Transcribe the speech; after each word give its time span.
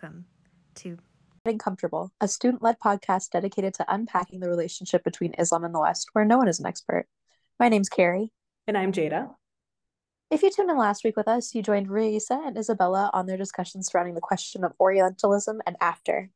welcome 0.00 0.24
to 0.74 0.96
Getting 1.44 1.58
Comfortable, 1.58 2.10
a 2.22 2.28
student 2.28 2.62
led 2.62 2.78
podcast 2.78 3.30
dedicated 3.30 3.74
to 3.74 3.94
unpacking 3.94 4.40
the 4.40 4.48
relationship 4.48 5.04
between 5.04 5.34
Islam 5.34 5.64
and 5.64 5.74
the 5.74 5.80
West, 5.80 6.08
where 6.12 6.24
no 6.24 6.38
one 6.38 6.48
is 6.48 6.58
an 6.58 6.64
expert. 6.64 7.06
My 7.58 7.68
name's 7.68 7.90
Kerry. 7.90 8.32
And 8.66 8.78
I'm 8.78 8.92
Jayda. 8.92 9.34
If 10.30 10.42
you 10.42 10.50
tuned 10.50 10.70
in 10.70 10.78
last 10.78 11.04
week 11.04 11.18
with 11.18 11.28
us, 11.28 11.54
you 11.54 11.62
joined 11.62 11.90
Raisa 11.90 12.40
and 12.46 12.56
Isabella 12.56 13.10
on 13.12 13.26
their 13.26 13.36
discussion 13.36 13.82
surrounding 13.82 14.14
the 14.14 14.22
question 14.22 14.64
of 14.64 14.72
Orientalism 14.80 15.60
and 15.66 15.76
after. 15.82 16.30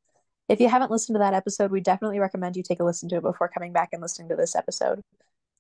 If 0.49 0.61
you 0.61 0.69
haven't 0.69 0.91
listened 0.91 1.15
to 1.15 1.21
that 1.21 1.35
episode, 1.35 1.71
we 1.71 1.81
definitely 1.81 2.19
recommend 2.19 2.57
you 2.57 2.63
take 2.63 2.81
a 2.81 2.85
listen 2.85 3.09
to 3.11 3.17
it 3.17 3.23
before 3.23 3.49
coming 3.49 3.73
back 3.73 3.91
and 3.93 4.03
listening 4.03 4.29
to 4.29 4.37
this 4.37 4.55
episode. 4.55 5.01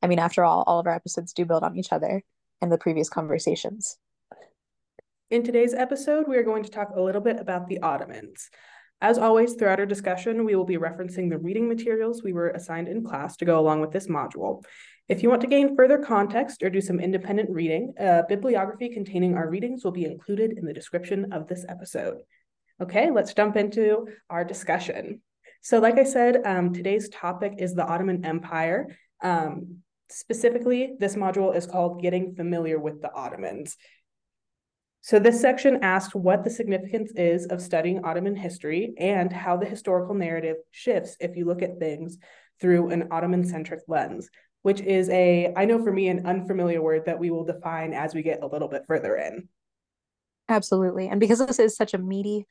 I 0.02 0.08
mean, 0.08 0.18
after 0.18 0.44
all, 0.44 0.64
all 0.66 0.78
of 0.78 0.86
our 0.86 0.94
episodes 0.94 1.32
do 1.32 1.46
build 1.46 1.62
on 1.62 1.76
each 1.76 1.92
other 1.92 2.22
and 2.60 2.70
the 2.70 2.76
previous 2.76 3.08
conversations. 3.08 3.96
In 5.34 5.42
today's 5.42 5.74
episode, 5.74 6.28
we 6.28 6.36
are 6.36 6.44
going 6.44 6.62
to 6.62 6.70
talk 6.70 6.90
a 6.94 7.00
little 7.00 7.20
bit 7.20 7.40
about 7.40 7.66
the 7.66 7.80
Ottomans. 7.80 8.50
As 9.00 9.18
always, 9.18 9.54
throughout 9.54 9.80
our 9.80 9.84
discussion, 9.84 10.44
we 10.44 10.54
will 10.54 10.64
be 10.64 10.76
referencing 10.76 11.28
the 11.28 11.38
reading 11.38 11.66
materials 11.66 12.22
we 12.22 12.32
were 12.32 12.50
assigned 12.50 12.86
in 12.86 13.02
class 13.02 13.36
to 13.38 13.44
go 13.44 13.58
along 13.58 13.80
with 13.80 13.90
this 13.90 14.06
module. 14.06 14.62
If 15.08 15.24
you 15.24 15.30
want 15.30 15.40
to 15.40 15.48
gain 15.48 15.74
further 15.74 15.98
context 15.98 16.62
or 16.62 16.70
do 16.70 16.80
some 16.80 17.00
independent 17.00 17.50
reading, 17.50 17.94
a 17.98 18.22
bibliography 18.28 18.90
containing 18.90 19.34
our 19.34 19.50
readings 19.50 19.82
will 19.82 19.90
be 19.90 20.04
included 20.04 20.56
in 20.56 20.66
the 20.66 20.72
description 20.72 21.32
of 21.32 21.48
this 21.48 21.66
episode. 21.68 22.18
Okay, 22.80 23.10
let's 23.10 23.34
jump 23.34 23.56
into 23.56 24.06
our 24.30 24.44
discussion. 24.44 25.20
So, 25.62 25.80
like 25.80 25.98
I 25.98 26.04
said, 26.04 26.42
um, 26.44 26.72
today's 26.72 27.08
topic 27.08 27.54
is 27.58 27.74
the 27.74 27.84
Ottoman 27.84 28.24
Empire. 28.24 28.96
Um, 29.20 29.78
specifically, 30.08 30.94
this 31.00 31.16
module 31.16 31.56
is 31.56 31.66
called 31.66 32.00
Getting 32.00 32.36
Familiar 32.36 32.78
with 32.78 33.02
the 33.02 33.12
Ottomans. 33.12 33.76
So 35.04 35.18
this 35.18 35.38
section 35.38 35.80
asks 35.82 36.14
what 36.14 36.44
the 36.44 36.50
significance 36.50 37.12
is 37.14 37.44
of 37.48 37.60
studying 37.60 38.06
Ottoman 38.06 38.34
history 38.34 38.94
and 38.96 39.30
how 39.30 39.58
the 39.58 39.66
historical 39.66 40.14
narrative 40.14 40.56
shifts 40.70 41.14
if 41.20 41.36
you 41.36 41.44
look 41.44 41.60
at 41.60 41.78
things 41.78 42.16
through 42.58 42.88
an 42.88 43.08
Ottoman-centric 43.10 43.80
lens, 43.86 44.30
which 44.62 44.80
is 44.80 45.10
a, 45.10 45.52
I 45.54 45.66
know 45.66 45.84
for 45.84 45.92
me, 45.92 46.08
an 46.08 46.24
unfamiliar 46.24 46.80
word 46.80 47.02
that 47.04 47.18
we 47.18 47.30
will 47.30 47.44
define 47.44 47.92
as 47.92 48.14
we 48.14 48.22
get 48.22 48.42
a 48.42 48.46
little 48.46 48.66
bit 48.66 48.84
further 48.86 49.14
in. 49.14 49.46
Absolutely. 50.48 51.08
And 51.08 51.20
because 51.20 51.38
this 51.46 51.58
is 51.58 51.76
such 51.76 51.92
a 51.92 51.98
meaty, 51.98 52.46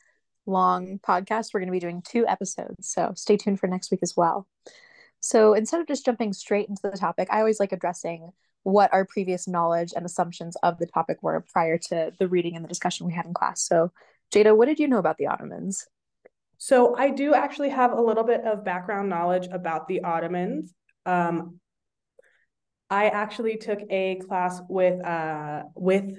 long 0.45 0.99
podcast, 0.99 1.55
we're 1.55 1.61
going 1.61 1.69
to 1.69 1.71
be 1.71 1.79
doing 1.79 2.03
two 2.07 2.27
episodes. 2.27 2.87
So 2.87 3.13
stay 3.15 3.35
tuned 3.35 3.59
for 3.59 3.65
next 3.65 3.89
week 3.89 4.01
as 4.03 4.13
well. 4.15 4.47
So 5.21 5.55
instead 5.55 5.81
of 5.81 5.87
just 5.87 6.05
jumping 6.05 6.33
straight 6.33 6.69
into 6.69 6.83
the 6.83 6.91
topic, 6.91 7.29
I 7.31 7.39
always 7.39 7.59
like 7.59 7.71
addressing 7.71 8.29
what 8.63 8.93
our 8.93 9.05
previous 9.05 9.47
knowledge 9.47 9.93
and 9.95 10.05
assumptions 10.05 10.55
of 10.63 10.77
the 10.79 10.87
topic 10.87 11.21
were 11.21 11.45
prior 11.51 11.77
to 11.77 12.11
the 12.17 12.27
reading 12.27 12.55
and 12.55 12.63
the 12.63 12.69
discussion 12.69 13.05
we 13.05 13.13
had 13.13 13.25
in 13.25 13.33
class. 13.33 13.61
So, 13.61 13.91
Jayda, 14.33 14.55
what 14.55 14.65
did 14.65 14.79
you 14.79 14.87
know 14.87 14.97
about 14.97 15.17
the 15.17 15.27
Ottomans? 15.27 15.85
So, 16.57 16.95
I 16.97 17.09
do 17.09 17.33
actually 17.33 17.69
have 17.69 17.91
a 17.91 18.01
little 18.01 18.23
bit 18.23 18.41
of 18.41 18.63
background 18.63 19.09
knowledge 19.09 19.47
about 19.51 19.87
the 19.87 20.03
Ottomans. 20.03 20.73
Um, 21.05 21.59
I 22.89 23.09
actually 23.09 23.57
took 23.57 23.79
a 23.89 24.15
class 24.27 24.61
with 24.69 25.03
uh, 25.05 25.63
with 25.75 26.13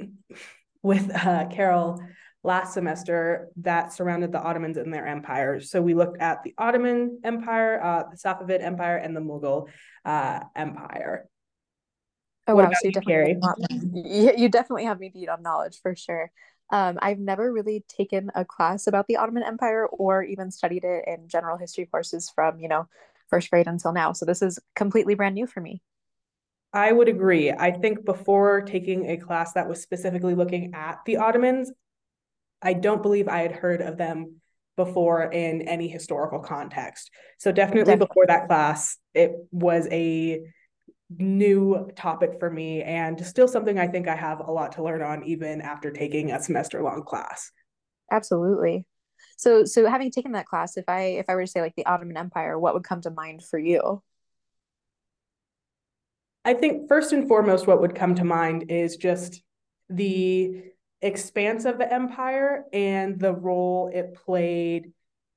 with 0.82 1.10
uh, 1.14 1.46
Carol 1.48 2.00
last 2.44 2.74
semester 2.74 3.48
that 3.56 3.92
surrounded 3.92 4.30
the 4.30 4.40
Ottomans 4.40 4.76
and 4.76 4.92
their 4.92 5.06
empire. 5.06 5.60
So 5.60 5.80
we 5.80 5.94
looked 5.94 6.20
at 6.20 6.42
the 6.44 6.54
Ottoman 6.58 7.20
Empire, 7.24 7.82
uh, 7.82 8.04
the 8.10 8.16
Safavid 8.16 8.62
Empire, 8.62 8.98
and 8.98 9.16
the 9.16 9.20
Mughal 9.20 9.68
uh, 10.04 10.40
Empire. 10.54 11.26
Oh 12.46 12.54
what 12.54 12.64
wow, 12.64 12.70
so 12.72 12.88
you 12.88 12.92
definitely, 12.92 13.36
you, 13.94 14.32
you 14.36 14.48
definitely 14.48 14.84
have 14.84 15.00
me 15.00 15.08
beat 15.08 15.28
on 15.28 15.42
knowledge 15.42 15.80
for 15.80 15.96
sure. 15.96 16.30
Um, 16.70 16.98
I've 17.00 17.18
never 17.18 17.52
really 17.52 17.84
taken 17.88 18.30
a 18.34 18.44
class 18.44 18.86
about 18.86 19.06
the 19.06 19.16
Ottoman 19.16 19.42
Empire 19.42 19.86
or 19.86 20.22
even 20.22 20.50
studied 20.50 20.84
it 20.84 21.04
in 21.06 21.28
general 21.28 21.56
history 21.56 21.86
courses 21.86 22.30
from, 22.34 22.58
you 22.58 22.68
know, 22.68 22.88
first 23.28 23.50
grade 23.50 23.66
until 23.66 23.92
now. 23.92 24.12
So 24.12 24.24
this 24.26 24.42
is 24.42 24.58
completely 24.74 25.14
brand 25.14 25.34
new 25.34 25.46
for 25.46 25.60
me. 25.60 25.82
I 26.72 26.90
would 26.90 27.08
agree. 27.08 27.52
I 27.52 27.70
think 27.70 28.04
before 28.04 28.62
taking 28.62 29.08
a 29.10 29.16
class 29.16 29.52
that 29.52 29.68
was 29.68 29.80
specifically 29.80 30.34
looking 30.34 30.74
at 30.74 30.98
the 31.06 31.18
Ottomans, 31.18 31.70
I 32.60 32.72
don't 32.72 33.02
believe 33.02 33.28
I 33.28 33.40
had 33.42 33.52
heard 33.52 33.80
of 33.80 33.96
them 33.96 34.40
before 34.76 35.22
in 35.22 35.62
any 35.62 35.86
historical 35.86 36.40
context. 36.40 37.10
So 37.38 37.52
definitely, 37.52 37.84
definitely. 37.84 38.06
before 38.08 38.26
that 38.26 38.48
class, 38.48 38.98
it 39.14 39.32
was 39.52 39.86
a 39.90 40.40
new 41.10 41.90
topic 41.96 42.38
for 42.38 42.50
me 42.50 42.82
and 42.82 43.24
still 43.24 43.46
something 43.46 43.78
I 43.78 43.86
think 43.86 44.08
I 44.08 44.16
have 44.16 44.40
a 44.40 44.50
lot 44.50 44.72
to 44.72 44.82
learn 44.82 45.02
on 45.02 45.24
even 45.24 45.60
after 45.60 45.90
taking 45.90 46.30
a 46.30 46.40
semester 46.40 46.82
long 46.82 47.02
class. 47.02 47.50
Absolutely. 48.10 48.86
So 49.36 49.64
so 49.64 49.86
having 49.86 50.10
taken 50.10 50.32
that 50.32 50.46
class, 50.46 50.76
if 50.76 50.88
I 50.88 51.00
if 51.18 51.26
I 51.28 51.34
were 51.34 51.42
to 51.42 51.50
say 51.50 51.60
like 51.60 51.74
the 51.76 51.86
Ottoman 51.86 52.16
Empire, 52.16 52.58
what 52.58 52.74
would 52.74 52.84
come 52.84 53.00
to 53.02 53.10
mind 53.10 53.42
for 53.44 53.58
you? 53.58 54.02
I 56.44 56.54
think 56.54 56.88
first 56.88 57.12
and 57.12 57.26
foremost 57.26 57.66
what 57.66 57.80
would 57.80 57.94
come 57.94 58.14
to 58.16 58.24
mind 58.24 58.70
is 58.70 58.96
just 58.96 59.42
the 59.88 60.62
expanse 61.00 61.64
of 61.64 61.78
the 61.78 61.92
empire 61.92 62.64
and 62.72 63.18
the 63.18 63.32
role 63.32 63.90
it 63.92 64.14
played 64.14 64.92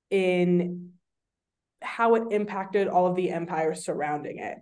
in 0.09 0.91
how 1.81 2.15
it 2.15 2.23
impacted 2.31 2.87
all 2.87 3.07
of 3.07 3.15
the 3.15 3.31
empires 3.31 3.85
surrounding 3.85 4.39
it. 4.39 4.57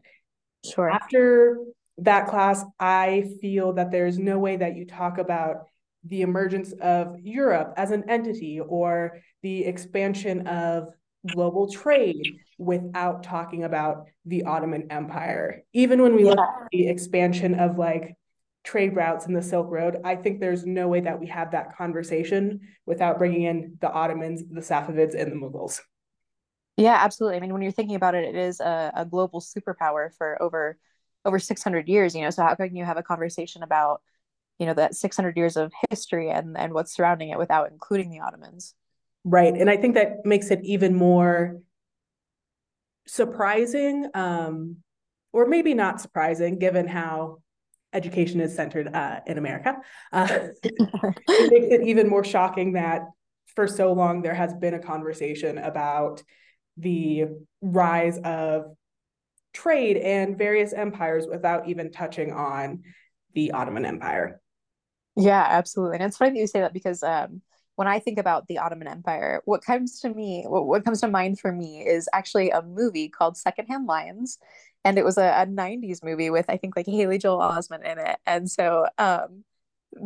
Sure. 0.73 0.89
After 0.89 1.57
that 1.99 2.27
class, 2.27 2.63
I 2.79 3.29
feel 3.41 3.73
that 3.73 3.91
there's 3.91 4.17
no 4.17 4.37
way 4.39 4.57
that 4.57 4.75
you 4.75 4.85
talk 4.85 5.17
about 5.17 5.67
the 6.03 6.21
emergence 6.21 6.73
of 6.73 7.19
Europe 7.19 7.73
as 7.77 7.91
an 7.91 8.09
entity 8.09 8.59
or 8.59 9.19
the 9.41 9.65
expansion 9.65 10.47
of 10.47 10.89
global 11.33 11.71
trade 11.71 12.37
without 12.57 13.23
talking 13.23 13.63
about 13.63 14.07
the 14.25 14.43
Ottoman 14.43 14.87
Empire. 14.91 15.63
Even 15.73 16.01
when 16.01 16.15
we 16.15 16.23
yeah. 16.23 16.31
look 16.31 16.39
at 16.39 16.67
the 16.71 16.87
expansion 16.87 17.55
of 17.55 17.77
like 17.77 18.15
trade 18.63 18.95
routes 18.95 19.25
in 19.25 19.33
the 19.33 19.41
Silk 19.41 19.67
Road, 19.69 19.97
I 20.03 20.15
think 20.15 20.39
there's 20.39 20.65
no 20.65 20.87
way 20.87 21.01
that 21.01 21.19
we 21.19 21.27
have 21.27 21.51
that 21.51 21.75
conversation 21.75 22.61
without 22.85 23.17
bringing 23.17 23.43
in 23.43 23.77
the 23.81 23.91
Ottomans, 23.91 24.43
the 24.49 24.61
Safavids, 24.61 25.19
and 25.19 25.31
the 25.31 25.35
Mughals. 25.35 25.81
Yeah, 26.77 26.97
absolutely. 26.99 27.37
I 27.37 27.39
mean, 27.39 27.53
when 27.53 27.61
you're 27.61 27.71
thinking 27.71 27.95
about 27.95 28.15
it, 28.15 28.25
it 28.25 28.35
is 28.35 28.59
a, 28.59 28.91
a 28.95 29.05
global 29.05 29.39
superpower 29.39 30.13
for 30.13 30.41
over 30.41 30.77
over 31.23 31.39
600 31.39 31.87
years. 31.87 32.15
You 32.15 32.21
know, 32.21 32.29
so 32.29 32.43
how 32.43 32.55
can 32.55 32.75
you 32.75 32.85
have 32.85 32.97
a 32.97 33.03
conversation 33.03 33.63
about 33.63 34.01
you 34.59 34.65
know 34.65 34.73
that 34.73 34.95
600 34.95 35.37
years 35.37 35.57
of 35.57 35.71
history 35.89 36.29
and 36.29 36.57
and 36.57 36.73
what's 36.73 36.93
surrounding 36.93 37.29
it 37.29 37.37
without 37.37 37.71
including 37.71 38.09
the 38.09 38.19
Ottomans? 38.19 38.73
Right, 39.23 39.53
and 39.53 39.69
I 39.69 39.77
think 39.77 39.95
that 39.95 40.25
makes 40.25 40.51
it 40.51 40.59
even 40.63 40.93
more 40.93 41.61
surprising, 43.07 44.07
um, 44.13 44.77
or 45.31 45.47
maybe 45.47 45.73
not 45.73 46.01
surprising, 46.01 46.59
given 46.59 46.87
how 46.87 47.41
education 47.93 48.41
is 48.41 48.53
centered 48.53 48.93
uh, 48.93 49.21
in 49.25 49.37
America. 49.37 49.77
Uh, 50.11 50.27
it 50.63 51.51
makes 51.51 51.73
it 51.73 51.87
even 51.87 52.09
more 52.09 52.23
shocking 52.23 52.73
that 52.73 53.03
for 53.55 53.67
so 53.67 53.93
long 53.93 54.21
there 54.21 54.33
has 54.33 54.53
been 54.53 54.73
a 54.73 54.79
conversation 54.79 55.57
about 55.57 56.21
the 56.77 57.25
rise 57.61 58.17
of 58.19 58.75
trade 59.53 59.97
and 59.97 60.37
various 60.37 60.73
empires 60.73 61.25
without 61.29 61.67
even 61.67 61.91
touching 61.91 62.31
on 62.31 62.83
the 63.33 63.51
Ottoman 63.51 63.85
Empire. 63.85 64.41
Yeah, 65.15 65.45
absolutely. 65.47 65.97
And 65.97 66.05
it's 66.05 66.17
funny 66.17 66.31
that 66.31 66.39
you 66.39 66.47
say 66.47 66.61
that 66.61 66.73
because 66.73 67.01
um, 67.03 67.41
when 67.75 67.87
I 67.87 67.99
think 67.99 68.19
about 68.19 68.47
the 68.47 68.57
Ottoman 68.57 68.87
Empire, 68.87 69.41
what 69.45 69.63
comes 69.63 69.99
to 70.01 70.09
me, 70.09 70.43
what, 70.47 70.67
what 70.67 70.83
comes 70.83 71.01
to 71.01 71.07
mind 71.07 71.39
for 71.39 71.51
me 71.51 71.85
is 71.85 72.09
actually 72.13 72.49
a 72.49 72.61
movie 72.61 73.09
called 73.09 73.37
Secondhand 73.37 73.87
Lions. 73.87 74.37
And 74.83 74.97
it 74.97 75.05
was 75.05 75.17
a, 75.17 75.27
a 75.27 75.45
90s 75.45 76.03
movie 76.03 76.29
with, 76.29 76.45
I 76.49 76.57
think, 76.57 76.75
like 76.75 76.85
Haley 76.85 77.17
Joel 77.17 77.39
Osment 77.39 77.83
in 77.89 77.97
it. 77.97 78.17
And 78.25 78.49
so 78.49 78.87
um, 78.97 79.43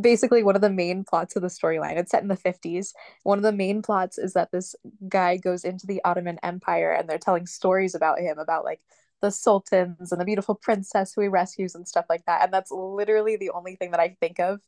basically 0.02 0.44
one 0.44 0.56
of 0.56 0.62
the 0.62 0.70
main 0.70 1.04
plots 1.04 1.36
of 1.36 1.42
the 1.42 1.48
storyline. 1.48 1.98
It's 1.98 2.12
set 2.12 2.22
in 2.22 2.28
the 2.28 2.36
50s. 2.38 2.94
One 3.24 3.40
of 3.40 3.44
the 3.44 3.52
main 3.52 3.82
plots 3.82 4.18
is 4.18 4.34
that 4.34 4.52
this 4.52 4.76
guy 5.08 5.38
goes 5.38 5.64
into 5.64 5.88
the 5.88 6.02
Ottoman 6.04 6.40
Empire 6.44 6.92
and 6.92 7.10
they're 7.10 7.18
telling 7.18 7.48
stories 7.48 7.96
about 7.96 8.20
him, 8.20 8.38
about 8.38 8.66
like 8.66 8.82
the 9.22 9.32
sultans 9.32 10.12
and 10.12 10.22
the 10.22 10.26
beautiful 10.26 10.56
princess 10.56 11.14
who 11.14 11.22
he 11.22 11.28
rescues 11.28 11.76
and 11.76 11.88
stuff 11.88 12.06
like 12.10 12.26
that. 12.26 12.44
And 12.44 12.54
that's 12.54 12.72
literally 12.72 13.36
the 13.36 13.52
only 13.52 13.76
thing 13.76 13.92
that 13.92 14.00
I 14.00 14.16
think 14.20 14.40
of 14.40 14.60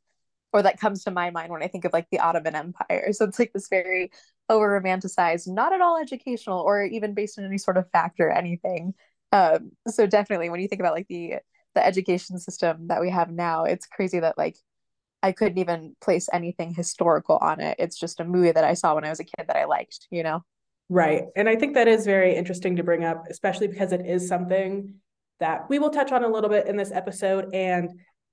or 0.54 0.62
that 0.64 0.80
comes 0.80 1.04
to 1.04 1.12
my 1.12 1.30
mind 1.30 1.52
when 1.52 1.64
I 1.64 1.68
think 1.68 1.86
of 1.86 1.94
like 1.94 2.10
the 2.10 2.20
Ottoman 2.20 2.56
Empire. 2.56 3.14
So 3.14 3.26
it's 3.26 3.40
like 3.40 3.54
this 3.54 3.70
very 3.70 4.12
over 4.50 4.82
romanticized, 4.82 5.48
not 5.48 5.74
at 5.74 5.82
all 5.82 5.98
educational 5.98 6.60
or 6.60 6.84
even 6.84 7.14
based 7.14 7.40
on 7.40 7.46
any 7.46 7.58
sort 7.58 7.78
of 7.78 7.90
fact 7.92 8.20
or 8.20 8.30
anything. 8.30 8.94
Um, 9.32 9.72
so 9.88 10.08
definitely 10.08 10.50
when 10.50 10.60
you 10.60 10.68
think 10.68 10.82
about 10.82 10.94
like 10.94 11.08
the 11.08 11.36
the 11.74 11.86
education 11.86 12.38
system 12.38 12.88
that 12.88 13.00
we 13.00 13.10
have 13.10 13.32
now, 13.32 13.64
it's 13.64 13.86
crazy 13.86 14.20
that 14.20 14.38
like 14.38 14.58
I 15.24 15.32
couldn't 15.32 15.58
even 15.58 15.96
place 16.02 16.28
anything 16.34 16.74
historical 16.74 17.38
on 17.38 17.60
it. 17.60 17.76
It's 17.80 17.98
just 17.98 18.20
a 18.20 18.26
movie 18.26 18.52
that 18.52 18.64
I 18.64 18.74
saw 18.74 18.96
when 18.96 19.06
I 19.06 19.10
was 19.10 19.20
a 19.20 19.26
kid 19.26 19.46
that 19.48 19.56
I 19.56 19.66
liked, 19.66 20.08
you 20.10 20.24
know? 20.24 20.44
Right. 20.90 21.24
And 21.36 21.48
I 21.48 21.56
think 21.56 21.76
that 21.76 21.88
is 21.88 22.06
very 22.06 22.36
interesting 22.36 22.76
to 22.76 22.84
bring 22.84 23.04
up, 23.04 23.26
especially 23.30 23.68
because 23.68 23.92
it 23.94 24.06
is 24.06 24.28
something 24.28 24.96
that 25.40 25.70
we 25.70 25.80
will 25.80 25.90
touch 25.90 26.12
on 26.12 26.24
a 26.24 26.28
little 26.28 26.50
bit 26.50 26.68
in 26.68 26.76
this 26.76 26.92
episode. 26.92 27.54
And 27.54 27.90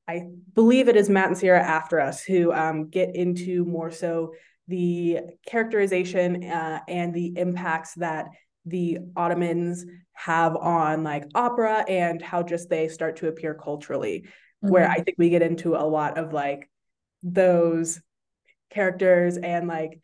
I 0.09 0.25
believe 0.55 0.89
it 0.89 0.97
is 0.97 1.09
Matt 1.09 1.29
and 1.29 1.39
Sierra 1.39 1.63
after 1.63 2.01
us 2.01 2.25
who 2.25 2.53
um, 2.53 2.89
get 2.89 3.15
into 3.15 3.65
more 3.65 3.91
so 3.91 4.33
the 4.67 5.21
characterization 5.47 6.45
uh, 6.45 6.81
and 6.89 7.15
the 7.15 7.35
impacts 7.37 7.95
that 7.95 8.29
the 8.67 8.99
Ottomans 9.17 9.87
have 10.13 10.57
on 10.57 11.05
like 11.05 11.25
opera 11.35 11.85
and 11.89 12.21
how 12.21 12.43
just 12.43 12.69
they 12.69 12.89
start 12.89 13.17
to 13.17 13.29
appear 13.29 13.55
culturally. 13.55 14.25
Mm-hmm. 14.65 14.73
Where 14.73 14.91
I 14.91 15.01
think 15.01 15.17
we 15.17 15.31
get 15.31 15.43
into 15.43 15.77
a 15.77 15.87
lot 15.87 16.19
of 16.19 16.33
like 16.33 16.69
those 17.23 18.01
characters 18.71 19.37
and 19.37 19.67
like 19.67 20.01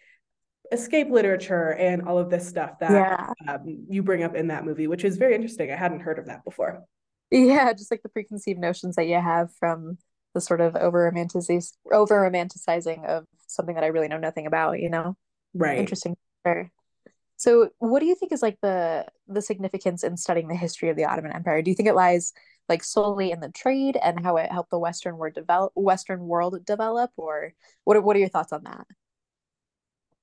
escape 0.73 1.11
literature 1.11 1.75
and 1.75 2.03
all 2.03 2.19
of 2.19 2.31
this 2.31 2.49
stuff 2.49 2.79
that 2.81 2.91
yeah. 2.91 3.55
um, 3.55 3.87
you 3.89 4.03
bring 4.03 4.23
up 4.23 4.35
in 4.35 4.49
that 4.49 4.65
movie, 4.65 4.87
which 4.87 5.05
is 5.05 5.17
very 5.17 5.35
interesting. 5.35 5.71
I 5.71 5.77
hadn't 5.77 6.01
heard 6.01 6.19
of 6.19 6.27
that 6.27 6.45
before. 6.45 6.83
Yeah, 7.31 7.73
just 7.73 7.91
like 7.91 8.03
the 8.03 8.09
preconceived 8.09 8.61
notions 8.61 8.97
that 8.97 9.07
you 9.07 9.21
have 9.21 9.53
from 9.59 9.99
the 10.35 10.41
sort 10.41 10.61
of 10.61 10.77
over 10.77 11.11
romanticizing 11.11 11.73
over 11.93 12.21
romanticizing 12.21 13.05
of 13.07 13.25
something 13.47 13.75
that 13.77 13.85
I 13.85 13.89
really 13.89 14.09
know 14.09 14.19
nothing 14.19 14.47
about, 14.47 14.81
you 14.81 14.91
know? 14.91 15.17
Right. 15.55 15.79
Interesting. 15.79 16.17
So 17.37 17.71
what 17.79 18.01
do 18.01 18.07
you 18.07 18.15
think 18.15 18.33
is 18.33 18.43
like 18.43 18.59
the 18.63 19.07
the 19.29 19.43
significance 19.43 20.05
in 20.05 20.17
studying 20.17 20.49
the 20.49 20.55
history 20.55 20.91
of 20.91 20.97
the 20.97 21.05
Ottoman 21.05 21.33
Empire? 21.33 21.63
Do 21.63 21.71
you 21.71 21.77
think 21.77 21.89
it 21.89 21.95
lies 21.95 22.33
like 22.69 22.83
solely 22.83 23.31
in 23.31 23.41
the 23.41 23.51
trade 23.51 23.99
and 24.03 24.25
how 24.25 24.37
it 24.37 24.51
helped 24.51 24.71
the 24.71 24.79
Western 24.79 25.17
world 25.17 25.35
develop 25.35 25.73
Western 25.75 26.21
world 26.21 26.65
develop 26.65 27.11
or 27.17 27.53
what 27.85 27.97
are, 27.97 28.03
what 28.03 28.17
are 28.17 28.21
your 28.21 28.29
thoughts 28.29 28.53
on 28.53 28.63
that? 28.65 28.87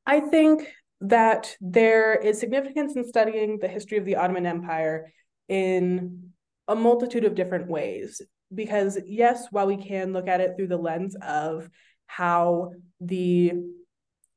I 0.05 0.19
think 0.19 0.67
that 1.01 1.55
there 1.61 2.15
is 2.15 2.39
significance 2.39 2.95
in 2.95 3.07
studying 3.07 3.59
the 3.59 3.67
history 3.67 3.97
of 3.97 4.05
the 4.05 4.15
Ottoman 4.15 4.45
Empire 4.45 5.11
in 5.47 6.31
a 6.67 6.75
multitude 6.75 7.25
of 7.25 7.35
different 7.35 7.67
ways. 7.67 8.21
Because, 8.53 8.99
yes, 9.05 9.47
while 9.51 9.67
we 9.67 9.77
can 9.77 10.11
look 10.11 10.27
at 10.27 10.41
it 10.41 10.55
through 10.55 10.67
the 10.67 10.77
lens 10.77 11.15
of 11.21 11.69
how 12.07 12.71
the 12.99 13.53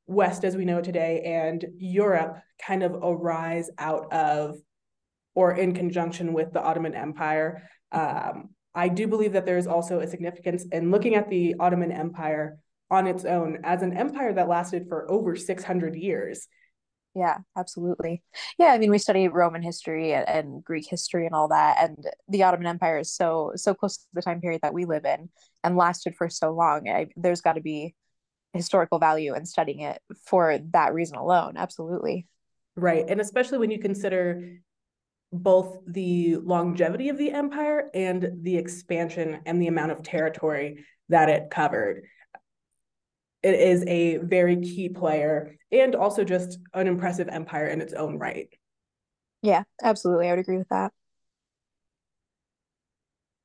West 0.07 0.45
as 0.45 0.55
we 0.55 0.65
know 0.65 0.81
today 0.81 1.21
and 1.25 1.65
Europe 1.77 2.37
kind 2.65 2.83
of 2.83 2.93
arise 2.93 3.69
out 3.77 4.13
of 4.13 4.55
or 5.33 5.53
in 5.53 5.73
conjunction 5.73 6.31
with 6.31 6.53
the 6.53 6.61
Ottoman 6.61 6.95
Empire, 6.95 7.69
um, 7.91 8.49
I 8.73 8.89
do 8.89 9.07
believe 9.07 9.33
that 9.33 9.45
there 9.45 9.57
is 9.57 9.67
also 9.67 9.99
a 9.99 10.07
significance 10.07 10.65
in 10.71 10.91
looking 10.91 11.15
at 11.15 11.29
the 11.29 11.55
Ottoman 11.59 11.91
Empire 11.91 12.59
on 12.91 13.07
its 13.07 13.25
own 13.25 13.59
as 13.63 13.81
an 13.81 13.97
empire 13.97 14.33
that 14.33 14.47
lasted 14.47 14.87
for 14.87 15.09
over 15.09 15.35
600 15.35 15.95
years. 15.95 16.47
Yeah, 17.15 17.37
absolutely. 17.57 18.21
Yeah, 18.59 18.67
I 18.67 18.77
mean, 18.77 18.91
we 18.91 18.97
study 18.97 19.29
Roman 19.29 19.61
history 19.61 20.13
and, 20.13 20.27
and, 20.27 20.63
Greek 20.63 20.85
history 20.85 21.25
and 21.25 21.33
all 21.33 21.47
that, 21.47 21.77
and 21.79 22.05
the 22.27 22.43
Ottoman 22.43 22.67
Empire 22.67 22.99
is 22.99 23.13
so 23.13 23.53
so 23.55 23.73
close 23.73 23.97
to 23.97 24.03
the 24.13 24.21
time 24.21 24.41
period 24.41 24.61
that 24.63 24.73
we 24.73 24.83
live 24.83 25.05
in 25.05 25.29
and 25.63 25.77
lasted 25.77 26.13
for 26.17 26.29
so 26.29 26.51
long. 26.51 26.89
I, 26.89 27.07
there's 27.15 27.39
got 27.39 27.53
to 27.53 27.61
be 27.61 27.95
historical 28.51 28.99
value 28.99 29.33
in 29.33 29.45
studying 29.45 29.79
it 29.79 30.01
for 30.25 30.59
that 30.73 30.93
reason 30.93 31.17
alone. 31.17 31.55
Absolutely. 31.55 32.27
Right, 32.75 33.05
and 33.07 33.21
especially 33.21 33.59
when 33.59 33.71
you 33.71 33.79
consider 33.79 34.59
both 35.43 35.77
the 35.87 36.37
longevity 36.37 37.09
of 37.09 37.17
the 37.17 37.31
empire 37.31 37.89
and 37.93 38.29
the 38.41 38.57
expansion 38.57 39.41
and 39.45 39.61
the 39.61 39.67
amount 39.67 39.91
of 39.91 40.03
territory 40.03 40.85
that 41.09 41.29
it 41.29 41.49
covered 41.49 42.03
it 43.45 43.59
is 43.59 43.83
a 43.85 44.17
very 44.17 44.59
key 44.59 44.89
player 44.89 45.55
and 45.71 45.93
also 45.93 46.23
just 46.23 46.57
an 46.73 46.87
impressive 46.87 47.27
empire 47.27 47.67
in 47.67 47.79
its 47.79 47.93
own 47.93 48.17
right. 48.17 48.49
Yeah, 49.43 49.63
absolutely. 49.83 50.27
I 50.27 50.31
would 50.31 50.39
agree 50.39 50.57
with 50.57 50.69
that. 50.69 50.91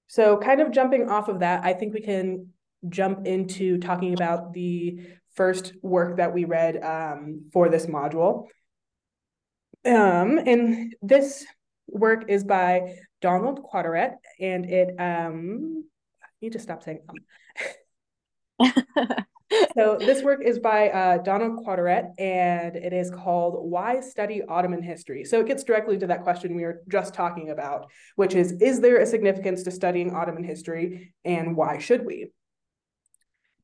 So, 0.07 0.39
kind 0.39 0.63
of 0.63 0.73
jumping 0.73 1.11
off 1.11 1.29
of 1.29 1.41
that, 1.41 1.65
I 1.65 1.75
think 1.75 1.93
we 1.93 2.01
can 2.01 2.49
jump 2.89 3.27
into 3.27 3.77
talking 3.77 4.15
about 4.15 4.55
the 4.55 5.07
first 5.35 5.75
work 5.83 6.17
that 6.17 6.33
we 6.33 6.47
read 6.47 6.83
um, 6.83 7.51
for 7.53 7.69
this 7.69 7.85
module. 7.85 8.47
Um, 9.85 10.39
and 10.39 10.95
this 11.03 11.45
work 11.93 12.25
is 12.29 12.45
by 12.45 12.97
Donald 13.21 13.63
Quataert, 13.63 14.15
and 14.41 14.65
it 14.67 14.95
um, 14.99 15.85
I 16.23 16.27
need 16.41 16.53
to 16.53 16.59
stop 16.59 16.83
saying 16.83 17.01
um. 17.09 17.17
so 19.77 19.97
this 19.99 20.23
work 20.23 20.41
is 20.45 20.59
by 20.59 20.91
uh, 20.91 21.19
Donald 21.19 21.65
Quataert, 21.65 22.11
and 22.19 22.77
it 22.77 22.93
is 22.93 23.11
called 23.11 23.71
"Why 23.71 24.01
Study 24.01 24.43
Ottoman 24.43 24.83
History." 24.83 25.25
So 25.25 25.41
it 25.41 25.47
gets 25.47 25.65
directly 25.65 25.99
to 25.99 26.07
that 26.07 26.23
question 26.23 26.57
we 26.57 26.63
were 26.63 26.83
just 26.89 27.15
talking 27.15 27.51
about, 27.51 27.91
which 28.17 28.35
is: 28.35 28.53
Is 28.61 28.81
there 28.81 29.01
a 29.01 29.07
significance 29.07 29.63
to 29.65 29.71
studying 29.71 30.15
Ottoman 30.15 30.45
history, 30.45 31.15
and 31.25 31.57
why 31.57 31.79
should 31.79 32.05
we? 32.05 32.31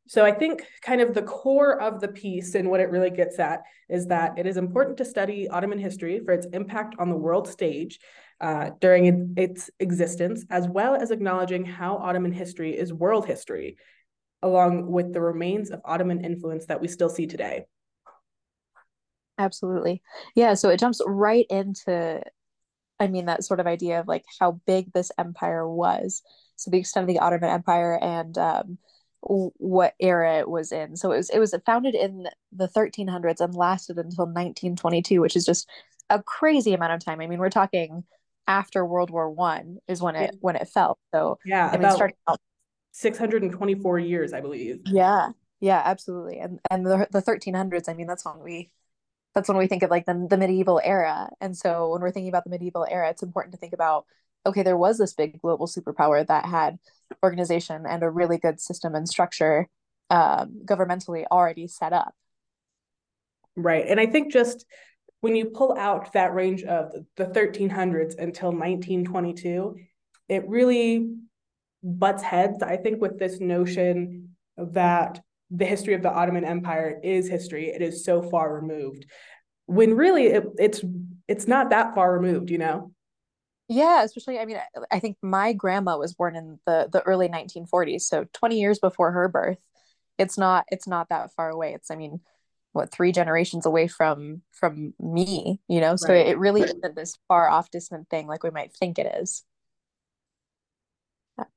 So 0.08 0.24
I 0.24 0.32
think 0.32 0.62
kind 0.82 1.00
of 1.00 1.14
the 1.14 1.22
core 1.22 1.80
of 1.80 2.00
the 2.00 2.08
piece 2.08 2.54
and 2.54 2.70
what 2.70 2.80
it 2.80 2.90
really 2.90 3.10
gets 3.10 3.38
at 3.38 3.62
is 3.88 4.06
that 4.06 4.38
it 4.38 4.46
is 4.46 4.56
important 4.56 4.96
to 4.98 5.04
study 5.04 5.48
Ottoman 5.48 5.78
history 5.78 6.20
for 6.24 6.32
its 6.32 6.46
impact 6.52 6.94
on 6.98 7.08
the 7.08 7.16
world 7.16 7.48
stage 7.48 7.98
uh, 8.40 8.70
during 8.80 9.34
its 9.36 9.70
existence, 9.80 10.44
as 10.50 10.68
well 10.68 10.94
as 10.94 11.10
acknowledging 11.10 11.64
how 11.64 11.96
Ottoman 11.96 12.32
history 12.32 12.76
is 12.76 12.92
world 12.92 13.26
history 13.26 13.76
along 14.42 14.86
with 14.86 15.12
the 15.12 15.20
remains 15.20 15.70
of 15.70 15.80
Ottoman 15.84 16.24
influence 16.24 16.66
that 16.66 16.80
we 16.80 16.88
still 16.88 17.08
see 17.08 17.26
today. 17.26 17.64
Absolutely. 19.38 20.02
Yeah. 20.34 20.54
So 20.54 20.68
it 20.68 20.80
jumps 20.80 21.00
right 21.04 21.46
into, 21.50 22.22
I 23.00 23.06
mean, 23.08 23.26
that 23.26 23.44
sort 23.44 23.60
of 23.60 23.66
idea 23.66 24.00
of 24.00 24.08
like 24.08 24.24
how 24.38 24.60
big 24.66 24.92
this 24.92 25.10
empire 25.18 25.68
was. 25.68 26.22
So 26.56 26.70
the 26.70 26.78
extent 26.78 27.04
of 27.04 27.08
the 27.08 27.18
Ottoman 27.18 27.50
Empire 27.50 27.98
and 28.00 28.36
um, 28.38 28.78
what 29.28 29.94
era 30.00 30.38
it 30.38 30.48
was 30.48 30.72
in. 30.72 30.96
So 30.96 31.12
it 31.12 31.16
was 31.16 31.30
it 31.30 31.38
was 31.38 31.54
founded 31.64 31.94
in 31.94 32.28
the 32.52 32.68
1300s 32.68 33.40
and 33.40 33.54
lasted 33.54 33.98
until 33.98 34.26
1922, 34.26 35.20
which 35.20 35.36
is 35.36 35.44
just 35.44 35.68
a 36.10 36.22
crazy 36.22 36.74
amount 36.74 36.92
of 36.92 37.04
time. 37.04 37.20
I 37.20 37.26
mean, 37.26 37.38
we're 37.38 37.50
talking 37.50 38.04
after 38.46 38.84
World 38.84 39.10
War 39.10 39.30
One 39.30 39.78
is 39.88 40.00
when 40.00 40.16
it 40.16 40.36
when 40.40 40.56
it 40.56 40.68
fell. 40.68 40.98
So 41.12 41.38
yeah, 41.44 41.68
I 41.72 41.76
mean, 41.76 41.90
starting 41.90 42.16
out 42.28 42.40
624 42.92 43.98
years, 43.98 44.32
I 44.32 44.40
believe. 44.40 44.80
Yeah. 44.86 45.30
Yeah, 45.60 45.80
absolutely. 45.84 46.38
And 46.38 46.60
and 46.70 46.84
the 46.86 47.08
the 47.10 47.22
1300s, 47.22 47.88
I 47.88 47.94
mean, 47.94 48.06
that's 48.06 48.24
when 48.24 48.40
we 48.40 48.70
that's 49.34 49.48
when 49.48 49.58
we 49.58 49.66
think 49.66 49.82
of 49.82 49.90
like 49.90 50.06
the, 50.06 50.26
the 50.28 50.36
medieval 50.36 50.80
era. 50.82 51.30
And 51.40 51.56
so 51.56 51.90
when 51.90 52.00
we're 52.00 52.10
thinking 52.10 52.28
about 52.28 52.44
the 52.44 52.50
medieval 52.50 52.86
era, 52.88 53.10
it's 53.10 53.22
important 53.22 53.52
to 53.52 53.58
think 53.58 53.72
about 53.72 54.06
okay, 54.44 54.62
there 54.62 54.76
was 54.76 54.96
this 54.96 55.12
big 55.12 55.40
global 55.42 55.66
superpower 55.66 56.24
that 56.26 56.46
had 56.46 56.78
organization 57.22 57.84
and 57.86 58.02
a 58.02 58.10
really 58.10 58.38
good 58.38 58.60
system 58.60 58.94
and 58.94 59.08
structure 59.08 59.68
um, 60.10 60.60
governmentally 60.64 61.24
already 61.30 61.66
set 61.66 61.92
up. 61.92 62.14
Right. 63.56 63.86
And 63.88 63.98
I 63.98 64.06
think 64.06 64.32
just 64.32 64.66
when 65.20 65.34
you 65.34 65.46
pull 65.46 65.76
out 65.76 66.12
that 66.12 66.34
range 66.34 66.62
of 66.62 66.92
the 67.16 67.24
1300s 67.24 68.18
until 68.18 68.50
1922, 68.50 69.76
it 70.28 70.46
really 70.48 71.14
butts 71.82 72.22
heads, 72.22 72.62
I 72.62 72.76
think, 72.76 73.00
with 73.00 73.18
this 73.18 73.40
notion 73.40 74.36
that 74.56 75.20
the 75.50 75.64
history 75.64 75.94
of 75.94 76.02
the 76.02 76.10
Ottoman 76.10 76.44
Empire 76.44 77.00
is 77.02 77.28
history. 77.28 77.68
It 77.68 77.82
is 77.82 78.04
so 78.04 78.22
far 78.22 78.54
removed. 78.54 79.06
When 79.66 79.94
really 79.94 80.26
it, 80.26 80.44
it's 80.58 80.82
it's 81.28 81.48
not 81.48 81.70
that 81.70 81.94
far 81.94 82.12
removed, 82.12 82.50
you 82.50 82.58
know? 82.58 82.92
Yeah, 83.68 84.04
especially 84.04 84.38
I 84.38 84.44
mean 84.44 84.58
I 84.92 85.00
think 85.00 85.16
my 85.22 85.52
grandma 85.52 85.98
was 85.98 86.14
born 86.14 86.36
in 86.36 86.58
the 86.66 86.88
the 86.92 87.02
early 87.02 87.28
1940s, 87.28 88.02
so 88.02 88.26
20 88.32 88.60
years 88.60 88.78
before 88.78 89.12
her 89.12 89.28
birth. 89.28 89.58
It's 90.18 90.38
not 90.38 90.64
it's 90.68 90.86
not 90.86 91.08
that 91.08 91.32
far 91.34 91.50
away. 91.50 91.74
It's 91.74 91.90
I 91.90 91.96
mean 91.96 92.20
what 92.72 92.92
three 92.92 93.10
generations 93.10 93.66
away 93.66 93.88
from 93.88 94.42
from 94.52 94.94
me, 95.00 95.60
you 95.68 95.80
know? 95.80 95.96
So 95.96 96.12
right. 96.12 96.26
it 96.26 96.38
really 96.38 96.62
isn't 96.62 96.94
this 96.94 97.18
far 97.26 97.48
off 97.48 97.70
distant 97.70 98.08
thing 98.10 98.28
like 98.28 98.44
we 98.44 98.50
might 98.50 98.72
think 98.72 98.98
it 98.98 99.12
is. 99.20 99.44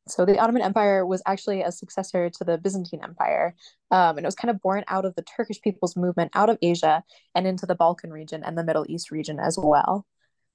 So 0.08 0.26
the 0.26 0.40
Ottoman 0.40 0.62
Empire 0.62 1.06
was 1.06 1.22
actually 1.26 1.62
a 1.62 1.72
successor 1.72 2.30
to 2.30 2.44
the 2.44 2.58
Byzantine 2.58 3.02
Empire, 3.04 3.56
um, 3.92 4.18
and 4.18 4.26
it 4.26 4.28
was 4.28 4.36
kind 4.36 4.50
of 4.50 4.62
born 4.62 4.84
out 4.88 5.06
of 5.06 5.16
the 5.16 5.22
Turkish 5.22 5.62
people's 5.62 5.96
movement 5.96 6.32
out 6.34 6.50
of 6.50 6.58
Asia 6.62 7.04
and 7.34 7.48
into 7.48 7.66
the 7.66 7.76
Balkan 7.76 8.12
region 8.12 8.44
and 8.44 8.58
the 8.58 8.64
Middle 8.64 8.86
East 8.90 9.12
region 9.12 9.40
as 9.40 9.58
well. 9.58 10.06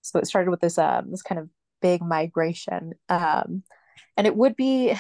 So 0.05 0.19
it 0.19 0.27
started 0.27 0.51
with 0.51 0.61
this 0.61 0.79
um, 0.79 1.11
this 1.11 1.23
kind 1.23 1.39
of 1.39 1.49
big 1.81 2.03
migration, 2.03 2.93
um, 3.09 3.63
and 4.17 4.27
it 4.27 4.37
would 4.37 4.57
be. 4.57 4.95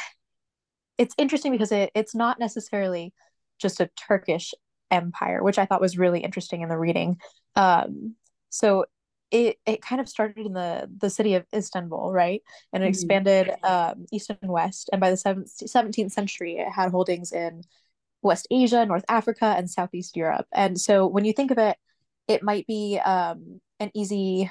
It's 0.96 1.14
interesting 1.18 1.50
because 1.50 1.72
it, 1.72 1.90
it's 1.96 2.14
not 2.14 2.38
necessarily 2.38 3.12
just 3.58 3.80
a 3.80 3.90
Turkish 3.96 4.54
empire, 4.92 5.42
which 5.42 5.58
I 5.58 5.66
thought 5.66 5.80
was 5.80 5.98
really 5.98 6.20
interesting 6.20 6.62
in 6.62 6.68
the 6.68 6.78
reading. 6.78 7.16
Um, 7.56 8.14
so 8.50 8.84
it 9.30 9.58
it 9.66 9.82
kind 9.82 10.00
of 10.00 10.08
started 10.08 10.46
in 10.46 10.52
the 10.52 10.88
the 10.98 11.10
city 11.10 11.34
of 11.34 11.44
Istanbul, 11.52 12.12
right? 12.12 12.42
And 12.72 12.82
it 12.82 12.86
mm-hmm. 12.86 12.90
expanded 12.90 13.50
um, 13.64 14.06
east 14.12 14.30
and 14.30 14.50
west. 14.50 14.88
And 14.92 15.00
by 15.00 15.10
the 15.10 15.16
17th 15.16 16.12
century, 16.12 16.58
it 16.58 16.70
had 16.70 16.90
holdings 16.92 17.32
in 17.32 17.62
West 18.22 18.46
Asia, 18.50 18.86
North 18.86 19.04
Africa, 19.08 19.54
and 19.56 19.68
Southeast 19.70 20.16
Europe. 20.16 20.46
And 20.52 20.80
so 20.80 21.06
when 21.06 21.24
you 21.24 21.32
think 21.32 21.50
of 21.50 21.58
it, 21.58 21.76
it 22.26 22.42
might 22.42 22.66
be 22.66 22.98
um, 23.04 23.60
an 23.80 23.90
easy, 23.94 24.50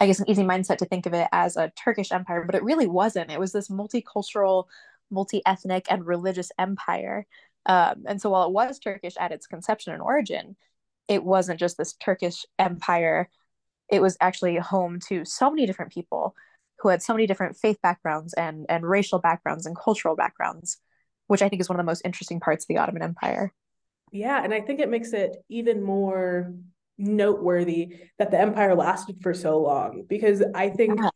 I 0.00 0.06
guess, 0.06 0.20
an 0.20 0.30
easy 0.30 0.44
mindset 0.44 0.78
to 0.78 0.86
think 0.86 1.06
of 1.06 1.14
it 1.14 1.28
as 1.32 1.56
a 1.56 1.72
Turkish 1.76 2.12
empire, 2.12 2.44
but 2.44 2.54
it 2.54 2.62
really 2.62 2.86
wasn't. 2.86 3.30
It 3.30 3.40
was 3.40 3.52
this 3.52 3.68
multicultural, 3.68 4.66
multi 5.10 5.42
ethnic, 5.46 5.86
and 5.90 6.06
religious 6.06 6.52
empire 6.58 7.26
Um, 7.66 8.04
and 8.06 8.20
so 8.20 8.30
while 8.30 8.46
it 8.48 8.52
was 8.52 8.78
Turkish 8.78 9.14
at 9.18 9.32
its 9.32 9.46
conception 9.46 9.92
and 9.92 10.02
origin, 10.02 10.56
it 11.08 11.24
wasn't 11.24 11.60
just 11.60 11.76
this 11.78 11.94
Turkish 11.94 12.46
empire. 12.58 13.30
It 13.90 14.02
was 14.02 14.16
actually 14.20 14.56
home 14.58 15.00
to 15.08 15.24
so 15.24 15.50
many 15.50 15.66
different 15.66 15.92
people 15.92 16.34
who 16.80 16.88
had 16.90 17.02
so 17.02 17.14
many 17.14 17.26
different 17.26 17.56
faith 17.56 17.78
backgrounds 17.82 18.34
and 18.34 18.66
and 18.68 18.86
racial 18.88 19.18
backgrounds 19.20 19.66
and 19.66 19.76
cultural 19.78 20.16
backgrounds, 20.16 20.78
which 21.28 21.42
I 21.42 21.48
think 21.48 21.60
is 21.62 21.68
one 21.68 21.78
of 21.80 21.84
the 21.86 21.90
most 21.90 22.02
interesting 22.04 22.40
parts 22.40 22.64
of 22.64 22.68
the 22.68 22.78
Ottoman 22.78 23.02
Empire. 23.02 23.52
Yeah, 24.10 24.42
and 24.42 24.54
I 24.54 24.60
think 24.60 24.80
it 24.80 24.88
makes 24.88 25.12
it 25.12 25.36
even 25.48 25.82
more 25.82 26.54
noteworthy 26.98 27.94
that 28.18 28.30
the 28.30 28.40
empire 28.40 28.74
lasted 28.74 29.16
for 29.22 29.32
so 29.32 29.60
long 29.60 30.04
because 30.08 30.42
I 30.54 30.68
think 30.68 31.00
yeah. 31.00 31.10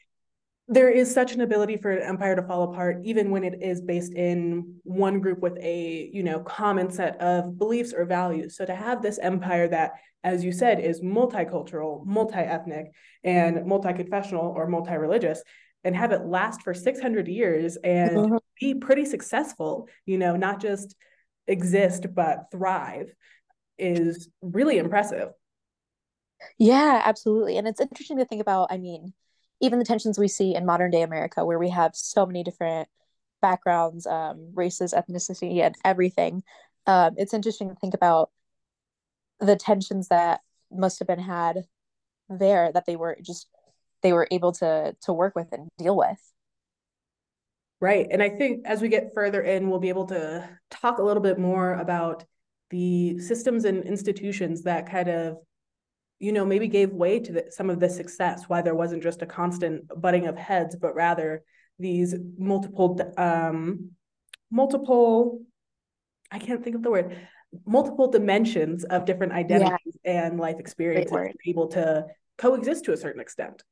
there 0.69 0.89
is 0.89 1.13
such 1.13 1.33
an 1.33 1.41
ability 1.41 1.77
for 1.77 1.91
an 1.91 2.03
empire 2.03 2.37
to 2.37 2.43
fall 2.43 2.73
apart 2.73 2.99
even 3.05 3.31
when 3.31 3.43
it 3.43 3.61
is 3.61 3.81
based 3.83 4.15
in 4.15 4.77
one 4.85 5.21
group 5.21 5.41
with 5.41 5.59
a, 5.59 6.09
you 6.13 6.23
know, 6.23 6.41
common 6.41 6.91
set 6.91 7.21
of 7.21 7.59
beliefs 7.59 7.93
or 7.93 8.05
values. 8.05 8.57
So 8.57 8.65
to 8.65 8.75
have 8.75 9.03
this 9.03 9.19
empire 9.19 9.69
that 9.69 9.93
as 10.25 10.45
you 10.45 10.53
said 10.53 10.79
is 10.79 11.01
multicultural, 11.01 12.07
multi-ethnic 12.07 12.93
and 13.25 13.67
multi-confessional 13.67 14.55
or 14.57 14.69
multi-religious 14.69 15.43
and 15.85 15.97
have 15.97 16.13
it 16.13 16.25
last 16.25 16.63
for 16.63 16.75
600 16.75 17.27
years 17.27 17.77
and 17.83 18.17
mm-hmm. 18.17 18.37
be 18.61 18.75
pretty 18.75 19.05
successful, 19.05 19.89
you 20.07 20.17
know, 20.17 20.37
not 20.37 20.61
just 20.61 20.95
exist 21.49 22.07
but 22.15 22.45
thrive 22.53 23.13
is 23.79 24.29
really 24.41 24.79
impressive. 24.79 25.31
Yeah, 26.59 27.03
absolutely. 27.05 27.57
And 27.57 27.67
it's 27.67 27.81
interesting 27.81 28.19
to 28.19 28.25
think 28.25 28.41
about, 28.41 28.69
I 28.71 28.79
mean, 28.79 29.13
even 29.61 29.79
the 29.79 29.85
tensions 29.85 30.19
we 30.19 30.29
see 30.29 30.55
in 30.55 30.67
modern 30.67 30.91
day 30.91 31.03
America, 31.03 31.45
where 31.45 31.59
we 31.59 31.71
have 31.71 31.95
so 31.95 32.27
many 32.27 32.43
different 32.43 32.89
backgrounds, 33.41 34.07
um, 34.07 34.51
races, 34.55 34.93
ethnicity, 34.93 35.61
and 35.61 35.75
everything. 35.85 36.43
Um, 36.87 37.15
it's 37.17 37.35
interesting 37.35 37.69
to 37.69 37.77
think 37.77 37.95
about 37.95 38.31
the 39.41 39.57
tensions 39.57 40.09
that 40.09 40.41
must 40.71 40.99
have 40.99 41.09
been 41.09 41.19
had 41.19 41.65
there 42.29 42.73
that 42.73 42.87
they 42.87 42.97
were 42.97 43.19
just 43.21 43.49
they 44.03 44.13
were 44.13 44.27
able 44.31 44.53
to 44.53 44.97
to 45.03 45.13
work 45.13 45.35
with 45.35 45.53
and 45.53 45.69
deal 45.79 45.97
with. 45.97 46.19
Right. 47.81 48.07
And 48.11 48.23
I 48.23 48.29
think 48.29 48.65
as 48.65 48.81
we 48.81 48.89
get 48.89 49.13
further 49.13 49.43
in, 49.43 49.69
we'll 49.69 49.81
be 49.81 49.89
able 49.89 50.07
to 50.07 50.49
talk 50.71 50.99
a 50.99 51.03
little 51.03 51.23
bit 51.23 51.39
more 51.39 51.75
about 51.75 52.25
the 52.71 53.19
systems 53.19 53.65
and 53.65 53.85
institutions 53.85 54.63
that 54.63 54.89
kind 54.89 55.09
of 55.09 55.39
you 56.23 56.31
know, 56.31 56.45
maybe 56.45 56.69
gave 56.69 56.93
way 56.93 57.19
to 57.19 57.33
the, 57.33 57.45
some 57.51 57.69
of 57.69 57.81
the 57.81 57.91
success, 57.91 58.45
why 58.47 58.63
there 58.63 58.77
wasn't 58.77 59.03
just 59.03 59.23
a 59.23 59.27
constant 59.27 59.85
butting 60.01 60.29
of 60.29 60.37
heads, 60.37 60.77
but 60.77 60.95
rather 60.95 61.43
these 61.81 62.15
multiple, 62.39 62.97
um, 63.17 63.91
multiple, 64.49 65.41
I 66.31 66.39
can't 66.39 66.63
think 66.63 66.77
of 66.77 66.85
the 66.85 66.91
word, 66.93 67.19
multiple 67.67 68.09
dimensions 68.09 68.85
of 68.85 69.05
different 69.05 69.33
identities 69.33 69.99
yeah. 70.05 70.29
and 70.29 70.39
life 70.39 70.61
experiences 70.61 71.35
able 71.45 71.67
to 71.69 72.07
coexist 72.39 72.85
to 72.85 72.93
a 72.93 72.97
certain 72.97 73.21
extent. 73.21 73.65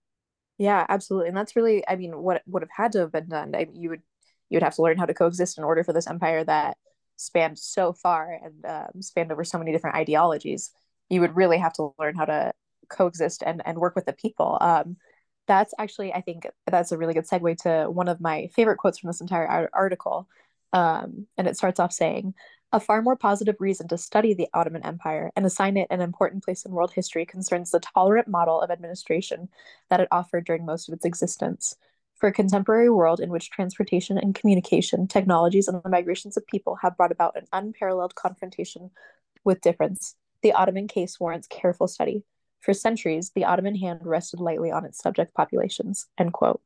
Yeah, 0.59 0.85
absolutely. 0.88 1.28
And 1.28 1.37
that's 1.37 1.54
really, 1.54 1.85
I 1.87 1.95
mean, 1.95 2.19
what 2.19 2.42
would 2.47 2.62
have 2.62 2.71
had 2.76 2.92
to 2.92 2.99
have 2.99 3.12
been 3.12 3.28
done. 3.28 3.54
I, 3.54 3.69
you 3.73 3.90
would, 3.90 4.02
you 4.49 4.57
would 4.57 4.64
have 4.64 4.75
to 4.75 4.83
learn 4.83 4.99
how 4.99 5.07
to 5.07 5.14
coexist 5.14 5.57
in 5.57 5.62
order 5.62 5.85
for 5.85 5.92
this 5.92 6.09
empire 6.09 6.42
that 6.42 6.76
spanned 7.14 7.61
so 7.61 7.92
far 7.92 8.40
and 8.42 8.66
um, 8.66 9.02
spanned 9.02 9.30
over 9.30 9.45
so 9.45 9.57
many 9.57 9.71
different 9.71 9.95
ideologies 9.95 10.73
you 11.11 11.21
would 11.21 11.37
really 11.37 11.59
have 11.59 11.75
to 11.75 11.93
learn 11.99 12.14
how 12.14 12.25
to 12.25 12.52
coexist 12.88 13.43
and, 13.45 13.61
and 13.67 13.79
work 13.79 13.95
with 13.95 14.07
the 14.07 14.12
people. 14.12 14.57
Um, 14.61 14.97
that's 15.47 15.75
actually, 15.79 16.12
I 16.12 16.21
think 16.21 16.47
that's 16.67 16.93
a 16.93 16.99
really 16.99 17.14
good 17.14 17.26
segue 17.26 17.57
to 17.62 17.90
one 17.90 18.09
of 18.09 18.21
my 18.21 18.49
favorite 18.55 18.79
quotes 18.79 18.99
from 18.99 19.09
this 19.09 19.21
entire 19.21 19.69
article. 19.73 20.29
Um, 20.73 21.26
and 21.37 21.49
it 21.49 21.57
starts 21.57 21.81
off 21.81 21.93
saying, 21.93 22.35
a 22.73 22.79
far 22.79 23.02
more 23.02 23.17
positive 23.17 23.57
reason 23.59 23.88
to 23.88 23.99
study 23.99 24.33
the 24.33 24.49
Ottoman 24.55 24.87
Empire 24.87 25.33
and 25.35 25.45
assign 25.45 25.76
it 25.76 25.88
an 25.90 26.00
important 26.00 26.45
place 26.45 26.64
in 26.64 26.71
world 26.71 26.93
history 26.93 27.26
concerns 27.26 27.73
the 27.73 27.81
tolerant 27.81 28.29
model 28.29 28.61
of 28.61 28.71
administration 28.71 29.49
that 29.88 29.99
it 29.99 30.07
offered 30.12 30.45
during 30.47 30.64
most 30.64 30.88
of 30.88 30.95
its 30.95 31.05
existence. 31.05 31.76
For 32.14 32.29
a 32.29 32.33
contemporary 32.33 32.90
world 32.90 33.19
in 33.19 33.31
which 33.31 33.50
transportation 33.50 34.19
and 34.19 34.35
communication, 34.35 35.09
technologies, 35.09 35.67
and 35.67 35.83
the 35.83 35.88
migrations 35.88 36.37
of 36.37 36.47
people 36.47 36.76
have 36.76 36.97
brought 36.97 37.11
about 37.11 37.37
an 37.37 37.47
unparalleled 37.52 38.14
confrontation 38.14 38.90
with 39.43 39.62
difference, 39.62 40.14
the 40.42 40.52
Ottoman 40.52 40.88
case 40.88 41.18
warrants 41.18 41.47
careful 41.49 41.88
study. 41.88 42.25
For 42.61 42.75
centuries, 42.75 43.32
the 43.35 43.47
Ottoman 43.47 43.75
hand 43.75 44.00
rested 44.04 44.40
lightly 44.40 44.70
on 44.70 44.85
its 44.85 44.99
subject 44.99 45.35
populations. 45.35 46.06
End 46.18 46.32
quote. 46.32 46.61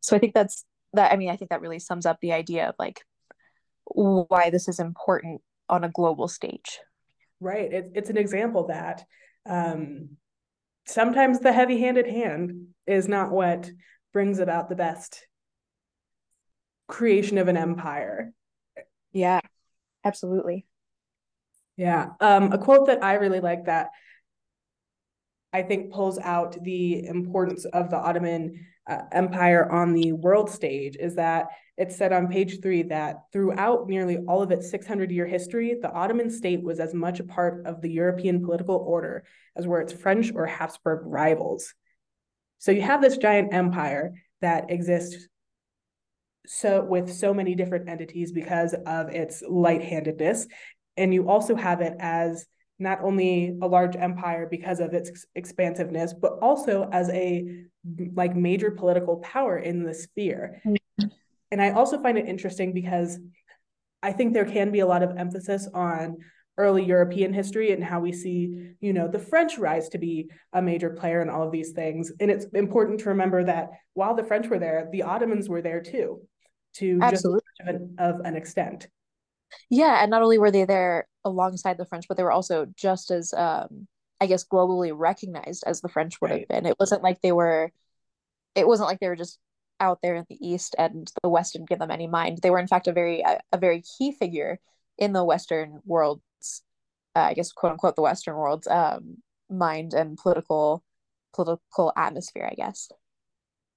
So 0.00 0.16
I 0.16 0.18
think 0.18 0.34
that's 0.34 0.64
that. 0.94 1.12
I 1.12 1.16
mean, 1.16 1.28
I 1.28 1.36
think 1.36 1.50
that 1.50 1.60
really 1.60 1.78
sums 1.78 2.06
up 2.06 2.18
the 2.20 2.32
idea 2.32 2.68
of 2.68 2.74
like 2.78 3.02
why 3.84 4.50
this 4.50 4.68
is 4.68 4.80
important 4.80 5.42
on 5.68 5.84
a 5.84 5.90
global 5.90 6.28
stage. 6.28 6.80
Right. 7.40 7.72
It's 7.72 7.90
it's 7.94 8.10
an 8.10 8.16
example 8.16 8.68
that 8.68 9.04
um, 9.46 10.16
sometimes 10.86 11.40
the 11.40 11.52
heavy-handed 11.52 12.06
hand 12.06 12.68
is 12.86 13.08
not 13.08 13.30
what 13.30 13.70
brings 14.12 14.38
about 14.38 14.68
the 14.68 14.76
best 14.76 15.26
creation 16.88 17.38
of 17.38 17.48
an 17.48 17.56
empire. 17.56 18.32
Yeah, 19.12 19.40
absolutely. 20.04 20.66
Yeah. 21.76 22.10
Um, 22.20 22.52
a 22.52 22.58
quote 22.58 22.86
that 22.86 23.02
I 23.02 23.14
really 23.14 23.40
like 23.40 23.66
that 23.66 23.90
I 25.52 25.62
think 25.62 25.92
pulls 25.92 26.18
out 26.18 26.62
the 26.62 27.06
importance 27.06 27.64
of 27.66 27.90
the 27.90 27.96
Ottoman 27.96 28.66
uh, 28.88 29.02
Empire 29.12 29.70
on 29.70 29.92
the 29.92 30.12
world 30.12 30.50
stage 30.50 30.96
is 30.98 31.14
that 31.16 31.48
it 31.76 31.92
said 31.92 32.12
on 32.12 32.28
page 32.28 32.60
three 32.60 32.82
that 32.84 33.24
throughout 33.32 33.88
nearly 33.88 34.18
all 34.28 34.42
of 34.42 34.50
its 34.50 34.70
600 34.70 35.10
year 35.10 35.26
history, 35.26 35.76
the 35.80 35.92
Ottoman 35.92 36.30
state 36.30 36.62
was 36.62 36.80
as 36.80 36.94
much 36.94 37.20
a 37.20 37.24
part 37.24 37.66
of 37.66 37.80
the 37.80 37.90
European 37.90 38.44
political 38.44 38.76
order 38.76 39.24
as 39.56 39.66
were 39.66 39.80
its 39.80 39.92
French 39.92 40.32
or 40.34 40.46
Habsburg 40.46 41.02
rivals. 41.04 41.74
So 42.58 42.72
you 42.72 42.82
have 42.82 43.02
this 43.02 43.18
giant 43.18 43.52
empire 43.52 44.14
that 44.40 44.70
exists 44.70 45.28
so 46.46 46.82
with 46.82 47.12
so 47.12 47.32
many 47.32 47.54
different 47.54 47.88
entities 47.88 48.32
because 48.32 48.74
of 48.86 49.10
its 49.10 49.42
light-handedness 49.48 50.46
and 50.96 51.12
you 51.14 51.28
also 51.28 51.54
have 51.54 51.80
it 51.80 51.94
as 51.98 52.46
not 52.78 53.02
only 53.02 53.56
a 53.62 53.66
large 53.66 53.96
empire 53.96 54.46
because 54.50 54.80
of 54.80 54.92
its 54.92 55.26
expansiveness 55.34 56.12
but 56.12 56.38
also 56.42 56.88
as 56.92 57.08
a 57.10 57.64
like 58.14 58.34
major 58.36 58.70
political 58.70 59.16
power 59.18 59.58
in 59.58 59.84
the 59.84 59.94
sphere 59.94 60.60
mm-hmm. 60.66 61.06
and 61.50 61.62
i 61.62 61.70
also 61.70 62.00
find 62.02 62.18
it 62.18 62.28
interesting 62.28 62.72
because 62.72 63.18
i 64.02 64.12
think 64.12 64.32
there 64.32 64.44
can 64.44 64.70
be 64.70 64.80
a 64.80 64.86
lot 64.86 65.02
of 65.02 65.16
emphasis 65.16 65.68
on 65.74 66.16
early 66.58 66.84
european 66.84 67.32
history 67.32 67.72
and 67.72 67.82
how 67.82 68.00
we 68.00 68.12
see 68.12 68.72
you 68.80 68.92
know 68.92 69.08
the 69.08 69.18
french 69.18 69.58
rise 69.58 69.88
to 69.88 69.98
be 69.98 70.30
a 70.52 70.60
major 70.60 70.90
player 70.90 71.22
in 71.22 71.30
all 71.30 71.42
of 71.42 71.52
these 71.52 71.72
things 71.72 72.12
and 72.20 72.30
it's 72.30 72.46
important 72.52 73.00
to 73.00 73.08
remember 73.10 73.44
that 73.44 73.70
while 73.94 74.14
the 74.14 74.24
french 74.24 74.48
were 74.48 74.58
there 74.58 74.88
the 74.92 75.02
ottomans 75.02 75.48
were 75.48 75.62
there 75.62 75.80
too 75.80 76.20
to 76.74 76.98
Absolutely. 77.02 77.40
just 77.58 77.68
of 77.68 77.74
an, 77.74 77.94
of 77.98 78.20
an 78.20 78.36
extent 78.36 78.88
yeah, 79.70 80.02
and 80.02 80.10
not 80.10 80.22
only 80.22 80.38
were 80.38 80.50
they 80.50 80.64
there 80.64 81.08
alongside 81.24 81.78
the 81.78 81.84
French, 81.86 82.06
but 82.08 82.16
they 82.16 82.22
were 82.22 82.32
also 82.32 82.66
just 82.76 83.10
as 83.10 83.32
um 83.34 83.86
I 84.20 84.26
guess 84.26 84.44
globally 84.44 84.92
recognized 84.94 85.64
as 85.66 85.80
the 85.80 85.88
French 85.88 86.20
would 86.20 86.30
right. 86.30 86.40
have 86.40 86.48
been. 86.48 86.66
It 86.66 86.78
wasn't 86.78 87.02
like 87.02 87.20
they 87.22 87.32
were 87.32 87.72
it 88.54 88.66
wasn't 88.66 88.88
like 88.88 89.00
they 89.00 89.08
were 89.08 89.16
just 89.16 89.38
out 89.80 89.98
there 90.02 90.14
in 90.14 90.24
the 90.28 90.38
east 90.40 90.76
and 90.78 91.10
the 91.22 91.28
west 91.28 91.54
didn't 91.54 91.68
give 91.68 91.78
them 91.78 91.90
any 91.90 92.06
mind. 92.06 92.38
They 92.42 92.50
were 92.50 92.58
in 92.60 92.68
fact 92.68 92.86
a 92.86 92.92
very 92.92 93.20
a, 93.20 93.40
a 93.52 93.58
very 93.58 93.82
key 93.82 94.12
figure 94.12 94.60
in 94.98 95.12
the 95.12 95.24
western 95.24 95.80
world's 95.84 96.22
uh, 97.16 97.20
I 97.20 97.34
guess 97.34 97.52
quote 97.52 97.72
unquote 97.72 97.96
the 97.96 98.02
western 98.02 98.36
world's 98.36 98.66
um 98.68 99.18
mind 99.50 99.94
and 99.94 100.16
political 100.16 100.84
political 101.34 101.92
atmosphere, 101.96 102.48
I 102.50 102.54
guess. 102.54 102.88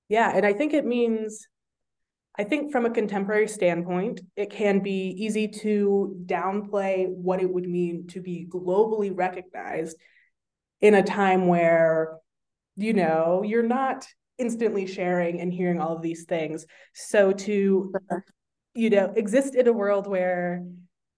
Yeah, 0.09 0.31
and 0.35 0.45
I 0.45 0.53
think 0.53 0.73
it 0.73 0.85
means 0.85 1.47
I 2.37 2.43
think 2.43 2.71
from 2.71 2.85
a 2.85 2.89
contemporary 2.89 3.47
standpoint, 3.47 4.21
it 4.35 4.49
can 4.49 4.79
be 4.79 5.15
easy 5.17 5.47
to 5.47 6.15
downplay 6.25 7.07
what 7.07 7.41
it 7.41 7.49
would 7.51 7.67
mean 7.67 8.07
to 8.07 8.21
be 8.21 8.45
globally 8.49 9.11
recognized 9.13 9.97
in 10.81 10.95
a 10.95 11.03
time 11.03 11.47
where, 11.47 12.17
you 12.75 12.93
know, 12.93 13.41
you're 13.45 13.63
not 13.63 14.05
instantly 14.37 14.85
sharing 14.85 15.39
and 15.39 15.53
hearing 15.53 15.79
all 15.79 15.95
of 15.95 16.01
these 16.01 16.25
things. 16.25 16.65
So 16.93 17.31
to, 17.31 17.93
you 18.73 18.89
know, 18.89 19.13
exist 19.15 19.55
in 19.55 19.67
a 19.67 19.73
world 19.73 20.05
where 20.05 20.65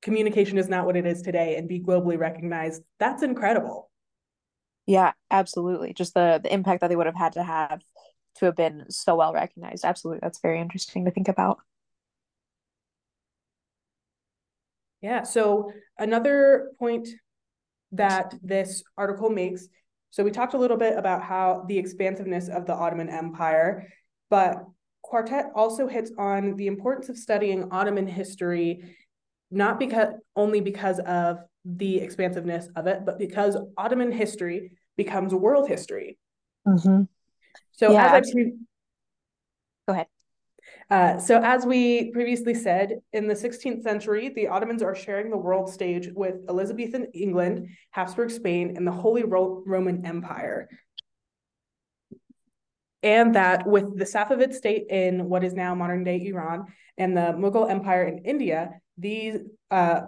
communication 0.03 0.59
is 0.59 0.69
not 0.69 0.85
what 0.85 0.95
it 0.95 1.07
is 1.07 1.23
today 1.23 1.55
and 1.55 1.67
be 1.67 1.79
globally 1.79 2.19
recognized, 2.19 2.83
that's 2.99 3.23
incredible. 3.23 3.89
Yeah, 4.85 5.13
absolutely. 5.31 5.93
Just 5.93 6.13
the 6.13 6.39
the 6.41 6.53
impact 6.53 6.81
that 6.81 6.87
they 6.87 6.95
would 6.95 7.07
have 7.07 7.15
had 7.15 7.33
to 7.33 7.43
have 7.43 7.81
to 8.37 8.45
have 8.45 8.55
been 8.55 8.85
so 8.89 9.15
well 9.15 9.33
recognized. 9.33 9.85
Absolutely. 9.85 10.19
That's 10.21 10.39
very 10.39 10.59
interesting 10.59 11.05
to 11.05 11.11
think 11.11 11.27
about. 11.27 11.59
Yeah. 15.01 15.23
So 15.23 15.71
another 15.97 16.71
point 16.79 17.07
that 17.91 18.33
this 18.41 18.83
article 18.97 19.29
makes. 19.29 19.67
So 20.09 20.23
we 20.23 20.31
talked 20.31 20.53
a 20.53 20.57
little 20.57 20.77
bit 20.77 20.97
about 20.97 21.21
how 21.21 21.65
the 21.67 21.77
expansiveness 21.77 22.49
of 22.49 22.65
the 22.65 22.73
Ottoman 22.73 23.09
Empire, 23.09 23.87
but 24.29 24.63
Quataert 25.05 25.51
also 25.55 25.87
hits 25.87 26.11
on 26.17 26.55
the 26.55 26.67
importance 26.67 27.09
of 27.09 27.17
studying 27.17 27.71
Ottoman 27.71 28.07
history 28.07 28.95
not 29.49 29.79
because 29.79 30.09
only 30.35 30.61
because 30.61 30.99
of 30.99 31.37
the 31.63 31.99
expansiveness 31.99 32.69
of 32.75 32.87
it, 32.87 33.05
but 33.05 33.17
because 33.17 33.57
Ottoman 33.77 34.11
history 34.11 34.71
becomes 34.95 35.33
world 35.33 35.67
history. 35.67 36.17
Mm-hmm. 36.67 37.03
So 37.73 37.91
Yeah, 37.91 38.15
as 38.17 38.29
I 38.29 38.31
pre- 38.31 38.53
go 39.87 39.93
ahead. 39.93 40.07
uh, 40.89 41.17
so 41.19 41.39
as 41.41 41.65
we 41.65 42.11
previously 42.11 42.53
said, 42.53 42.99
in 43.13 43.27
the 43.27 43.35
16th 43.35 43.83
century, 43.83 44.29
the 44.29 44.47
Ottomans 44.47 44.81
are 44.81 44.95
sharing 44.95 45.29
the 45.29 45.37
world 45.37 45.69
stage 45.69 46.09
with 46.13 46.35
Elizabethan 46.49 47.07
England, 47.13 47.69
Habsburg 47.91 48.31
Spain, 48.31 48.75
and 48.75 48.85
the 48.87 48.91
Holy 48.91 49.23
Ro- 49.23 49.63
Roman 49.65 50.05
Empire. 50.05 50.69
And 53.03 53.35
that 53.35 53.67
with 53.67 53.97
the 53.97 54.05
Safavid 54.05 54.53
state 54.53 54.87
in 54.89 55.29
what 55.29 55.43
is 55.43 55.53
now 55.53 55.75
modern 55.75 56.03
day 56.03 56.25
Iran 56.25 56.65
and 56.97 57.15
the 57.15 57.33
Mughal 57.37 57.69
Empire 57.69 58.03
in 58.03 58.25
India, 58.25 58.81
these 58.97 59.37
uh, 59.69 60.01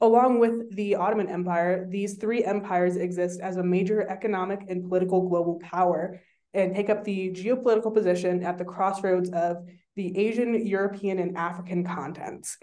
along 0.00 0.38
with 0.38 0.74
the 0.74 0.96
Ottoman 0.96 1.28
Empire, 1.28 1.86
these 1.88 2.14
three 2.14 2.42
empires 2.44 2.96
exist 2.96 3.40
as 3.40 3.56
a 3.56 3.62
major 3.62 4.08
economic 4.08 4.60
and 4.68 4.88
political 4.88 5.28
global 5.28 5.58
power 5.60 6.20
and 6.54 6.74
take 6.74 6.88
up 6.88 7.04
the 7.04 7.30
geopolitical 7.30 7.92
position 7.92 8.42
at 8.44 8.58
the 8.58 8.64
crossroads 8.64 9.30
of 9.30 9.66
the 9.96 10.16
Asian, 10.16 10.66
European, 10.66 11.18
and 11.18 11.36
African 11.36 11.84
continents. 11.84 12.56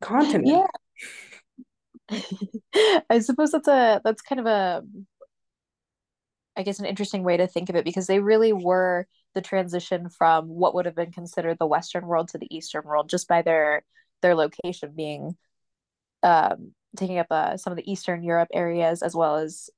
Continent. 0.00 0.66
Yeah. 2.08 2.20
I 3.10 3.18
suppose 3.18 3.50
that's 3.50 3.68
a 3.68 4.00
that's 4.04 4.22
kind 4.22 4.40
of 4.40 4.46
a 4.46 4.82
I 6.56 6.62
guess 6.62 6.78
an 6.78 6.86
interesting 6.86 7.22
way 7.22 7.36
to 7.36 7.46
think 7.46 7.68
of 7.68 7.76
it 7.76 7.84
because 7.84 8.06
they 8.06 8.20
really 8.20 8.52
were 8.52 9.06
the 9.34 9.42
transition 9.42 10.08
from 10.08 10.48
what 10.48 10.74
would 10.74 10.86
have 10.86 10.94
been 10.94 11.12
considered 11.12 11.58
the 11.58 11.66
Western 11.66 12.06
world 12.06 12.28
to 12.28 12.38
the 12.38 12.54
Eastern 12.54 12.84
world 12.84 13.08
just 13.08 13.28
by 13.28 13.42
their 13.42 13.82
their 14.22 14.34
location 14.34 14.92
being 14.96 15.36
um, 16.22 16.72
taking 16.96 17.18
up 17.18 17.26
uh, 17.30 17.56
some 17.56 17.72
of 17.72 17.76
the 17.76 17.90
Eastern 17.90 18.22
Europe 18.22 18.48
areas 18.52 19.02
as 19.02 19.14
well 19.14 19.36
as 19.36 19.68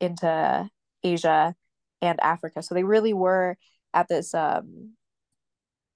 into 0.00 0.68
Asia 1.02 1.54
and 2.02 2.20
Africa. 2.20 2.62
So 2.62 2.74
they 2.74 2.84
really 2.84 3.14
were 3.14 3.56
at 3.94 4.08
this 4.08 4.34
um, 4.34 4.92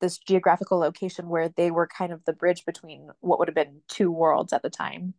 this 0.01 0.19
geographical 0.19 0.79
location 0.79 1.29
where 1.29 1.49
they 1.49 1.71
were 1.71 1.87
kind 1.87 2.13
of 2.13 2.25
the 2.25 2.33
bridge 2.33 2.65
between 2.65 3.11
what 3.21 3.39
would 3.39 3.49
have 3.49 3.55
been 3.55 3.81
two 3.89 4.11
worlds 4.11 4.53
at 4.53 4.63
the 4.63 4.71
time, 4.71 5.15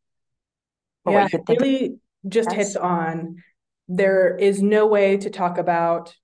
Yeah, 1.05 1.27
you 1.31 1.39
it 1.39 1.45
of 1.47 1.57
really 1.61 1.99
just 2.27 2.51
hits 2.51 2.75
on 2.75 3.43
there 3.87 4.37
is 4.37 4.61
no 4.61 4.87
way 4.87 5.17
to 5.17 5.29
talk 5.29 5.57
about 5.57 6.15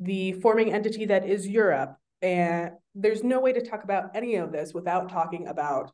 the 0.00 0.32
forming 0.32 0.72
entity 0.72 1.06
that 1.06 1.28
is 1.28 1.46
Europe. 1.46 1.96
And 2.20 2.72
there's 2.94 3.22
no 3.22 3.40
way 3.40 3.52
to 3.52 3.60
talk 3.60 3.84
about 3.84 4.14
any 4.14 4.36
of 4.36 4.52
this 4.52 4.72
without 4.72 5.08
talking 5.08 5.46
about 5.48 5.92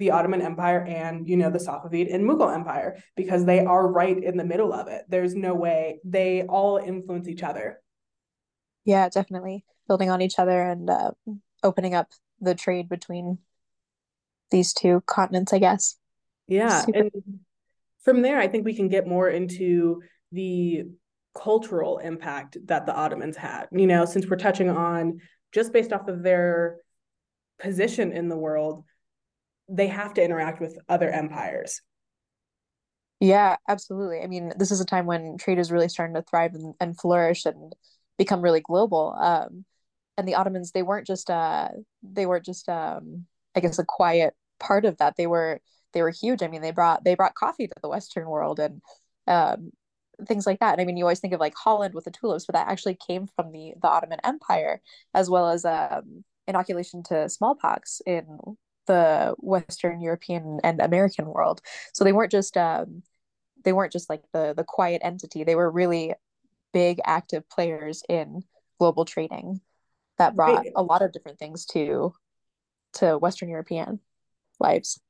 the 0.00 0.10
Ottoman 0.10 0.42
Empire 0.42 0.80
and, 0.80 1.28
you 1.28 1.36
know, 1.36 1.50
the 1.50 1.58
Safavid 1.58 2.12
and 2.12 2.24
Mughal 2.24 2.52
Empire, 2.52 2.98
because 3.14 3.44
they 3.44 3.60
are 3.60 3.86
right 3.86 4.20
in 4.20 4.36
the 4.36 4.44
middle 4.44 4.72
of 4.72 4.88
it. 4.88 5.02
There's 5.08 5.36
no 5.36 5.54
way 5.54 6.00
they 6.04 6.42
all 6.42 6.78
influence 6.78 7.28
each 7.28 7.44
other. 7.44 7.80
Yeah, 8.84 9.08
definitely 9.08 9.64
building 9.86 10.10
on 10.10 10.22
each 10.22 10.38
other 10.38 10.60
and 10.60 10.88
uh, 10.88 11.12
opening 11.62 11.94
up 11.94 12.08
the 12.40 12.54
trade 12.54 12.88
between 12.88 13.38
these 14.50 14.72
two 14.72 15.02
continents, 15.06 15.52
I 15.52 15.58
guess. 15.58 15.96
Yeah. 16.48 16.80
Super. 16.80 16.98
And 16.98 17.10
from 18.02 18.22
there, 18.22 18.38
I 18.38 18.48
think 18.48 18.64
we 18.64 18.74
can 18.74 18.88
get 18.88 19.06
more 19.06 19.28
into 19.28 20.02
the 20.32 20.84
cultural 21.34 21.98
impact 21.98 22.56
that 22.66 22.86
the 22.86 22.94
Ottomans 22.94 23.36
had, 23.36 23.66
you 23.70 23.86
know, 23.86 24.04
since 24.04 24.26
we're 24.26 24.36
touching 24.36 24.70
on 24.70 25.20
just 25.52 25.72
based 25.72 25.92
off 25.92 26.08
of 26.08 26.22
their 26.22 26.78
position 27.60 28.12
in 28.12 28.28
the 28.28 28.36
world, 28.36 28.84
they 29.70 29.86
have 29.88 30.14
to 30.14 30.24
interact 30.24 30.60
with 30.60 30.78
other 30.88 31.08
empires. 31.10 31.80
Yeah, 33.20 33.56
absolutely. 33.68 34.20
I 34.22 34.26
mean, 34.26 34.52
this 34.56 34.70
is 34.70 34.80
a 34.80 34.84
time 34.84 35.06
when 35.06 35.36
trade 35.36 35.58
is 35.58 35.70
really 35.70 35.88
starting 35.88 36.14
to 36.14 36.22
thrive 36.22 36.54
and, 36.54 36.74
and 36.80 36.98
flourish 36.98 37.44
and 37.44 37.74
become 38.18 38.40
really 38.40 38.60
global. 38.60 39.14
Um, 39.18 39.64
and 40.16 40.26
the 40.26 40.34
Ottomans, 40.34 40.72
they 40.72 40.82
weren't 40.82 41.06
just 41.06 41.30
uh 41.30 41.68
they 42.02 42.26
weren't 42.26 42.44
just 42.44 42.68
um 42.68 43.26
I 43.54 43.60
guess 43.60 43.78
a 43.78 43.84
quiet 43.84 44.34
part 44.58 44.84
of 44.84 44.98
that. 44.98 45.16
They 45.16 45.26
were 45.26 45.60
they 45.92 46.02
were 46.02 46.10
huge. 46.10 46.42
I 46.42 46.48
mean, 46.48 46.62
they 46.62 46.72
brought 46.72 47.04
they 47.04 47.14
brought 47.14 47.34
coffee 47.34 47.66
to 47.68 47.74
the 47.82 47.88
Western 47.88 48.28
world 48.28 48.60
and 48.60 48.82
um 49.26 49.72
things 50.26 50.46
like 50.46 50.60
that. 50.60 50.72
And 50.72 50.80
I 50.80 50.84
mean, 50.84 50.96
you 50.96 51.04
always 51.04 51.20
think 51.20 51.34
of 51.34 51.40
like 51.40 51.54
Holland 51.56 51.94
with 51.94 52.04
the 52.04 52.10
tulips, 52.10 52.46
but 52.46 52.54
that 52.54 52.68
actually 52.68 52.96
came 53.06 53.28
from 53.36 53.52
the 53.52 53.74
the 53.80 53.88
Ottoman 53.88 54.20
Empire 54.24 54.80
as 55.14 55.30
well 55.30 55.48
as 55.48 55.64
um 55.64 56.24
inoculation 56.46 57.02
to 57.04 57.28
smallpox 57.28 58.02
in 58.06 58.26
the 58.86 59.34
Western 59.38 60.00
European 60.00 60.60
and 60.64 60.80
American 60.80 61.26
world. 61.26 61.60
So 61.92 62.04
they 62.04 62.12
weren't 62.12 62.32
just 62.32 62.56
um 62.56 63.02
they 63.64 63.72
weren't 63.72 63.92
just 63.92 64.10
like 64.10 64.22
the 64.32 64.54
the 64.56 64.64
quiet 64.64 65.02
entity. 65.04 65.44
They 65.44 65.54
were 65.54 65.70
really 65.70 66.14
big 66.72 67.00
active 67.04 67.48
players 67.48 68.02
in 68.08 68.42
global 68.78 69.04
trading 69.04 69.60
that 70.18 70.36
brought 70.36 70.66
a 70.76 70.82
lot 70.82 71.02
of 71.02 71.12
different 71.12 71.38
things 71.38 71.66
to 71.66 72.14
to 72.94 73.18
Western 73.18 73.48
European 73.48 74.00
lives. 74.58 75.00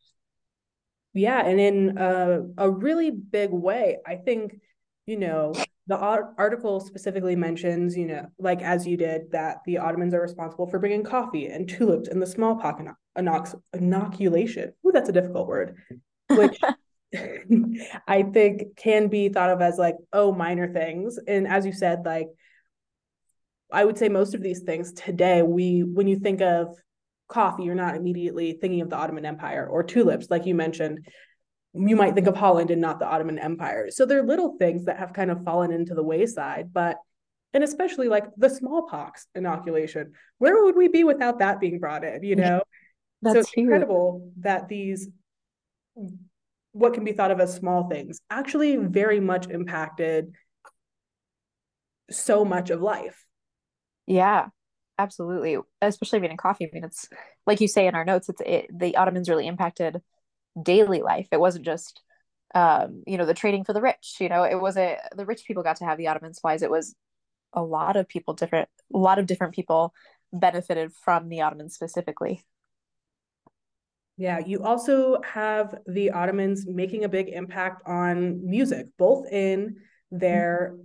Yeah, 1.13 1.45
and 1.45 1.59
in 1.59 1.99
a, 1.99 2.43
a 2.57 2.71
really 2.71 3.11
big 3.11 3.51
way, 3.51 3.99
I 4.07 4.15
think, 4.15 4.61
you 5.07 5.19
know, 5.19 5.53
the 5.89 5.97
article 5.97 6.79
specifically 6.79 7.35
mentions, 7.35 7.97
you 7.97 8.07
know, 8.07 8.27
like 8.39 8.63
as 8.63 8.87
you 8.87 8.97
did, 8.97 9.33
that 9.33 9.59
the 9.67 9.79
Ottomans 9.79 10.15
are 10.15 10.21
responsible 10.21 10.69
for 10.69 10.79
bringing 10.79 11.03
coffee 11.03 11.47
and 11.47 11.69
tulips 11.69 12.09
and 12.09 12.23
the 12.23 12.27
smallpox 12.27 12.81
ino- 12.81 12.95
inox- 13.21 13.61
inoculation. 13.73 14.73
Ooh, 14.87 14.93
that's 14.93 15.09
a 15.09 15.13
difficult 15.13 15.47
word, 15.47 15.77
which 16.29 16.59
I 18.09 18.23
think 18.23 18.77
can 18.77 19.09
be 19.09 19.29
thought 19.29 19.51
of 19.51 19.61
as 19.61 19.79
like, 19.79 19.97
oh, 20.13 20.33
minor 20.33 20.73
things. 20.73 21.19
And 21.27 21.47
as 21.47 21.67
you 21.67 21.73
said, 21.73 22.05
like, 22.05 22.29
I 23.73 23.85
would 23.85 23.99
say 23.99 24.09
most 24.09 24.35
of 24.35 24.43
these 24.43 24.61
things 24.61 24.93
today, 24.93 25.43
we, 25.43 25.81
when 25.81 26.09
you 26.09 26.19
think 26.19 26.41
of 26.41 26.77
coffee, 27.29 27.65
you're 27.65 27.75
not 27.77 27.95
immediately 27.95 28.59
thinking 28.61 28.81
of 28.81 28.91
the 28.91 28.97
Ottoman 28.97 29.25
Empire 29.25 29.67
or 29.67 29.85
tulips, 29.85 30.29
like 30.31 30.47
you 30.47 30.55
mentioned 30.55 31.07
you 31.75 31.97
might 31.97 32.15
think 32.15 32.27
of 32.27 32.37
Holland 32.37 32.71
and 32.71 32.81
not 32.81 32.99
the 32.99 33.07
Ottoman 33.07 33.39
Empire. 33.39 33.89
So 33.91 34.05
they're 34.05 34.25
little 34.25 34.57
things 34.59 34.87
that 34.87 34.99
have 34.99 35.13
kind 35.13 35.31
of 35.31 35.45
fallen 35.45 35.71
into 35.71 35.95
the 35.95 36.03
wayside, 36.03 36.73
but 36.73 36.97
and 37.53 37.65
especially 37.65 38.09
like 38.09 38.27
the 38.37 38.49
smallpox 38.49 39.27
inoculation. 39.35 40.13
Where 40.39 40.65
would 40.65 40.77
we 40.77 40.89
be 40.89 41.05
without 41.05 41.41
that 41.41 41.61
being 41.61 41.81
brought 41.81 42.05
in, 42.05 42.23
you 42.23 42.37
know? 42.37 42.63
So 43.25 43.39
it's 43.39 43.51
huge. 43.51 43.65
incredible 43.65 44.33
that 44.39 44.69
these 44.69 45.09
what 46.73 46.95
can 46.95 47.05
be 47.05 47.13
thought 47.13 47.31
of 47.31 47.41
as 47.41 47.55
small 47.55 47.89
things 47.89 48.21
actually 48.31 48.77
very 48.77 49.21
much 49.21 49.49
impacted 49.49 50.33
so 52.11 52.45
much 52.45 52.71
of 52.71 52.81
life. 52.81 53.25
Yeah, 54.07 54.47
absolutely. 54.99 55.59
Especially 55.81 56.21
being 56.21 56.33
in 56.33 56.37
coffee. 56.37 56.67
I 56.67 56.71
mean, 56.73 56.85
it's 56.85 57.09
like 57.47 57.61
you 57.61 57.69
say 57.69 57.87
in 57.87 57.95
our 57.95 58.05
notes, 58.05 58.29
it's 58.29 58.43
it, 58.45 58.67
the 58.73 58.97
Ottomans 58.97 59.29
really 59.29 59.47
impacted 59.47 60.01
daily 60.61 61.03
life. 61.03 61.29
It 61.31 61.41
wasn't 61.41 61.65
just 61.65 62.03
um, 62.55 63.05
you 63.07 63.17
know, 63.17 63.27
the 63.27 63.35
trading 63.35 63.65
for 63.65 63.73
the 63.73 63.81
rich, 63.81 64.17
you 64.19 64.29
know, 64.29 64.43
it 64.43 64.61
wasn't 64.61 64.99
the 65.17 65.25
rich 65.25 65.45
people 65.47 65.63
got 65.63 65.77
to 65.77 65.85
have 65.85 65.99
the 65.99 66.09
Ottoman 66.09 66.35
supplies. 66.35 66.63
It 66.63 66.71
was 66.71 66.95
a 67.53 67.63
lot 67.63 67.97
of 67.97 68.09
people 68.09 68.35
different 68.35 68.69
a 68.95 68.99
lot 68.99 69.19
of 69.19 69.27
different 69.27 69.55
people 69.55 69.93
benefited 70.33 70.93
from 70.93 71.29
the 71.29 71.43
Ottomans 71.43 71.75
specifically. 71.75 72.45
Yeah, 74.21 74.41
you 74.45 74.63
also 74.63 75.23
have 75.23 75.75
the 75.87 76.11
Ottomans 76.11 76.67
making 76.67 77.05
a 77.05 77.09
big 77.09 77.31
impact 77.31 77.81
on 77.87 78.45
music, 78.45 78.89
both 78.99 79.27
in 79.33 79.77
their 80.11 80.77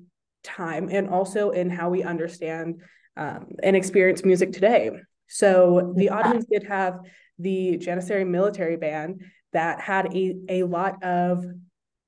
time 0.41 0.87
and 0.89 1.09
also 1.09 1.49
in 1.49 1.69
how 1.69 1.89
we 1.89 2.01
understand 2.01 2.81
um, 3.17 3.47
and 3.61 3.75
experience 3.75 4.23
music 4.23 4.53
today. 4.53 4.89
So 5.27 5.93
the 5.97 6.05
Yeah. 6.05 6.15
Ottomans 6.15 6.45
did 6.45 6.63
have 6.63 7.01
the 7.37 7.77
Janissary 7.77 8.25
military 8.25 8.77
band 8.77 9.21
that 9.51 9.81
had 9.81 10.15
a, 10.15 10.37
a 10.47 10.63
lot 10.63 11.03
of 11.03 11.43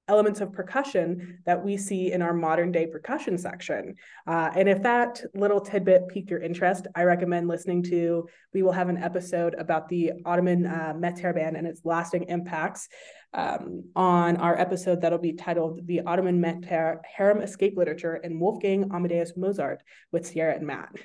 elements 0.08 0.42
of 0.42 0.54
percussion 0.54 1.40
that 1.46 1.64
we 1.64 1.78
see 1.78 2.12
in 2.12 2.22
our 2.22 2.34
modern 2.34 2.72
day 2.72 2.88
percussion 2.88 3.38
section. 3.38 3.96
Uh, 4.26 4.50
and 4.56 4.70
if 4.70 4.82
that 4.84 5.22
little 5.34 5.60
tidbit 5.60 6.08
piqued 6.08 6.30
your 6.30 6.40
interest, 6.40 6.88
I 6.96 7.04
recommend 7.04 7.48
listening 7.48 7.84
to. 7.84 8.28
We 8.54 8.64
will 8.64 8.72
have 8.72 8.90
an 8.90 8.98
episode 8.98 9.56
about 9.58 9.90
the 9.90 10.14
Ottoman 10.26 10.66
uh, 10.66 10.94
Mehter 10.96 11.34
band 11.34 11.58
and 11.58 11.68
its 11.68 11.82
lasting 11.84 12.24
impacts 12.24 12.88
um, 13.34 13.84
on 13.96 14.38
our 14.38 14.58
episode 14.58 15.02
that'll 15.02 15.20
be 15.20 15.34
titled 15.34 15.86
"The 15.86 16.02
Ottoman 16.02 16.42
Mehter 16.42 17.00
Harem 17.06 17.42
Escape 17.42 17.78
Literature" 17.78 18.16
and 18.16 18.40
Wolfgang 18.40 18.90
Amadeus 18.94 19.34
Mozart 19.36 19.84
with 20.12 20.26
Sierra 20.26 20.56
and 20.56 20.66
Matt. 20.66 20.96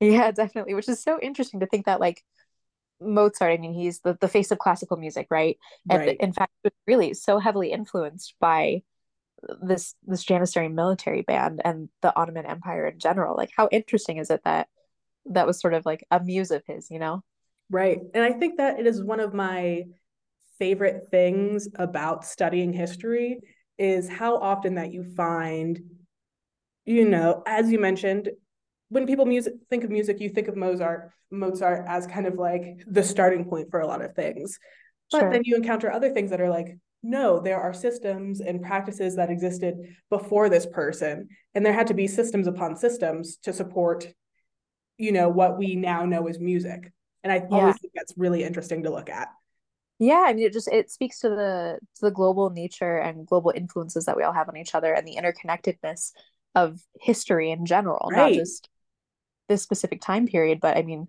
Yeah, 0.00 0.30
definitely, 0.30 0.74
which 0.74 0.88
is 0.88 1.02
so 1.02 1.18
interesting 1.20 1.60
to 1.60 1.66
think 1.66 1.86
that 1.86 2.00
like 2.00 2.22
Mozart, 3.00 3.52
I 3.52 3.56
mean, 3.58 3.74
he's 3.74 4.00
the, 4.00 4.16
the 4.20 4.28
face 4.28 4.50
of 4.50 4.58
classical 4.58 4.96
music, 4.96 5.28
right? 5.30 5.58
And 5.88 6.00
Right. 6.00 6.16
in 6.20 6.32
fact, 6.32 6.52
was 6.64 6.72
really 6.86 7.14
so 7.14 7.38
heavily 7.38 7.72
influenced 7.72 8.34
by 8.40 8.82
this 9.62 9.94
this 10.06 10.24
Janissary 10.24 10.68
military 10.72 11.22
band 11.22 11.62
and 11.64 11.88
the 12.02 12.14
Ottoman 12.16 12.46
Empire 12.46 12.86
in 12.86 12.98
general. 12.98 13.36
Like, 13.36 13.50
how 13.56 13.68
interesting 13.70 14.18
is 14.18 14.30
it 14.30 14.42
that 14.44 14.68
that 15.26 15.46
was 15.46 15.60
sort 15.60 15.74
of 15.74 15.86
like 15.86 16.04
a 16.10 16.20
muse 16.20 16.50
of 16.50 16.64
his, 16.66 16.90
you 16.90 16.98
know? 16.98 17.22
Right. 17.70 18.00
And 18.14 18.24
I 18.24 18.32
think 18.32 18.56
that 18.56 18.80
it 18.80 18.86
is 18.86 19.02
one 19.02 19.20
of 19.20 19.34
my 19.34 19.84
favorite 20.58 21.08
things 21.10 21.68
about 21.76 22.24
studying 22.24 22.72
history 22.72 23.40
is 23.78 24.08
how 24.08 24.38
often 24.38 24.74
that 24.74 24.92
you 24.92 25.04
find, 25.04 25.80
you 26.84 27.04
know, 27.04 27.42
as 27.46 27.70
you 27.70 27.78
mentioned, 27.78 28.30
when 28.88 29.06
people 29.06 29.26
music 29.26 29.54
think 29.70 29.84
of 29.84 29.90
music, 29.90 30.20
you 30.20 30.28
think 30.28 30.48
of 30.48 30.56
Mozart, 30.56 31.10
Mozart 31.30 31.84
as 31.86 32.06
kind 32.06 32.26
of 32.26 32.34
like 32.34 32.82
the 32.86 33.02
starting 33.02 33.44
point 33.44 33.70
for 33.70 33.80
a 33.80 33.86
lot 33.86 34.02
of 34.02 34.14
things. 34.14 34.58
But 35.10 35.20
sure. 35.20 35.32
then 35.32 35.42
you 35.44 35.56
encounter 35.56 35.90
other 35.90 36.10
things 36.10 36.30
that 36.30 36.40
are 36.40 36.50
like, 36.50 36.76
no, 37.02 37.40
there 37.40 37.60
are 37.60 37.72
systems 37.72 38.40
and 38.40 38.62
practices 38.62 39.16
that 39.16 39.30
existed 39.30 39.76
before 40.10 40.48
this 40.48 40.66
person. 40.66 41.28
And 41.54 41.64
there 41.64 41.72
had 41.72 41.86
to 41.88 41.94
be 41.94 42.06
systems 42.06 42.46
upon 42.46 42.76
systems 42.76 43.36
to 43.42 43.52
support, 43.52 44.06
you 44.96 45.12
know, 45.12 45.28
what 45.28 45.58
we 45.58 45.76
now 45.76 46.04
know 46.04 46.26
as 46.26 46.38
music. 46.40 46.92
And 47.22 47.32
I 47.32 47.36
yeah. 47.36 47.56
always 47.56 47.78
think 47.78 47.92
that's 47.94 48.14
really 48.16 48.42
interesting 48.42 48.82
to 48.82 48.90
look 48.90 49.10
at. 49.10 49.28
Yeah, 50.00 50.24
I 50.26 50.32
mean 50.32 50.46
it 50.46 50.52
just 50.52 50.68
it 50.68 50.90
speaks 50.90 51.18
to 51.20 51.28
the 51.28 51.78
to 51.96 52.00
the 52.00 52.10
global 52.12 52.50
nature 52.50 52.98
and 52.98 53.26
global 53.26 53.52
influences 53.54 54.04
that 54.04 54.16
we 54.16 54.22
all 54.22 54.32
have 54.32 54.48
on 54.48 54.56
each 54.56 54.74
other 54.74 54.92
and 54.92 55.06
the 55.06 55.16
interconnectedness 55.16 56.12
of 56.54 56.80
history 57.00 57.50
in 57.50 57.66
general, 57.66 58.08
right. 58.12 58.16
not 58.16 58.32
just 58.32 58.68
this 59.48 59.62
specific 59.62 60.00
time 60.00 60.26
period, 60.26 60.60
but 60.60 60.76
I 60.76 60.82
mean 60.82 61.08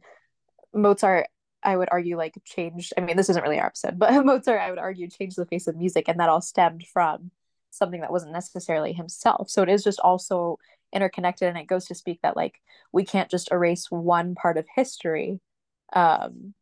Mozart 0.74 1.28
I 1.62 1.76
would 1.76 1.90
argue 1.92 2.18
like 2.18 2.36
changed 2.46 2.94
I 2.98 3.02
mean 3.02 3.18
this 3.18 3.30
isn't 3.30 3.44
really 3.44 3.60
our 3.60 3.68
episode, 3.68 4.00
but 4.00 4.14
Mozart 4.26 4.62
I 4.62 4.70
would 4.70 4.80
argue 4.80 5.08
changed 5.10 5.38
the 5.38 5.46
face 5.46 5.68
of 5.68 5.76
music 5.76 6.06
and 6.08 6.20
that 6.20 6.30
all 6.30 6.42
stemmed 6.42 6.86
from 6.94 7.32
something 7.72 8.02
that 8.02 8.12
wasn't 8.12 8.34
necessarily 8.34 8.94
himself. 8.94 9.50
So 9.50 9.62
it 9.62 9.70
is 9.70 9.84
just 9.84 10.00
also 10.00 10.58
interconnected 10.92 11.48
and 11.48 11.58
it 11.58 11.68
goes 11.68 11.86
to 11.86 11.96
speak 11.96 12.20
that 12.24 12.36
like 12.36 12.60
we 12.92 13.06
can't 13.06 13.30
just 13.30 13.52
erase 13.52 13.92
one 13.92 14.34
part 14.34 14.58
of 14.58 14.66
history 14.76 15.40
um 15.94 16.56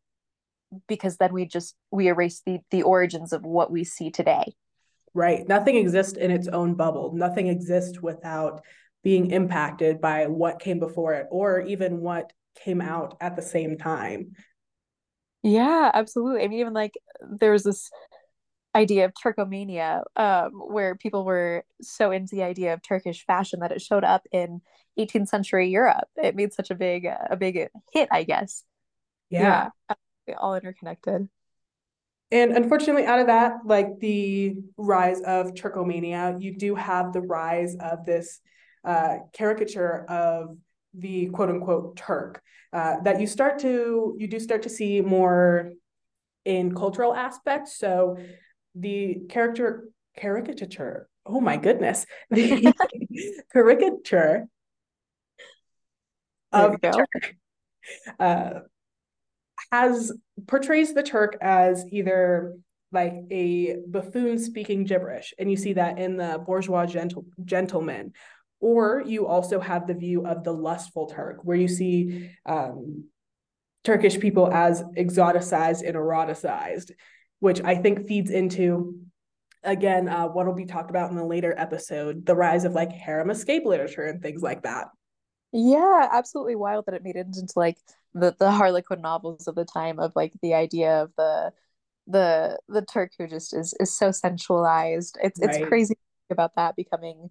because 0.86 1.16
then 1.16 1.32
we 1.32 1.46
just 1.46 1.74
we 1.90 2.08
erase 2.08 2.42
the 2.44 2.58
the 2.70 2.82
origins 2.82 3.32
of 3.32 3.44
what 3.44 3.70
we 3.70 3.84
see 3.84 4.10
today. 4.10 4.54
Right. 5.14 5.48
Nothing 5.48 5.76
exists 5.76 6.16
in 6.16 6.30
its 6.30 6.48
own 6.48 6.74
bubble. 6.74 7.12
Nothing 7.14 7.48
exists 7.48 8.00
without 8.00 8.62
being 9.02 9.30
impacted 9.30 10.00
by 10.00 10.26
what 10.26 10.60
came 10.60 10.78
before 10.78 11.14
it 11.14 11.26
or 11.30 11.60
even 11.60 12.00
what 12.00 12.32
came 12.64 12.80
out 12.80 13.16
at 13.20 13.36
the 13.36 13.42
same 13.42 13.78
time. 13.78 14.32
Yeah 15.42 15.90
absolutely. 15.94 16.42
I 16.42 16.48
mean 16.48 16.60
even 16.60 16.74
like 16.74 16.94
there 17.20 17.52
was 17.52 17.62
this 17.62 17.90
idea 18.74 19.04
of 19.04 19.12
turkomania 19.14 20.02
um, 20.16 20.52
where 20.52 20.94
people 20.94 21.24
were 21.24 21.64
so 21.80 22.10
into 22.10 22.36
the 22.36 22.42
idea 22.42 22.74
of 22.74 22.82
turkish 22.82 23.24
fashion 23.24 23.60
that 23.60 23.72
it 23.72 23.80
showed 23.80 24.04
up 24.04 24.22
in 24.30 24.60
18th 24.98 25.28
century 25.28 25.68
europe. 25.68 26.08
It 26.16 26.36
made 26.36 26.52
such 26.52 26.70
a 26.70 26.74
big 26.74 27.06
a 27.06 27.36
big 27.36 27.68
hit 27.92 28.08
i 28.10 28.24
guess. 28.24 28.64
Yeah, 29.30 29.70
yeah 29.88 29.96
all 30.36 30.54
interconnected. 30.54 31.28
And 32.30 32.52
unfortunately, 32.52 33.06
out 33.06 33.20
of 33.20 33.28
that, 33.28 33.60
like 33.64 34.00
the 34.00 34.56
rise 34.76 35.20
of 35.22 35.54
Turkomania, 35.54 36.40
you 36.40 36.56
do 36.56 36.74
have 36.74 37.12
the 37.12 37.22
rise 37.22 37.74
of 37.80 38.04
this 38.04 38.40
uh, 38.88 39.18
caricature 39.34 40.06
of 40.08 40.56
the 40.94 41.26
quote 41.26 41.50
unquote 41.50 41.96
Turk 41.96 42.42
uh, 42.72 42.96
that 43.04 43.20
you 43.20 43.26
start 43.26 43.58
to, 43.60 44.16
you 44.18 44.26
do 44.26 44.40
start 44.40 44.62
to 44.62 44.70
see 44.70 45.02
more 45.02 45.72
in 46.46 46.74
cultural 46.74 47.14
aspects. 47.14 47.78
So 47.78 48.16
the 48.74 49.18
character 49.28 49.90
caricature, 50.16 51.06
oh 51.26 51.40
my 51.40 51.58
goodness, 51.58 52.06
the 52.30 52.72
caricature 53.52 54.46
of 56.50 56.80
Turk 56.80 57.36
uh, 58.18 58.50
has 59.70 60.12
portrays 60.46 60.94
the 60.94 61.02
Turk 61.02 61.36
as 61.42 61.84
either 61.92 62.56
like 62.90 63.12
a 63.30 63.76
buffoon 63.86 64.38
speaking 64.38 64.84
gibberish, 64.84 65.34
and 65.38 65.50
you 65.50 65.58
see 65.58 65.74
that 65.74 65.98
in 65.98 66.16
the 66.16 66.42
bourgeois 66.46 66.86
gentle, 66.86 67.26
gentleman. 67.44 68.12
Or 68.60 69.02
you 69.06 69.26
also 69.26 69.60
have 69.60 69.86
the 69.86 69.94
view 69.94 70.26
of 70.26 70.42
the 70.44 70.52
lustful 70.52 71.06
Turk, 71.06 71.38
where 71.42 71.56
you 71.56 71.68
see 71.68 72.30
um, 72.44 73.04
Turkish 73.84 74.18
people 74.18 74.52
as 74.52 74.82
exoticized 74.96 75.86
and 75.86 75.96
eroticized, 75.96 76.90
which 77.38 77.62
I 77.62 77.76
think 77.76 78.08
feeds 78.08 78.30
into 78.30 78.98
again 79.62 80.08
uh, 80.08 80.26
what 80.26 80.46
will 80.46 80.54
be 80.54 80.66
talked 80.66 80.90
about 80.90 81.10
in 81.10 81.18
a 81.18 81.26
later 81.26 81.52
episode 81.58 82.24
the 82.24 82.34
rise 82.34 82.64
of 82.64 82.74
like 82.74 82.92
harem 82.92 83.28
escape 83.28 83.64
literature 83.66 84.04
and 84.04 84.22
things 84.22 84.40
like 84.40 84.62
that 84.62 84.86
yeah 85.52 86.08
absolutely 86.12 86.54
wild 86.54 86.86
that 86.86 86.94
it 86.94 87.02
made 87.02 87.16
it 87.16 87.26
into 87.26 87.52
like 87.56 87.76
the 88.14 88.34
the 88.38 88.50
Harlequin 88.50 89.00
novels 89.00 89.46
of 89.46 89.54
the 89.54 89.64
time 89.64 89.98
of 89.98 90.12
like 90.14 90.32
the 90.42 90.54
idea 90.54 91.02
of 91.02 91.12
the 91.16 91.52
the 92.06 92.58
the 92.68 92.82
Turk 92.82 93.12
who 93.18 93.26
just 93.26 93.54
is 93.54 93.74
is 93.80 93.94
so 93.94 94.10
sensualized. 94.10 95.18
It's 95.22 95.40
right. 95.40 95.56
it's 95.56 95.68
crazy 95.68 95.96
about 96.30 96.56
that 96.56 96.76
becoming 96.76 97.30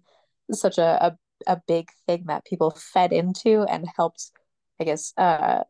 such 0.52 0.78
a, 0.78 1.06
a 1.06 1.18
a 1.46 1.60
big 1.66 1.88
thing 2.06 2.24
that 2.26 2.44
people 2.44 2.70
fed 2.70 3.12
into 3.12 3.62
and 3.62 3.86
helped, 3.96 4.30
I 4.80 4.84
guess, 4.84 5.12
uh, 5.16 5.62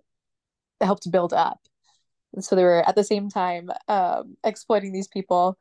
helped 0.80 1.10
build 1.10 1.32
up. 1.32 1.58
And 2.34 2.44
so 2.44 2.56
they 2.56 2.62
were 2.62 2.86
at 2.86 2.94
the 2.94 3.04
same 3.04 3.28
time 3.28 3.70
um, 3.88 4.36
exploiting 4.44 4.92
these 4.92 5.08
people, 5.08 5.58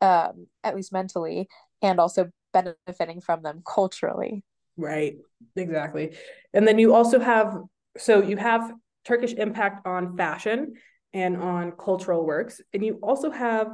um, 0.00 0.46
at 0.62 0.74
least 0.74 0.92
mentally, 0.92 1.48
and 1.82 1.98
also 1.98 2.30
benefiting 2.52 3.20
from 3.20 3.42
them 3.42 3.62
culturally. 3.66 4.42
Right, 4.76 5.16
exactly. 5.56 6.16
And 6.52 6.66
then 6.66 6.78
you 6.78 6.94
also 6.94 7.20
have 7.20 7.56
so 7.96 8.22
you 8.22 8.36
have 8.36 8.72
Turkish 9.04 9.34
impact 9.34 9.86
on 9.86 10.16
fashion 10.16 10.74
and 11.12 11.36
on 11.36 11.72
cultural 11.72 12.26
works, 12.26 12.60
and 12.72 12.84
you 12.84 12.98
also 13.02 13.30
have 13.30 13.68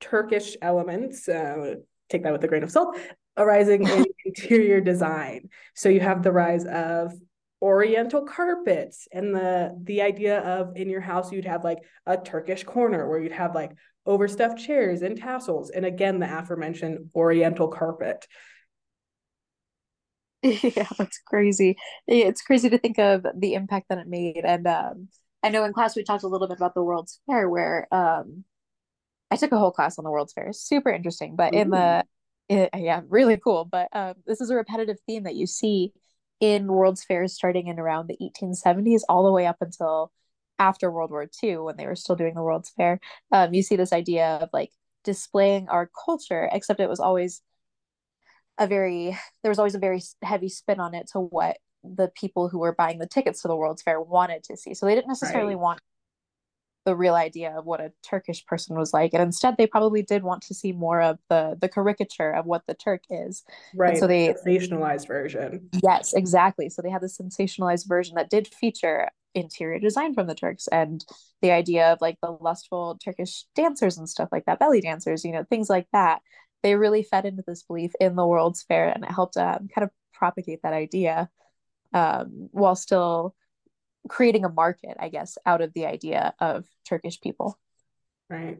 Turkish 0.00 0.56
elements. 0.62 1.28
Uh, 1.28 1.74
take 2.08 2.22
that 2.24 2.32
with 2.32 2.42
a 2.42 2.48
grain 2.48 2.62
of 2.62 2.70
salt. 2.70 2.96
Arising 3.40 3.86
in 3.86 4.06
interior 4.24 4.80
design. 4.80 5.48
So 5.74 5.88
you 5.88 6.00
have 6.00 6.22
the 6.22 6.32
rise 6.32 6.66
of 6.66 7.12
oriental 7.62 8.22
carpets 8.22 9.06
and 9.12 9.34
the 9.34 9.76
the 9.82 10.00
idea 10.00 10.40
of 10.40 10.76
in 10.76 10.88
your 10.88 11.02
house 11.02 11.30
you'd 11.30 11.44
have 11.44 11.62
like 11.62 11.78
a 12.06 12.16
turkish 12.16 12.64
corner 12.64 13.06
where 13.06 13.20
you'd 13.20 13.32
have 13.32 13.54
like 13.54 13.72
overstuffed 14.06 14.58
chairs 14.58 15.02
and 15.02 15.18
tassels 15.18 15.68
and 15.68 15.84
again 15.84 16.18
the 16.18 16.38
aforementioned 16.38 17.10
oriental 17.14 17.68
carpet 17.68 18.26
yeah, 20.42 20.88
that's 20.96 21.20
crazy. 21.26 21.76
It's 22.06 22.40
crazy 22.40 22.70
to 22.70 22.78
think 22.78 22.98
of 22.98 23.26
the 23.36 23.52
impact 23.52 23.90
that 23.90 23.98
it 23.98 24.06
made. 24.08 24.42
And 24.42 24.66
um, 24.66 25.08
I 25.42 25.50
know 25.50 25.64
in 25.64 25.74
class 25.74 25.94
we 25.94 26.02
talked 26.02 26.22
a 26.22 26.28
little 26.28 26.48
bit 26.48 26.56
about 26.56 26.74
the 26.74 26.82
World's 26.82 27.20
Fair, 27.26 27.46
where 27.46 27.86
um, 27.92 28.44
I 29.30 29.36
took 29.36 29.52
a 29.52 29.58
whole 29.58 29.70
class 29.70 29.98
on 29.98 30.04
the 30.04 30.10
World's 30.10 30.32
Fair. 30.32 30.54
Super 30.54 30.90
interesting, 30.90 31.36
but 31.36 31.54
Ooh. 31.54 31.58
in 31.58 31.70
the 31.70 32.04
it, 32.50 32.70
yeah, 32.76 33.02
really 33.08 33.36
cool. 33.36 33.64
But 33.64 33.88
um, 33.92 34.14
this 34.26 34.40
is 34.40 34.50
a 34.50 34.56
repetitive 34.56 34.98
theme 35.06 35.22
that 35.22 35.36
you 35.36 35.46
see 35.46 35.92
in 36.40 36.66
World's 36.66 37.04
Fairs 37.04 37.32
starting 37.32 37.68
in 37.68 37.78
around 37.78 38.08
the 38.08 38.18
1870s, 38.20 39.02
all 39.08 39.24
the 39.24 39.30
way 39.30 39.46
up 39.46 39.58
until 39.60 40.10
after 40.58 40.90
World 40.90 41.10
War 41.10 41.28
II, 41.42 41.58
when 41.58 41.76
they 41.76 41.86
were 41.86 41.94
still 41.94 42.16
doing 42.16 42.34
the 42.34 42.42
World's 42.42 42.70
Fair. 42.70 42.98
Um, 43.30 43.54
you 43.54 43.62
see 43.62 43.76
this 43.76 43.92
idea 43.92 44.40
of 44.42 44.48
like 44.52 44.70
displaying 45.04 45.68
our 45.68 45.88
culture, 46.04 46.48
except 46.52 46.80
it 46.80 46.88
was 46.88 46.98
always 46.98 47.40
a 48.58 48.66
very 48.66 49.16
there 49.42 49.50
was 49.50 49.58
always 49.60 49.76
a 49.76 49.78
very 49.78 50.02
heavy 50.22 50.48
spin 50.48 50.80
on 50.80 50.92
it 50.94 51.08
to 51.12 51.20
what 51.20 51.56
the 51.84 52.10
people 52.14 52.48
who 52.48 52.58
were 52.58 52.74
buying 52.74 52.98
the 52.98 53.06
tickets 53.06 53.42
to 53.42 53.48
the 53.48 53.56
World's 53.56 53.82
Fair 53.82 54.00
wanted 54.00 54.42
to 54.44 54.56
see. 54.56 54.74
So 54.74 54.86
they 54.86 54.96
didn't 54.96 55.08
necessarily 55.08 55.54
right. 55.54 55.62
want 55.62 55.80
the 56.90 56.96
real 56.96 57.14
idea 57.14 57.56
of 57.56 57.66
what 57.66 57.80
a 57.80 57.92
Turkish 58.02 58.44
person 58.46 58.76
was 58.76 58.92
like, 58.92 59.14
and 59.14 59.22
instead 59.22 59.56
they 59.56 59.66
probably 59.68 60.02
did 60.02 60.24
want 60.24 60.42
to 60.42 60.54
see 60.54 60.72
more 60.72 61.00
of 61.00 61.18
the 61.28 61.56
the 61.60 61.68
caricature 61.68 62.32
of 62.32 62.46
what 62.46 62.66
the 62.66 62.74
Turk 62.74 63.04
is. 63.08 63.44
Right. 63.74 63.90
And 63.90 63.98
so 63.98 64.08
they 64.08 64.34
sensationalized 64.34 65.06
version. 65.06 65.68
Yes, 65.84 66.12
exactly. 66.14 66.68
So 66.68 66.82
they 66.82 66.90
had 66.90 67.02
the 67.02 67.06
sensationalized 67.06 67.86
version 67.86 68.16
that 68.16 68.28
did 68.28 68.48
feature 68.48 69.08
interior 69.36 69.78
design 69.78 70.14
from 70.14 70.26
the 70.26 70.34
Turks 70.34 70.66
and 70.72 71.04
the 71.42 71.52
idea 71.52 71.92
of 71.92 72.00
like 72.00 72.18
the 72.20 72.36
lustful 72.40 72.98
Turkish 73.04 73.44
dancers 73.54 73.96
and 73.96 74.08
stuff 74.08 74.30
like 74.32 74.46
that, 74.46 74.58
belly 74.58 74.80
dancers, 74.80 75.24
you 75.24 75.30
know, 75.30 75.44
things 75.44 75.70
like 75.70 75.86
that 75.92 76.20
they 76.62 76.74
really 76.74 77.02
fed 77.02 77.24
into 77.24 77.42
this 77.46 77.62
belief 77.62 77.92
in 78.00 78.16
the 78.16 78.26
World's 78.26 78.62
Fair 78.64 78.88
and 78.88 79.04
it 79.04 79.10
helped 79.10 79.36
um, 79.38 79.68
kind 79.74 79.84
of 79.84 79.90
propagate 80.12 80.60
that 80.62 80.74
idea 80.74 81.30
um, 81.94 82.48
while 82.50 82.76
still 82.76 83.34
creating 84.08 84.44
a 84.44 84.48
market, 84.48 84.96
I 84.98 85.08
guess, 85.08 85.38
out 85.46 85.60
of 85.60 85.72
the 85.72 85.86
idea 85.86 86.34
of 86.40 86.66
Turkish 86.88 87.20
people. 87.20 87.58
Right. 88.28 88.58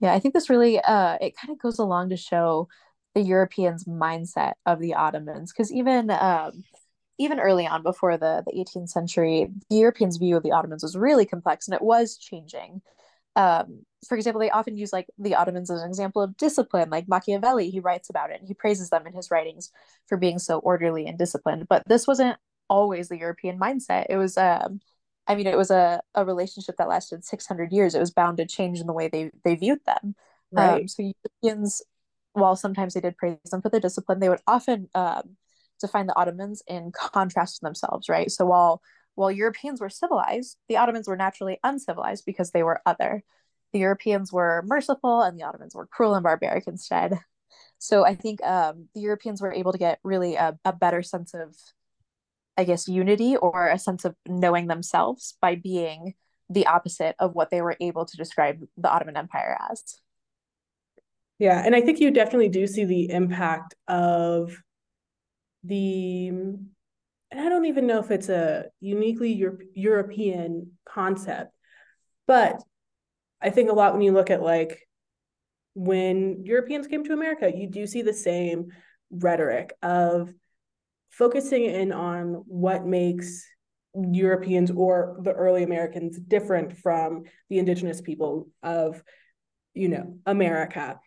Yeah, 0.00 0.12
I 0.12 0.18
think 0.18 0.34
this 0.34 0.50
really 0.50 0.80
uh, 0.80 1.18
it 1.20 1.36
kind 1.36 1.52
of 1.52 1.58
goes 1.58 1.78
along 1.78 2.10
to 2.10 2.16
show 2.16 2.68
the 3.14 3.22
Europeans' 3.22 3.84
mindset 3.84 4.54
of 4.66 4.80
the 4.80 4.94
Ottomans 4.94 5.52
because 5.52 5.72
even 5.72 6.10
um, 6.10 6.64
even 7.18 7.38
early 7.38 7.66
on 7.66 7.82
before 7.82 8.16
the 8.16 8.42
the 8.46 8.52
18th 8.52 8.88
century, 8.90 9.48
the 9.70 9.76
Europeans' 9.76 10.16
view 10.16 10.36
of 10.36 10.42
the 10.42 10.52
Ottomans 10.52 10.82
was 10.82 10.96
really 10.96 11.24
complex 11.24 11.68
and 11.68 11.74
it 11.74 11.82
was 11.82 12.18
changing 12.18 12.82
um, 13.36 13.84
for 14.06 14.16
example, 14.16 14.40
they 14.40 14.50
often 14.50 14.76
use 14.76 14.92
like 14.92 15.06
the 15.18 15.34
Ottomans 15.34 15.70
as 15.70 15.80
an 15.80 15.88
example 15.88 16.22
of 16.22 16.36
discipline. 16.36 16.90
Like 16.90 17.08
Machiavelli, 17.08 17.70
he 17.70 17.80
writes 17.80 18.10
about 18.10 18.30
it 18.30 18.40
and 18.40 18.48
he 18.48 18.54
praises 18.54 18.90
them 18.90 19.06
in 19.06 19.12
his 19.12 19.30
writings 19.30 19.70
for 20.06 20.16
being 20.18 20.38
so 20.38 20.58
orderly 20.58 21.06
and 21.06 21.18
disciplined. 21.18 21.68
But 21.68 21.86
this 21.86 22.06
wasn't 22.06 22.36
always 22.72 23.08
the 23.08 23.18
European 23.18 23.58
mindset. 23.58 24.06
It 24.08 24.16
was 24.16 24.38
um, 24.38 24.80
I 25.26 25.34
mean, 25.34 25.46
it 25.46 25.56
was 25.56 25.70
a, 25.70 26.00
a 26.14 26.24
relationship 26.24 26.76
that 26.78 26.88
lasted 26.88 27.24
600 27.24 27.72
years. 27.72 27.94
It 27.94 28.00
was 28.00 28.10
bound 28.10 28.38
to 28.38 28.46
change 28.46 28.80
in 28.80 28.86
the 28.86 28.92
way 28.92 29.08
they, 29.08 29.30
they 29.44 29.54
viewed 29.54 29.84
them. 29.86 30.14
Right. 30.50 30.80
Um, 30.82 30.88
so 30.88 31.12
Europeans, 31.42 31.82
while 32.32 32.56
sometimes 32.56 32.94
they 32.94 33.00
did 33.00 33.16
praise 33.16 33.36
them 33.50 33.62
for 33.62 33.68
their 33.68 33.80
discipline, 33.80 34.18
they 34.18 34.28
would 34.28 34.40
often 34.46 34.88
um, 34.94 35.36
define 35.80 36.06
the 36.06 36.16
Ottomans 36.16 36.62
in 36.66 36.90
contrast 36.92 37.56
to 37.56 37.60
themselves, 37.62 38.08
right? 38.08 38.30
So 38.30 38.46
while 38.46 38.82
while 39.14 39.30
Europeans 39.30 39.78
were 39.78 39.90
civilized, 39.90 40.56
the 40.70 40.78
Ottomans 40.78 41.06
were 41.06 41.16
naturally 41.16 41.58
uncivilized 41.62 42.24
because 42.24 42.50
they 42.50 42.62
were 42.62 42.80
other. 42.86 43.22
The 43.74 43.80
Europeans 43.80 44.32
were 44.32 44.62
merciful 44.66 45.20
and 45.20 45.38
the 45.38 45.44
Ottomans 45.44 45.74
were 45.74 45.86
cruel 45.86 46.14
and 46.14 46.22
barbaric 46.22 46.66
instead. 46.66 47.18
So 47.78 48.06
I 48.06 48.14
think 48.14 48.42
um, 48.42 48.88
the 48.94 49.02
Europeans 49.02 49.42
were 49.42 49.52
able 49.52 49.72
to 49.72 49.78
get 49.78 49.98
really 50.02 50.36
a, 50.36 50.58
a 50.64 50.72
better 50.72 51.02
sense 51.02 51.34
of 51.34 51.54
I 52.56 52.64
guess, 52.64 52.88
unity 52.88 53.36
or 53.36 53.68
a 53.68 53.78
sense 53.78 54.04
of 54.04 54.14
knowing 54.26 54.66
themselves 54.66 55.36
by 55.40 55.54
being 55.54 56.14
the 56.50 56.66
opposite 56.66 57.16
of 57.18 57.34
what 57.34 57.50
they 57.50 57.62
were 57.62 57.76
able 57.80 58.04
to 58.04 58.16
describe 58.16 58.62
the 58.76 58.90
Ottoman 58.90 59.16
Empire 59.16 59.56
as. 59.70 60.00
Yeah, 61.38 61.62
and 61.64 61.74
I 61.74 61.80
think 61.80 61.98
you 61.98 62.10
definitely 62.10 62.50
do 62.50 62.66
see 62.66 62.84
the 62.84 63.10
impact 63.10 63.74
of 63.88 64.56
the 65.64 66.28
and 66.28 67.40
I 67.40 67.48
don't 67.48 67.64
even 67.64 67.86
know 67.86 67.98
if 67.98 68.10
it's 68.10 68.28
a 68.28 68.66
uniquely 68.80 69.32
Euro- 69.32 69.58
European 69.74 70.72
concept, 70.84 71.52
but 72.26 72.62
I 73.40 73.50
think 73.50 73.70
a 73.70 73.74
lot 73.74 73.94
when 73.94 74.02
you 74.02 74.12
look 74.12 74.30
at 74.30 74.42
like 74.42 74.86
when 75.74 76.44
Europeans 76.44 76.86
came 76.86 77.04
to 77.04 77.14
America, 77.14 77.50
you 77.52 77.68
do 77.68 77.86
see 77.86 78.02
the 78.02 78.12
same 78.12 78.68
rhetoric 79.10 79.72
of 79.82 80.30
focusing 81.12 81.64
in 81.66 81.92
on 81.92 82.42
what 82.46 82.84
makes 82.84 83.46
Europeans 83.94 84.70
or 84.70 85.18
the 85.22 85.32
early 85.32 85.62
Americans 85.62 86.18
different 86.18 86.78
from 86.78 87.24
the 87.50 87.58
indigenous 87.58 88.00
people 88.00 88.48
of, 88.62 89.02
you 89.74 89.88
know, 89.88 90.18
America. 90.26 90.98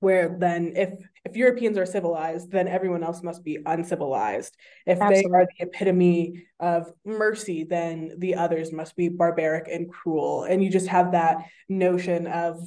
Where 0.00 0.36
then 0.38 0.74
if 0.76 0.90
if 1.24 1.34
Europeans 1.34 1.78
are 1.78 1.86
civilized, 1.86 2.50
then 2.50 2.68
everyone 2.68 3.02
else 3.02 3.22
must 3.22 3.42
be 3.42 3.58
uncivilized. 3.64 4.54
If 4.84 5.00
Absolutely. 5.00 5.22
they 5.22 5.36
are 5.36 5.46
the 5.46 5.66
epitome 5.66 6.46
of 6.60 6.92
mercy, 7.06 7.64
then 7.64 8.12
the 8.18 8.34
others 8.34 8.70
must 8.70 8.96
be 8.96 9.08
barbaric 9.08 9.66
and 9.68 9.90
cruel. 9.90 10.44
And 10.44 10.62
you 10.62 10.68
just 10.68 10.88
have 10.88 11.12
that 11.12 11.38
notion 11.70 12.26
of 12.26 12.60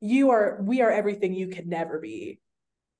you 0.00 0.30
are 0.30 0.60
we 0.62 0.82
are 0.82 0.90
everything 0.90 1.34
you 1.34 1.48
could 1.48 1.66
never 1.66 1.98
be 1.98 2.38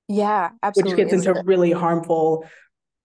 yeah, 0.07 0.51
absolutely. 0.63 1.03
Which 1.03 1.11
gets 1.11 1.25
into 1.25 1.41
really 1.43 1.71
harmful 1.71 2.45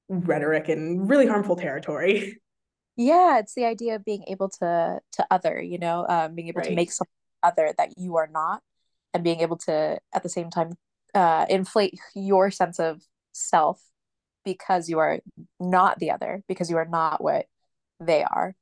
rhetoric 0.09 0.69
and 0.69 1.09
really 1.09 1.27
harmful 1.27 1.57
territory. 1.57 2.39
Yeah, 2.95 3.39
it's 3.39 3.55
the 3.55 3.65
idea 3.65 3.95
of 3.97 4.05
being 4.05 4.23
able 4.29 4.51
to 4.61 5.01
to 5.13 5.27
other, 5.31 5.59
you 5.59 5.79
know, 5.79 6.05
um, 6.11 6.35
being 6.35 6.49
able 6.49 6.61
right. 6.61 6.69
to 6.69 6.75
make 6.75 6.93
something 6.93 7.11
other 7.43 7.73
that 7.79 7.95
you 7.97 8.17
are 8.17 8.29
not, 8.31 8.61
and 9.15 9.25
being 9.25 9.41
able 9.41 9.57
to 9.61 9.99
at 10.15 10.23
the 10.23 10.29
same 10.29 10.51
time 10.51 10.75
uh, 11.15 11.47
inflate 11.49 11.99
your 12.15 12.51
sense 12.51 12.79
of 12.79 13.01
self 13.33 13.81
because 14.45 14.91
you 14.91 14.99
are 14.99 15.21
not 15.59 16.01
the 16.01 16.11
other, 16.11 16.43
because 16.49 16.69
you 16.69 16.77
are 16.77 16.85
not 16.85 17.25
what 17.25 17.47
they 17.99 18.23
are. 18.23 18.55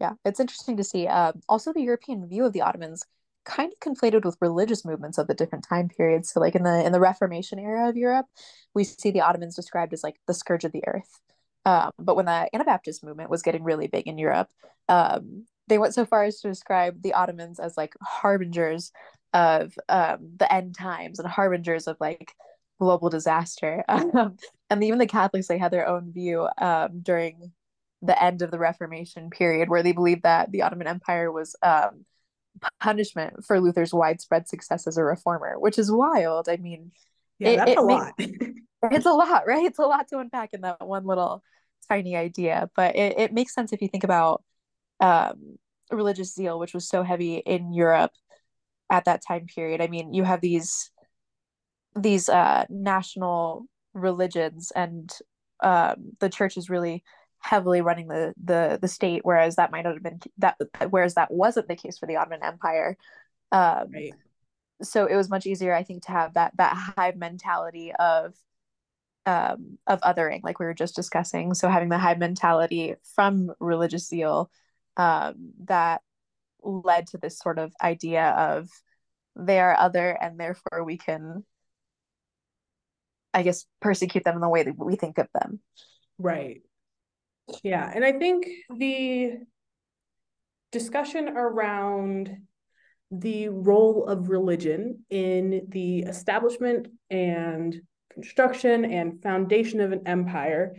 Yeah, 0.00 0.12
it's 0.24 0.38
interesting 0.38 0.76
to 0.76 0.84
see. 0.84 1.08
Um, 1.08 1.40
also, 1.48 1.72
the 1.72 1.82
European 1.82 2.28
view 2.28 2.44
of 2.44 2.52
the 2.52 2.62
Ottomans 2.62 3.04
kind 3.44 3.72
of 3.72 3.80
conflated 3.80 4.24
with 4.24 4.36
religious 4.40 4.84
movements 4.84 5.18
of 5.18 5.26
the 5.26 5.34
different 5.34 5.66
time 5.68 5.88
periods. 5.88 6.32
So 6.32 6.40
like 6.40 6.54
in 6.54 6.62
the 6.62 6.84
in 6.84 6.92
the 6.92 7.00
Reformation 7.00 7.58
era 7.58 7.88
of 7.88 7.96
Europe, 7.96 8.26
we 8.74 8.84
see 8.84 9.10
the 9.10 9.20
Ottomans 9.20 9.56
described 9.56 9.92
as 9.92 10.02
like 10.02 10.16
the 10.26 10.34
scourge 10.34 10.64
of 10.64 10.72
the 10.72 10.86
earth. 10.86 11.20
Um, 11.66 11.90
but 11.98 12.16
when 12.16 12.26
the 12.26 12.48
Anabaptist 12.52 13.04
movement 13.04 13.30
was 13.30 13.42
getting 13.42 13.64
really 13.64 13.86
big 13.86 14.06
in 14.06 14.18
Europe, 14.18 14.48
um, 14.88 15.46
they 15.68 15.78
went 15.78 15.94
so 15.94 16.04
far 16.04 16.24
as 16.24 16.40
to 16.40 16.48
describe 16.48 17.02
the 17.02 17.14
Ottomans 17.14 17.58
as 17.58 17.76
like 17.76 17.94
harbingers 18.02 18.92
of 19.32 19.74
um, 19.88 20.32
the 20.36 20.52
end 20.52 20.74
times 20.74 21.18
and 21.18 21.28
harbingers 21.28 21.86
of 21.86 21.96
like 22.00 22.32
global 22.78 23.10
disaster. 23.10 23.84
Um, 24.14 24.36
and 24.70 24.82
even 24.82 24.98
the 24.98 25.06
Catholics, 25.06 25.46
they 25.46 25.58
had 25.58 25.70
their 25.70 25.86
own 25.86 26.10
view 26.10 26.48
um, 26.58 27.00
during 27.02 27.52
the 28.02 28.20
end 28.20 28.42
of 28.42 28.50
the 28.50 28.58
Reformation 28.58 29.30
period, 29.30 29.68
where 29.68 29.82
they 29.82 29.92
believed 29.92 30.22
that 30.22 30.50
the 30.50 30.62
Ottoman 30.62 30.86
Empire 30.86 31.30
was 31.30 31.54
um, 31.62 32.04
punishment 32.80 33.44
for 33.44 33.60
Luther's 33.60 33.92
widespread 33.92 34.48
success 34.48 34.86
as 34.86 34.96
a 34.96 35.04
reformer, 35.04 35.58
which 35.58 35.78
is 35.78 35.90
wild. 35.90 36.48
I 36.48 36.56
mean, 36.56 36.92
yeah, 37.38 37.50
it, 37.50 37.56
that's 37.56 37.70
it 37.72 37.78
a 37.78 37.82
lot. 37.82 38.12
it's 38.18 39.06
a 39.06 39.12
lot, 39.12 39.46
right? 39.46 39.64
It's 39.64 39.78
a 39.78 39.82
lot 39.82 40.08
to 40.08 40.18
unpack 40.18 40.50
in 40.52 40.62
that 40.62 40.86
one 40.86 41.04
little 41.04 41.42
tiny 41.88 42.16
idea, 42.16 42.70
but 42.76 42.96
it, 42.96 43.18
it 43.18 43.32
makes 43.32 43.54
sense 43.54 43.72
if 43.72 43.82
you 43.82 43.88
think 43.88 44.04
about 44.04 44.42
um, 45.00 45.56
religious 45.90 46.34
zeal, 46.34 46.58
which 46.58 46.74
was 46.74 46.88
so 46.88 47.02
heavy 47.02 47.36
in 47.36 47.72
Europe 47.72 48.12
at 48.90 49.04
that 49.06 49.22
time 49.26 49.46
period. 49.46 49.80
I 49.80 49.88
mean, 49.88 50.14
you 50.14 50.24
have 50.24 50.40
these 50.40 50.90
these 51.96 52.28
uh, 52.28 52.64
national 52.68 53.66
religions, 53.92 54.72
and 54.74 55.12
um, 55.62 56.12
the 56.20 56.28
church 56.28 56.56
is 56.56 56.68
really 56.68 57.04
heavily 57.44 57.82
running 57.82 58.08
the 58.08 58.32
the 58.42 58.78
the 58.80 58.88
state, 58.88 59.20
whereas 59.22 59.56
that 59.56 59.70
might 59.70 59.82
not 59.82 59.94
have 59.94 60.02
been 60.02 60.18
that 60.38 60.56
whereas 60.88 61.14
that 61.14 61.30
wasn't 61.30 61.68
the 61.68 61.76
case 61.76 61.98
for 61.98 62.06
the 62.06 62.16
Ottoman 62.16 62.42
Empire. 62.42 62.96
Um, 63.52 63.90
right. 63.92 64.14
So 64.82 65.06
it 65.06 65.14
was 65.14 65.28
much 65.28 65.46
easier, 65.46 65.74
I 65.74 65.82
think, 65.82 66.06
to 66.06 66.12
have 66.12 66.34
that 66.34 66.56
that 66.56 66.74
hive 66.74 67.16
mentality 67.16 67.92
of 67.92 68.34
um, 69.26 69.78
of 69.86 70.00
othering, 70.00 70.40
like 70.42 70.58
we 70.58 70.66
were 70.66 70.74
just 70.74 70.96
discussing. 70.96 71.54
So 71.54 71.68
having 71.68 71.90
the 71.90 71.98
hive 71.98 72.18
mentality 72.18 72.94
from 73.14 73.52
religious 73.60 74.08
zeal 74.08 74.50
um, 74.96 75.52
that 75.64 76.00
led 76.62 77.08
to 77.08 77.18
this 77.18 77.38
sort 77.38 77.58
of 77.58 77.72
idea 77.82 78.30
of 78.30 78.70
they 79.36 79.60
are 79.60 79.76
other, 79.76 80.10
and 80.10 80.40
therefore 80.40 80.82
we 80.84 80.96
can, 80.96 81.44
I 83.34 83.42
guess, 83.42 83.66
persecute 83.80 84.24
them 84.24 84.36
in 84.36 84.40
the 84.40 84.48
way 84.48 84.62
that 84.62 84.78
we 84.78 84.96
think 84.96 85.18
of 85.18 85.28
them. 85.34 85.60
Right. 86.18 86.62
Yeah, 87.62 87.90
and 87.94 88.04
I 88.04 88.12
think 88.12 88.46
the 88.76 89.38
discussion 90.72 91.28
around 91.28 92.36
the 93.10 93.48
role 93.48 94.06
of 94.06 94.28
religion 94.28 95.04
in 95.10 95.66
the 95.68 96.00
establishment 96.00 96.88
and 97.10 97.76
construction 98.12 98.84
and 98.84 99.22
foundation 99.22 99.80
of 99.80 99.92
an 99.92 100.02
empire 100.06 100.74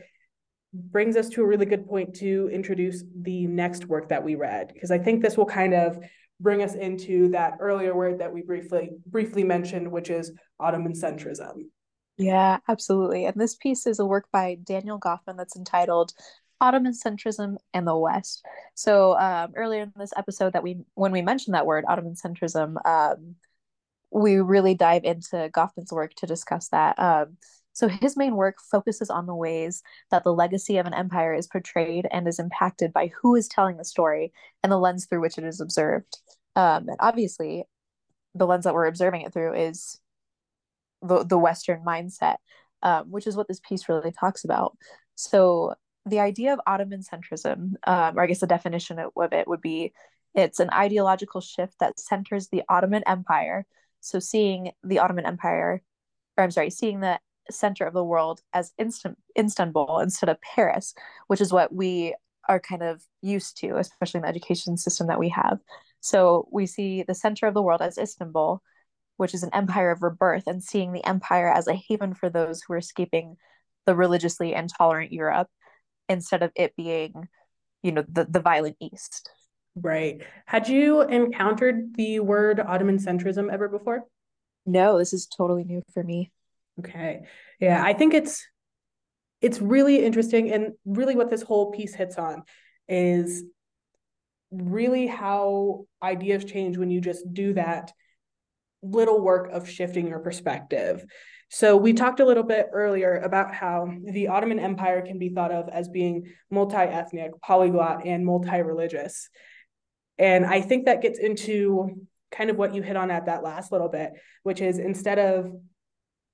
brings 0.74 1.16
us 1.16 1.30
to 1.30 1.42
a 1.42 1.46
really 1.46 1.66
good 1.66 1.88
point 1.88 2.16
to 2.16 2.50
introduce 2.52 3.04
the 3.22 3.48
next 3.48 3.86
work 3.86 4.10
that 4.10 4.24
we 4.24 4.36
read 4.36 4.72
because 4.74 4.92
I 4.92 4.98
think 4.98 5.22
this 5.22 5.38
will 5.38 5.46
kind 5.46 5.74
of 5.74 5.98
bring 6.42 6.62
us 6.62 6.76
into 6.76 7.30
that 7.30 7.54
earlier 7.62 7.96
word 7.96 8.20
that 8.20 8.34
we 8.34 8.42
briefly 8.42 8.90
briefly 9.06 9.44
mentioned 9.44 9.90
which 9.90 10.10
is 10.10 10.34
Ottoman 10.60 10.94
centrism. 10.94 11.68
Yeah, 12.18 12.60
absolutely. 12.68 13.26
And 13.26 13.40
this 13.40 13.56
piece 13.56 13.86
is 13.86 14.00
a 14.00 14.06
work 14.06 14.26
by 14.32 14.58
Daniel 14.64 15.00
Goffman 15.00 15.38
that's 15.38 15.56
entitled 15.56 16.14
Ottoman 16.62 16.94
centrism 16.94 17.58
and 17.74 17.88
the 17.88 17.98
West. 17.98 18.46
So 18.74 19.18
um, 19.18 19.54
earlier 19.56 19.84
in 19.84 19.94
this 19.98 20.14
episode, 20.16 20.54
that 20.54 20.64
we 20.64 20.78
when 20.94 21.12
we 21.12 21.22
mentioned 21.22 21.54
that 21.54 21.66
word 21.66 21.86
Ottoman 21.88 22.16
centrism, 22.16 22.76
um, 22.86 23.36
we 24.12 24.38
really 24.38 24.74
dive 24.74 25.04
into 25.04 25.50
Goffman's 25.54 25.92
work 25.92 26.14
to 26.16 26.28
discuss 26.28 26.70
that. 26.70 26.98
Um, 26.98 27.38
so 27.74 27.90
his 27.90 28.16
main 28.16 28.36
work 28.36 28.56
focuses 28.72 29.10
on 29.10 29.26
the 29.26 29.36
ways 29.36 29.84
that 30.10 30.24
the 30.24 30.34
legacy 30.34 30.78
of 30.78 30.86
an 30.86 30.94
empire 30.94 31.34
is 31.34 31.48
portrayed 31.48 32.08
and 32.10 32.26
is 32.26 32.40
impacted 32.40 32.94
by 32.94 33.12
who 33.22 33.36
is 33.36 33.50
telling 33.50 33.76
the 33.76 33.84
story 33.84 34.32
and 34.64 34.72
the 34.72 34.80
lens 34.80 35.06
through 35.06 35.20
which 35.20 35.38
it 35.38 35.44
is 35.44 35.60
observed. 35.60 36.18
Um, 36.56 36.88
and 36.88 36.98
obviously, 37.02 37.66
the 38.34 38.48
lens 38.48 38.64
that 38.64 38.74
we're 38.74 38.86
observing 38.86 39.22
it 39.22 39.34
through 39.34 39.56
is 39.56 40.00
the 41.02 41.24
the 41.26 41.38
Western 41.38 41.84
mindset, 41.84 42.38
um, 42.82 43.12
which 43.12 43.28
is 43.28 43.36
what 43.36 43.48
this 43.48 43.60
piece 43.60 43.90
really 43.90 44.12
talks 44.12 44.46
about. 44.46 44.78
So 45.16 45.76
the 46.06 46.20
idea 46.20 46.54
of 46.54 46.60
Ottoman 46.68 47.02
centrism, 47.02 47.74
um, 47.88 48.18
or 48.18 48.22
I 48.22 48.28
guess 48.28 48.40
the 48.40 48.48
definition 48.48 49.00
of 49.00 49.34
it 49.34 49.48
would 49.48 49.62
be 49.62 49.94
it's 50.36 50.60
an 50.60 50.70
ideological 50.72 51.42
shift 51.42 51.76
that 51.80 52.00
centers 52.00 52.50
the 52.50 52.64
Ottoman 52.70 53.04
Empire. 53.08 53.66
So 54.02 54.20
seeing 54.20 54.72
the 54.84 55.00
Ottoman 55.00 55.26
Empire, 55.26 55.82
or 56.38 56.44
I'm 56.44 56.52
sorry, 56.52 56.70
seeing 56.70 57.00
the 57.00 57.20
center 57.50 57.86
of 57.86 57.94
the 57.94 58.04
world 58.04 58.42
as 58.54 58.74
Istanbul 59.38 60.00
instead 60.00 60.30
of 60.30 60.42
Paris, 60.42 60.94
which 61.28 61.42
is 61.42 61.54
what 61.54 61.74
we 61.74 62.14
are 62.48 62.60
kind 62.60 62.84
of 62.84 63.02
used 63.22 63.58
to, 63.58 63.78
especially 63.78 64.20
in 64.20 64.22
the 64.24 64.28
education 64.28 64.78
system 64.78 65.08
that 65.08 65.20
we 65.20 65.30
have. 65.30 65.60
So 66.02 66.48
we 66.52 66.68
see 66.68 67.04
the 67.04 67.16
center 67.16 67.48
of 67.48 67.54
the 67.54 67.62
world 67.62 67.82
as 67.82 67.98
Istanbul, 67.98 68.62
which 69.18 69.34
is 69.34 69.42
an 69.42 69.50
empire 69.54 69.90
of 69.90 70.04
rebirth, 70.04 70.48
and 70.48 70.62
seeing 70.62 70.92
the 70.92 71.06
empire 71.06 71.52
as 71.52 71.68
a 71.68 71.74
haven 71.74 72.14
for 72.14 72.30
those 72.30 72.62
who 72.62 72.74
are 72.74 72.78
escaping 72.78 73.38
the 73.86 73.96
religiously 73.96 74.54
intolerant 74.54 75.14
Europe 75.14 75.48
instead 76.10 76.44
of 76.44 76.52
it 76.56 76.76
being 76.76 77.14
you 77.84 77.92
know 77.92 78.04
the, 78.08 78.26
the 78.26 78.40
violent 78.40 78.78
east. 78.80 79.30
Right. 79.76 80.22
Had 80.46 80.70
you 80.70 81.02
encountered 81.02 81.96
the 81.96 82.22
word 82.22 82.60
ottoman 82.60 82.98
centrism 82.98 83.52
ever 83.52 83.68
before? 83.68 84.04
No 84.66 84.98
this 84.98 85.14
is 85.14 85.28
totally 85.28 85.64
new 85.64 85.82
for 85.94 86.04
me. 86.04 86.32
Okay. 86.80 87.22
Yeah 87.60 87.84
i 87.84 87.94
think 87.94 88.14
it's 88.14 88.46
it's 89.42 89.62
really 89.62 90.04
interesting 90.04 90.52
and 90.52 90.74
really 90.86 91.16
what 91.16 91.30
this 91.30 91.42
whole 91.42 91.72
piece 91.72 91.94
hits 91.94 92.18
on 92.18 92.44
is 92.88 93.44
really 94.52 95.08
how 95.08 95.86
ideas 96.02 96.46
change 96.46 96.78
when 96.78 96.90
you 96.90 97.02
just 97.02 97.34
do 97.34 97.54
that 97.54 97.92
little 98.82 99.22
work 99.22 99.52
of 99.52 99.70
shifting 99.70 100.08
your 100.08 100.20
perspective. 100.20 101.06
So 101.50 101.78
we 101.78 101.94
talked 101.94 102.20
a 102.20 102.26
little 102.26 102.44
bit 102.44 102.70
earlier 102.74 103.18
about 103.18 103.54
how 103.54 103.88
the 104.04 104.28
Ottoman 104.28 104.60
Empire 104.60 105.02
can 105.02 105.20
be 105.20 105.30
thought 105.30 105.52
of 105.52 105.70
as 105.70 105.88
being 105.88 106.34
multi-ethnic, 106.50 107.40
polyglot, 107.42 108.06
and 108.06 108.26
multi-religious. 108.26 109.30
And 110.18 110.46
I 110.46 110.62
think 110.62 110.86
that 110.86 111.02
gets 111.02 111.20
into 111.20 112.08
kind 112.32 112.50
of 112.50 112.58
what 112.58 112.74
you 112.74 112.82
hit 112.82 112.98
on 112.98 113.12
at 113.12 113.28
that 113.28 113.44
last 113.44 113.72
little 113.72 113.90
bit, 113.90 114.14
which 114.44 114.62
is 114.62 114.80
instead 114.80 115.20
of 115.20 115.52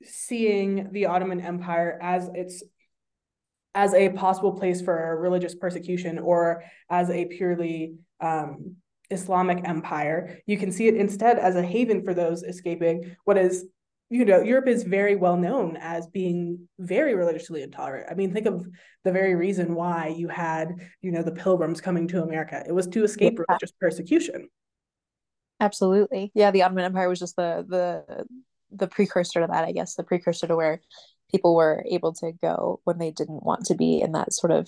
seeing 0.04 0.91
the 0.91 1.08
Ottoman 1.08 1.41
Empire 1.41 2.00
as 2.02 2.30
its 2.34 2.63
as 3.74 3.93
a 3.93 4.10
possible 4.10 4.54
place 4.54 4.82
for 4.82 5.17
religious 5.19 5.56
persecution 5.56 6.19
or 6.19 6.63
as 6.89 7.10
a 7.10 7.26
purely 7.26 7.95
um, 8.19 8.76
Islamic 9.10 9.67
empire. 9.67 10.39
You 10.45 10.58
can 10.58 10.71
see 10.71 10.88
it 10.88 10.95
instead 10.95 11.38
as 11.38 11.56
a 11.56 11.63
haven 11.63 12.04
for 12.04 12.13
those 12.13 12.43
escaping 12.43 13.15
what 13.24 13.38
is, 13.38 13.65
you 14.12 14.26
know, 14.26 14.41
Europe 14.41 14.67
is 14.67 14.84
very 14.84 15.15
well 15.15 15.38
known 15.38 15.78
as 15.78 16.06
being 16.08 16.67
very 16.78 17.15
religiously 17.15 17.63
intolerant. 17.63 18.08
I 18.12 18.13
mean, 18.13 18.34
think 18.34 18.45
of 18.45 18.67
the 19.06 19.12
very 19.12 19.36
reason 19.36 19.74
why 19.74 20.08
you 20.10 20.28
had, 20.28 20.76
you 21.02 21.13
know, 21.13 21.24
the 21.24 21.32
pilgrims 21.32 21.80
coming 21.80 22.10
to 22.10 22.21
America. 22.21 22.62
It 22.67 22.74
was 22.74 22.88
to 22.88 23.06
escape 23.06 23.36
yeah. 23.38 23.45
religious 23.47 23.71
persecution. 23.80 24.50
Absolutely. 25.62 26.30
Yeah, 26.36 26.52
the 26.52 26.63
Ottoman 26.63 26.84
Empire 26.84 27.08
was 27.08 27.19
just 27.19 27.38
the 27.38 27.65
the 27.65 28.26
the 28.69 28.88
precursor 28.88 29.39
to 29.39 29.47
that, 29.47 29.63
I 29.63 29.71
guess, 29.71 29.95
the 29.95 30.04
precursor 30.04 30.45
to 30.47 30.58
where 30.58 30.82
people 31.32 31.56
were 31.56 31.86
able 31.89 32.12
to 32.15 32.34
go 32.34 32.82
when 32.84 32.97
they 32.97 33.12
didn't 33.12 33.43
want 33.43 33.65
to 33.67 33.76
be 33.76 34.02
in 34.02 34.12
that 34.12 34.34
sort 34.34 34.52
of 34.52 34.67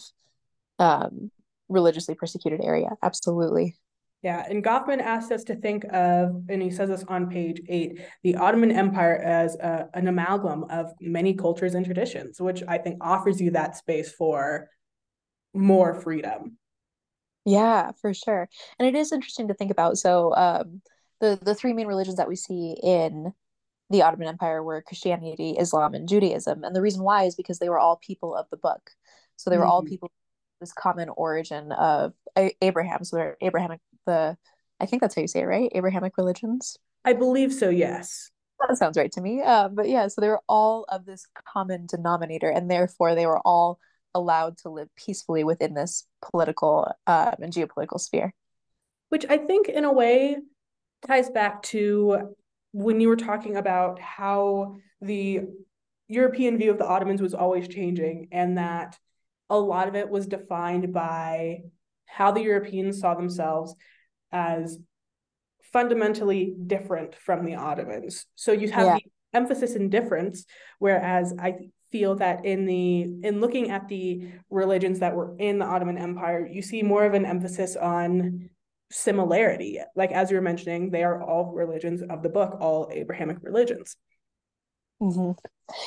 um, 0.80 1.32
religiously 1.68 2.16
persecuted 2.16 2.62
area. 2.64 2.92
Absolutely. 3.04 3.76
Yeah, 4.24 4.46
and 4.50 4.64
Goffman 4.64 5.02
asks 5.02 5.32
us 5.32 5.44
to 5.46 5.56
think 5.56 5.84
of, 5.92 6.44
and 6.48 6.62
he 6.62 6.72
says 6.72 6.88
this 6.88 7.04
on 7.10 7.30
page 7.30 7.62
eight, 7.68 8.00
the 8.24 8.38
Ottoman 8.38 8.72
Empire 8.72 9.18
as 9.18 9.56
a, 9.56 9.90
an 9.94 10.08
amalgam 10.08 10.64
of 10.70 10.94
many 11.02 11.34
cultures 11.34 11.76
and 11.76 11.86
traditions, 11.86 12.40
which 12.40 12.64
I 12.66 12.78
think 12.78 13.00
offers 13.02 13.42
you 13.42 13.52
that 13.52 13.76
space 13.76 14.14
for 14.14 14.70
more 15.54 15.94
freedom. 15.94 16.58
Yeah, 17.44 17.92
for 18.00 18.14
sure. 18.14 18.48
And 18.80 18.88
it 18.88 18.96
is 18.98 19.12
interesting 19.12 19.50
to 19.50 19.54
think 19.54 19.72
about. 19.72 19.98
So 19.98 20.34
um, 20.36 20.82
the 21.20 21.38
the 21.42 21.54
three 21.54 21.74
main 21.74 21.88
religions 21.88 22.16
that 22.16 22.30
we 22.30 22.38
see 22.38 22.78
in 22.82 23.34
the 23.90 24.04
Ottoman 24.04 24.30
Empire 24.30 24.64
were 24.64 24.82
Christianity, 24.82 25.58
Islam, 25.60 25.94
and 25.94 26.08
Judaism. 26.08 26.64
And 26.64 26.74
the 26.74 26.82
reason 26.82 27.04
why 27.04 27.26
is 27.26 27.36
because 27.36 27.60
they 27.60 27.68
were 27.68 27.80
all 27.80 27.98
people 27.98 28.34
of 28.36 28.46
the 28.50 28.58
book. 28.58 28.92
So 29.36 29.50
they 29.50 29.58
were 29.58 29.64
mm-hmm. 29.64 29.72
all 29.72 29.84
people 29.84 30.10
this 30.62 30.72
common 30.72 31.10
origin 31.10 31.74
of 31.74 32.14
Abraham. 32.62 33.04
So 33.04 33.18
they're 33.18 33.38
Abrahamic 33.42 33.82
the 34.06 34.38
I 34.80 34.86
think 34.86 35.02
that's 35.02 35.16
how 35.16 35.22
you 35.22 35.28
say 35.28 35.42
it, 35.42 35.46
right? 35.46 35.72
Abrahamic 35.74 36.18
religions. 36.18 36.78
I 37.06 37.14
believe 37.14 37.54
so, 37.54 37.70
yes. 37.70 38.32
That 38.68 38.78
sounds 38.78 38.98
right 38.98 39.12
to 39.14 39.22
me. 39.22 39.42
Uh, 39.42 39.70
but 39.70 39.88
yeah, 39.88 40.08
so 40.08 40.22
they 40.22 40.28
were 40.28 40.42
all 40.48 40.86
of 40.90 41.06
this 41.06 41.26
common 41.46 41.86
denominator, 41.86 42.50
and 42.50 42.70
therefore 42.70 43.16
they 43.16 43.26
were 43.26 43.40
all 43.40 43.80
allowed 44.16 44.58
to 44.60 44.70
live 44.70 44.90
peacefully 44.96 45.44
within 45.44 45.74
this 45.74 46.06
political 46.22 46.92
um, 47.08 47.36
and 47.42 47.54
geopolitical 47.54 48.00
sphere. 48.00 48.34
Which 49.10 49.26
I 49.30 49.38
think, 49.38 49.70
in 49.70 49.86
a 49.86 49.92
way, 49.92 50.38
ties 51.06 51.30
back 51.30 51.62
to 51.64 52.36
when 52.72 53.00
you 53.00 53.08
were 53.08 53.16
talking 53.16 53.56
about 53.56 54.00
how 54.00 54.76
the 55.02 55.42
European 56.08 56.58
view 56.58 56.72
of 56.72 56.78
the 56.78 56.88
Ottomans 56.88 57.22
was 57.22 57.34
always 57.34 57.68
changing 57.68 58.30
and 58.32 58.58
that 58.58 58.98
a 59.50 59.58
lot 59.58 59.88
of 59.88 59.96
it 59.96 60.10
was 60.10 60.28
defined 60.28 60.94
by 60.94 61.60
how 62.06 62.32
the 62.32 62.42
Europeans 62.42 63.00
saw 63.00 63.14
themselves 63.14 63.76
as 64.34 64.78
fundamentally 65.72 66.56
different 66.68 67.16
from 67.16 67.46
the 67.46 67.56
Ottomans. 67.56 68.26
So 68.36 68.52
you 68.52 68.70
have 68.72 68.86
yeah. 68.86 68.96
the 68.96 69.38
emphasis 69.38 69.76
in 69.76 69.90
difference, 69.90 70.46
whereas 70.80 71.34
I 71.40 71.70
feel 71.92 72.16
that 72.16 72.46
in 72.46 72.66
the 72.66 73.02
in 73.28 73.40
looking 73.40 73.70
at 73.70 73.88
the 73.88 74.32
religions 74.50 75.00
that 75.00 75.16
were 75.16 75.36
in 75.38 75.60
the 75.60 75.66
Ottoman 75.66 75.98
Empire, 75.98 76.46
you 76.46 76.62
see 76.62 76.84
more 76.84 77.06
of 77.06 77.14
an 77.14 77.26
emphasis 77.26 77.76
on 77.76 78.50
similarity. 78.92 79.80
Like 79.96 80.12
as 80.12 80.30
you 80.30 80.38
were 80.38 80.42
mentioning, 80.42 80.92
they 80.92 81.04
are 81.04 81.22
all 81.22 81.52
religions 81.54 82.02
of 82.02 82.24
the 82.24 82.30
book, 82.30 82.58
all 82.60 82.90
Abrahamic 82.92 83.38
religions. 83.42 83.96
Mm-hmm. 85.02 85.32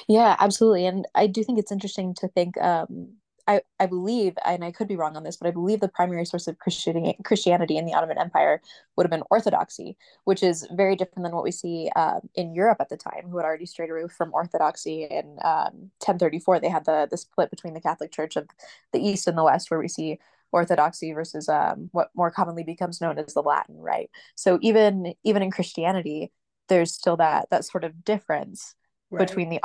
Yeah, 0.09 0.37
absolutely. 0.39 0.87
And 0.87 1.07
I 1.15 1.27
do 1.27 1.45
think 1.45 1.59
it's 1.59 1.73
interesting 1.73 2.15
to 2.15 2.29
think 2.29 2.61
um, 2.61 3.15
I, 3.49 3.61
I 3.79 3.87
believe, 3.87 4.37
and 4.45 4.65
I 4.65 4.73
could 4.73 4.89
be 4.89 4.97
wrong 4.97 5.17
on 5.17 5.23
this, 5.23 5.37
but 5.37 5.47
I 5.47 5.53
believe 5.53 5.81
the 5.81 5.89
primary 5.89 6.25
source 6.25 6.49
of 6.49 6.59
Christianity, 6.59 7.17
Christianity 7.25 7.77
in 7.77 7.87
the 7.87 7.95
Ottoman 7.95 8.19
Empire 8.19 8.61
would 8.97 9.05
have 9.05 9.11
been 9.11 9.23
Orthodoxy, 9.31 9.97
which 10.25 10.43
is 10.43 10.67
very 10.73 10.97
different 10.97 11.25
than 11.25 11.35
what 11.35 11.45
we 11.45 11.53
see 11.53 11.89
um, 11.95 12.21
in 12.35 12.55
Europe 12.55 12.79
at 12.81 12.89
the 12.89 12.97
time, 12.97 13.29
who 13.29 13.37
had 13.37 13.47
already 13.47 13.67
strayed 13.67 13.91
away 13.91 14.09
from 14.09 14.35
Orthodoxy. 14.35 15.05
In 15.05 15.39
um, 15.45 15.91
1034, 16.03 16.61
they 16.61 16.69
had 16.69 16.85
the 16.85 17.07
the 17.11 17.17
split 17.17 17.51
between 17.51 17.75
the 17.75 17.81
Catholic 17.81 18.11
Church 18.11 18.37
of 18.37 18.49
the 18.93 19.01
East 19.01 19.29
and 19.29 19.39
the 19.39 19.45
West, 19.45 19.71
where 19.71 19.81
we 19.81 19.89
see 19.89 20.19
Orthodoxy 20.51 21.13
versus 21.13 21.49
um, 21.49 21.89
what 21.93 22.11
more 22.15 22.31
commonly 22.31 22.65
becomes 22.65 23.01
known 23.01 23.19
as 23.19 23.35
the 23.35 23.43
Latin, 23.43 23.79
right? 23.79 24.11
So 24.35 24.59
even 24.61 25.15
even 25.23 25.43
in 25.43 25.53
Christianity, 25.53 26.33
there's 26.69 26.93
still 26.93 27.17
that 27.19 27.49
that 27.51 27.65
sort 27.65 27.85
of 27.85 28.05
difference 28.05 28.75
right. 29.11 29.27
between 29.27 29.51
the 29.51 29.61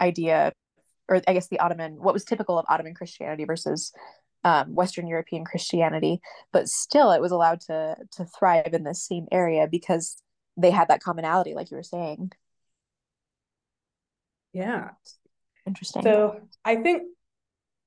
idea 0.00 0.52
or 1.08 1.20
I 1.28 1.34
guess 1.34 1.48
the 1.48 1.60
Ottoman, 1.60 1.94
what 1.94 2.14
was 2.14 2.24
typical 2.24 2.58
of 2.58 2.66
Ottoman 2.68 2.94
Christianity 2.94 3.44
versus 3.44 3.92
um, 4.44 4.74
Western 4.74 5.06
European 5.06 5.44
Christianity, 5.44 6.20
but 6.52 6.68
still 6.68 7.12
it 7.12 7.20
was 7.20 7.32
allowed 7.32 7.60
to 7.62 7.96
to 8.12 8.24
thrive 8.24 8.74
in 8.74 8.84
this 8.84 9.04
same 9.04 9.26
area 9.32 9.66
because 9.70 10.16
they 10.56 10.70
had 10.70 10.88
that 10.88 11.02
commonality, 11.02 11.54
like 11.54 11.70
you 11.70 11.76
were 11.76 11.82
saying. 11.82 12.30
Yeah, 14.52 14.90
interesting. 15.66 16.02
So 16.02 16.40
I 16.64 16.76
think 16.76 17.02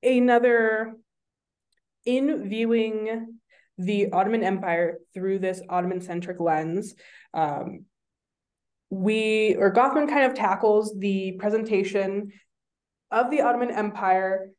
another 0.03 0.95
in 2.05 2.49
viewing 2.49 3.37
the 3.77 4.11
Ottoman 4.11 4.43
Empire 4.43 4.97
through 5.13 5.39
this 5.39 5.61
Ottoman 5.69 6.01
centric 6.01 6.39
lens, 6.39 6.95
um, 7.33 7.85
we 8.89 9.55
or 9.55 9.73
Goffman 9.73 10.09
kind 10.09 10.25
of 10.25 10.33
tackles 10.33 10.95
the 10.97 11.33
presentation 11.33 12.31
of 13.11 13.31
the 13.31 13.41
Ottoman 13.41 13.71
Empire 13.71 14.49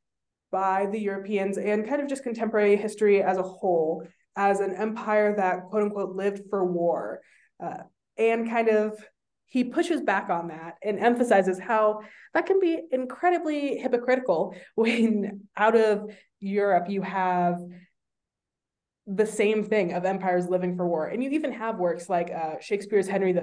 by 0.51 0.87
the 0.87 0.99
Europeans 0.99 1.59
and 1.59 1.87
kind 1.87 2.01
of 2.01 2.09
just 2.09 2.23
contemporary 2.23 2.77
history 2.77 3.23
as 3.23 3.37
a 3.37 3.43
whole 3.43 4.07
as 4.37 4.61
an 4.61 4.75
empire 4.75 5.35
that 5.37 5.65
quote 5.65 5.83
unquote 5.83 6.15
lived 6.15 6.43
for 6.49 6.65
war. 6.65 7.21
Uh, 7.63 7.79
and 8.17 8.49
kind 8.49 8.69
of 8.69 8.99
he 9.47 9.65
pushes 9.65 10.03
back 10.03 10.29
on 10.29 10.49
that 10.49 10.75
and 10.83 10.99
emphasizes 10.99 11.59
how 11.59 12.01
that 12.35 12.47
can 12.47 12.61
be 12.61 12.81
incredibly 12.93 13.79
hypocritical 13.79 14.55
when 14.75 15.43
out 15.57 15.77
of 15.77 16.11
Europe 16.41 16.89
you 16.89 17.03
have 17.03 17.59
the 19.11 19.27
same 19.27 19.65
thing 19.65 19.95
of 19.95 20.05
empires 20.05 20.49
living 20.49 20.77
for 20.77 20.87
war. 20.87 21.07
And 21.07 21.25
you 21.25 21.31
even 21.31 21.51
have 21.53 21.79
works 21.79 22.11
like 22.11 22.31
uh, 22.31 22.61
Shakespeare's 22.61 23.09
Henry 23.09 23.33
V, 23.33 23.41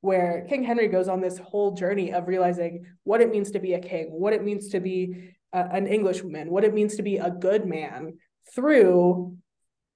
where 0.00 0.46
King 0.48 0.62
Henry 0.62 0.86
goes 0.86 1.08
on 1.08 1.20
this 1.20 1.38
whole 1.38 1.72
journey 1.72 2.12
of 2.12 2.28
realizing 2.28 2.84
what 3.02 3.20
it 3.20 3.30
means 3.30 3.50
to 3.50 3.58
be 3.58 3.74
a 3.74 3.80
king, 3.80 4.06
what 4.10 4.32
it 4.32 4.44
means 4.44 4.68
to 4.68 4.80
be 4.80 5.34
a, 5.52 5.58
an 5.58 5.88
Englishman, 5.88 6.50
what 6.50 6.62
it 6.62 6.72
means 6.72 6.96
to 6.96 7.02
be 7.02 7.16
a 7.16 7.30
good 7.30 7.66
man 7.66 8.14
through 8.54 9.36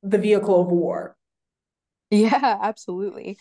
the 0.02 0.18
vehicle 0.18 0.60
of 0.60 0.68
war. 0.68 1.16
Yeah, 2.10 2.58
absolutely. 2.60 3.38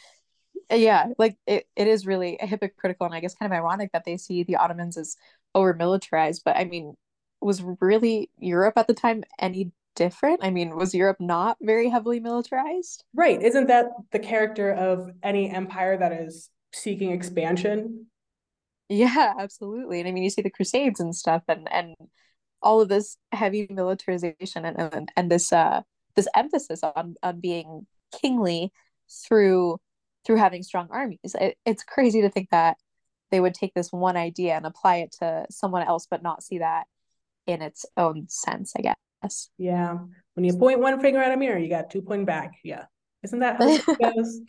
Yeah, 0.72 1.08
like 1.18 1.38
it, 1.48 1.68
it 1.76 1.88
is 1.88 2.06
really 2.06 2.38
hypocritical 2.40 3.06
and 3.08 3.16
I 3.16 3.22
guess 3.22 3.36
kind 3.36 3.52
of 3.52 3.56
ironic 3.58 3.92
that 3.94 4.06
they 4.06 4.18
see 4.18 4.44
the 4.44 4.58
Ottomans 4.58 4.98
as 4.98 5.16
over 5.56 5.74
militarized. 5.74 6.44
But 6.46 6.58
I 6.58 6.66
mean, 6.66 6.94
was 7.42 7.64
really 7.82 8.30
Europe 8.38 8.74
at 8.78 8.88
the 8.88 8.94
time 8.94 9.24
any 9.40 9.72
different? 9.96 10.40
I 10.44 10.50
mean, 10.50 10.76
was 10.76 10.94
Europe 10.94 11.18
not 11.20 11.58
very 11.62 11.90
heavily 11.90 12.20
militarized? 12.20 13.04
Right. 13.14 13.42
Isn't 13.42 13.68
that 13.68 13.88
the 14.12 14.20
character 14.20 14.72
of 14.72 15.10
any 15.24 15.50
empire 15.50 15.98
that 15.98 16.12
is 16.12 16.50
seeking 16.74 17.12
expansion? 17.12 18.08
Yeah, 18.90 19.34
absolutely. 19.40 20.00
And 20.00 20.08
I 20.08 20.12
mean, 20.12 20.24
you 20.24 20.30
see 20.30 20.42
the 20.42 20.50
Crusades 20.50 21.00
and 21.00 21.16
stuff, 21.16 21.44
and 21.48 21.68
and 21.72 21.96
all 22.62 22.82
of 22.82 22.90
this 22.90 23.18
heavy 23.32 23.68
militarization 23.70 24.66
and 24.66 24.94
and, 24.94 25.12
and 25.16 25.32
this 25.32 25.52
uh 25.52 25.82
this 26.16 26.28
emphasis 26.36 26.82
on 26.84 27.16
on 27.24 27.40
being 27.40 27.88
kingly 28.22 28.72
through 29.28 29.78
through 30.26 30.38
having 30.38 30.64
strong 30.64 30.88
armies. 30.92 31.36
It, 31.40 31.58
it's 31.66 31.84
crazy 31.84 32.22
to 32.22 32.30
think 32.30 32.50
that 32.52 32.78
they 33.32 33.40
would 33.40 33.54
take 33.54 33.74
this 33.74 33.92
one 33.92 34.18
idea 34.18 34.56
and 34.56 34.66
apply 34.66 34.98
it 34.98 35.16
to 35.20 35.46
someone 35.50 35.84
else, 35.84 36.08
but 36.10 36.24
not 36.24 36.44
see 36.44 36.60
that 36.60 36.86
in 37.48 37.62
its 37.62 37.86
own 37.98 38.28
sense. 38.30 38.74
I 38.78 38.82
guess. 38.82 38.96
Yeah. 39.58 39.98
When 40.34 40.44
you 40.44 40.58
point 40.58 40.80
one 40.80 41.00
finger 41.00 41.22
at 41.22 41.32
a 41.32 41.38
mirror, 41.38 41.58
you 41.58 41.70
got 41.70 41.90
two 41.90 42.02
pointing 42.02 42.26
back. 42.26 42.56
Yeah. 42.64 42.86
Isn't 43.24 43.40
that 43.40 43.58
how 43.58 43.70
it 43.70 43.86
goes? 44.16 44.42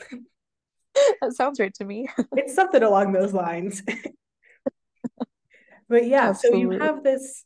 that 1.21 1.33
sounds 1.33 1.61
right 1.61 1.75
to 1.75 1.85
me. 1.85 2.09
it's 2.33 2.55
something 2.55 2.83
along 2.83 3.13
those 3.13 3.33
lines. 3.33 3.83
but 5.89 6.07
yeah, 6.07 6.29
Absolutely. 6.29 6.63
so 6.63 6.73
you 6.73 6.81
have 6.81 7.03
this 7.03 7.45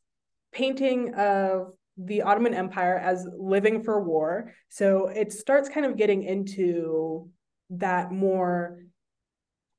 painting 0.52 1.14
of 1.14 1.72
the 1.96 2.22
Ottoman 2.22 2.54
Empire 2.54 2.96
as 2.96 3.26
living 3.38 3.82
for 3.82 4.02
war. 4.02 4.52
So 4.68 5.08
it 5.08 5.32
starts 5.32 5.68
kind 5.68 5.86
of 5.86 5.96
getting 5.96 6.22
into 6.22 7.28
that 7.70 8.10
more 8.10 8.78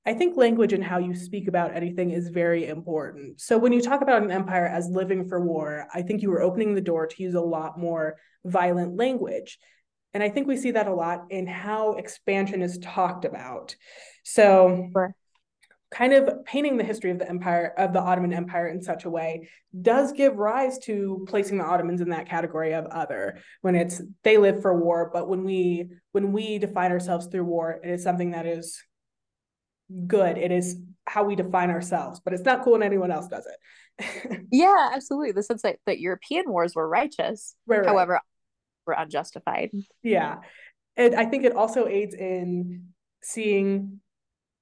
I 0.05 0.15
think 0.15 0.35
language 0.35 0.73
and 0.73 0.83
how 0.83 0.97
you 0.97 1.13
speak 1.13 1.47
about 1.47 1.75
anything 1.75 2.09
is 2.09 2.29
very 2.29 2.67
important. 2.67 3.39
So 3.39 3.57
when 3.59 3.71
you 3.71 3.81
talk 3.81 4.01
about 4.01 4.23
an 4.23 4.31
empire 4.31 4.65
as 4.65 4.89
living 4.89 5.27
for 5.27 5.39
war, 5.39 5.85
I 5.93 6.01
think 6.01 6.23
you 6.23 6.31
were 6.31 6.41
opening 6.41 6.73
the 6.73 6.81
door 6.81 7.05
to 7.05 7.23
use 7.23 7.35
a 7.35 7.41
lot 7.41 7.77
more 7.77 8.17
violent 8.43 8.97
language. 8.97 9.59
And 10.13 10.23
I 10.23 10.29
think 10.29 10.47
we 10.47 10.57
see 10.57 10.71
that 10.71 10.87
a 10.87 10.93
lot 10.93 11.25
in 11.29 11.45
how 11.45 11.93
expansion 11.93 12.63
is 12.63 12.79
talked 12.79 13.25
about. 13.25 13.75
So 14.23 14.89
sure. 14.91 15.15
kind 15.91 16.13
of 16.13 16.45
painting 16.45 16.77
the 16.77 16.83
history 16.83 17.11
of 17.11 17.19
the 17.19 17.29
empire 17.29 17.71
of 17.77 17.93
the 17.93 18.01
Ottoman 18.01 18.33
Empire 18.33 18.67
in 18.67 18.81
such 18.81 19.05
a 19.05 19.09
way 19.09 19.49
does 19.81 20.11
give 20.13 20.35
rise 20.35 20.79
to 20.79 21.25
placing 21.29 21.59
the 21.59 21.63
Ottomans 21.63 22.01
in 22.01 22.09
that 22.09 22.27
category 22.27 22.73
of 22.73 22.87
other 22.87 23.37
when 23.61 23.75
it's 23.75 24.01
they 24.23 24.37
live 24.37 24.63
for 24.63 24.77
war, 24.77 25.11
but 25.13 25.29
when 25.29 25.43
we 25.43 25.91
when 26.11 26.31
we 26.31 26.57
define 26.57 26.91
ourselves 26.91 27.27
through 27.27 27.45
war, 27.45 27.79
it 27.83 27.91
is 27.91 28.03
something 28.03 28.31
that 28.31 28.47
is 28.47 28.83
good. 30.07 30.37
It 30.37 30.51
is 30.51 30.77
how 31.05 31.23
we 31.23 31.35
define 31.35 31.69
ourselves, 31.69 32.21
but 32.23 32.33
it's 32.33 32.43
not 32.43 32.63
cool 32.63 32.73
when 32.73 32.83
anyone 32.83 33.11
else 33.11 33.27
does 33.27 33.45
it. 33.45 34.47
yeah, 34.51 34.91
absolutely. 34.93 35.31
The 35.31 35.43
sense 35.43 35.61
that, 35.63 35.77
that 35.85 35.99
European 35.99 36.49
wars 36.49 36.75
were 36.75 36.87
righteous, 36.87 37.55
right, 37.67 37.85
however, 37.85 38.13
right. 38.13 38.21
were 38.85 38.93
unjustified. 38.93 39.71
Yeah. 40.03 40.37
And 40.97 41.15
I 41.15 41.25
think 41.25 41.43
it 41.43 41.55
also 41.55 41.87
aids 41.87 42.13
in 42.13 42.87
seeing 43.23 43.99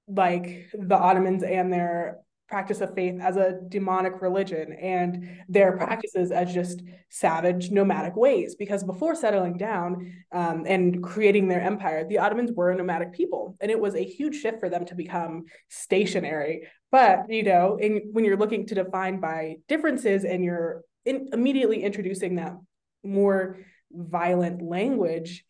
like 0.08 0.70
the 0.74 0.98
Ottomans 0.98 1.44
and 1.44 1.72
their 1.72 2.20
practice 2.50 2.82
of 2.82 2.94
faith 2.96 3.22
as 3.22 3.38
a 3.38 3.60
demonic 3.70 4.22
religion 4.22 4.74
and 4.74 5.30
their 5.48 5.78
practices 5.78 6.32
as 6.32 6.54
just 6.54 6.82
savage 7.10 7.70
nomadic 7.70 8.16
ways. 8.16 8.56
Because 8.56 8.84
before 8.84 9.16
settling 9.16 9.58
down 9.58 10.12
um, 10.32 10.66
and 10.68 11.04
creating 11.04 11.48
their 11.48 11.62
empire 11.62 12.06
the 12.08 12.18
ottomans 12.18 12.52
were 12.52 12.72
a 12.72 12.76
nomadic 12.76 13.14
people 13.14 13.56
and 13.62 13.70
it 13.70 13.80
was 13.80 13.96
a 13.96 14.04
huge 14.04 14.42
shift 14.42 14.60
for 14.60 14.70
them 14.70 14.86
to 14.86 14.96
become 14.96 15.46
stationary. 15.70 16.68
But 16.92 17.30
you 17.30 17.44
know 17.44 17.78
in, 17.78 18.10
when 18.12 18.26
you're 18.26 18.38
looking 18.38 18.66
to 18.68 18.76
define 18.76 19.20
by 19.20 19.58
differences 19.68 20.26
and 20.26 20.44
you're 20.44 20.82
in, 21.06 21.30
immediately 21.32 21.84
introducing 21.84 22.36
that 22.36 22.58
more 23.04 23.58
violent 23.92 24.62
language 24.62 25.46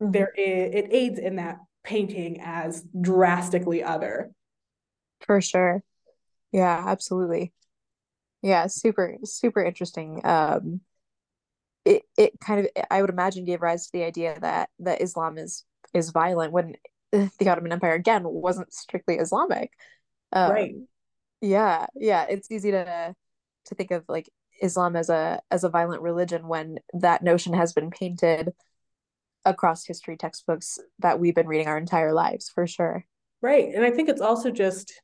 mm-hmm. 0.00 0.12
there 0.12 0.32
is, 0.36 0.74
it 0.74 0.88
aids 0.90 1.18
in 1.18 1.36
that 1.36 1.58
painting 1.82 2.40
as 2.40 2.84
drastically 3.00 3.82
other. 3.82 4.30
For 5.20 5.40
sure 5.40 5.82
yeah, 6.52 6.84
absolutely. 6.86 7.52
Yeah, 8.42 8.66
super, 8.66 9.16
super 9.24 9.64
interesting. 9.64 10.20
Um, 10.24 10.80
it 11.84 12.02
it 12.18 12.32
kind 12.40 12.60
of 12.60 12.84
I 12.90 13.00
would 13.00 13.10
imagine 13.10 13.44
gave 13.44 13.62
rise 13.62 13.86
to 13.86 13.92
the 13.92 14.04
idea 14.04 14.38
that 14.40 14.70
that 14.80 15.00
Islam 15.00 15.38
is 15.38 15.64
is 15.94 16.10
violent 16.10 16.52
when 16.52 16.74
the 17.12 17.48
Ottoman 17.48 17.72
Empire 17.72 17.94
again 17.94 18.22
wasn't 18.24 18.72
strictly 18.72 19.16
Islamic. 19.16 19.72
Um, 20.32 20.50
right. 20.50 20.74
Yeah, 21.40 21.86
yeah. 21.94 22.26
It's 22.28 22.50
easy 22.50 22.72
to 22.72 23.14
to 23.66 23.74
think 23.74 23.90
of 23.90 24.04
like 24.08 24.28
Islam 24.60 24.96
as 24.96 25.08
a 25.10 25.40
as 25.50 25.64
a 25.64 25.68
violent 25.68 26.02
religion 26.02 26.48
when 26.48 26.78
that 26.92 27.22
notion 27.22 27.54
has 27.54 27.72
been 27.72 27.90
painted 27.90 28.52
across 29.44 29.86
history 29.86 30.16
textbooks 30.16 30.78
that 30.98 31.20
we've 31.20 31.34
been 31.34 31.46
reading 31.46 31.68
our 31.68 31.78
entire 31.78 32.12
lives 32.12 32.48
for 32.48 32.66
sure. 32.66 33.04
Right. 33.40 33.72
And 33.74 33.84
I 33.84 33.92
think 33.92 34.08
it's 34.08 34.20
also 34.20 34.50
just 34.50 35.00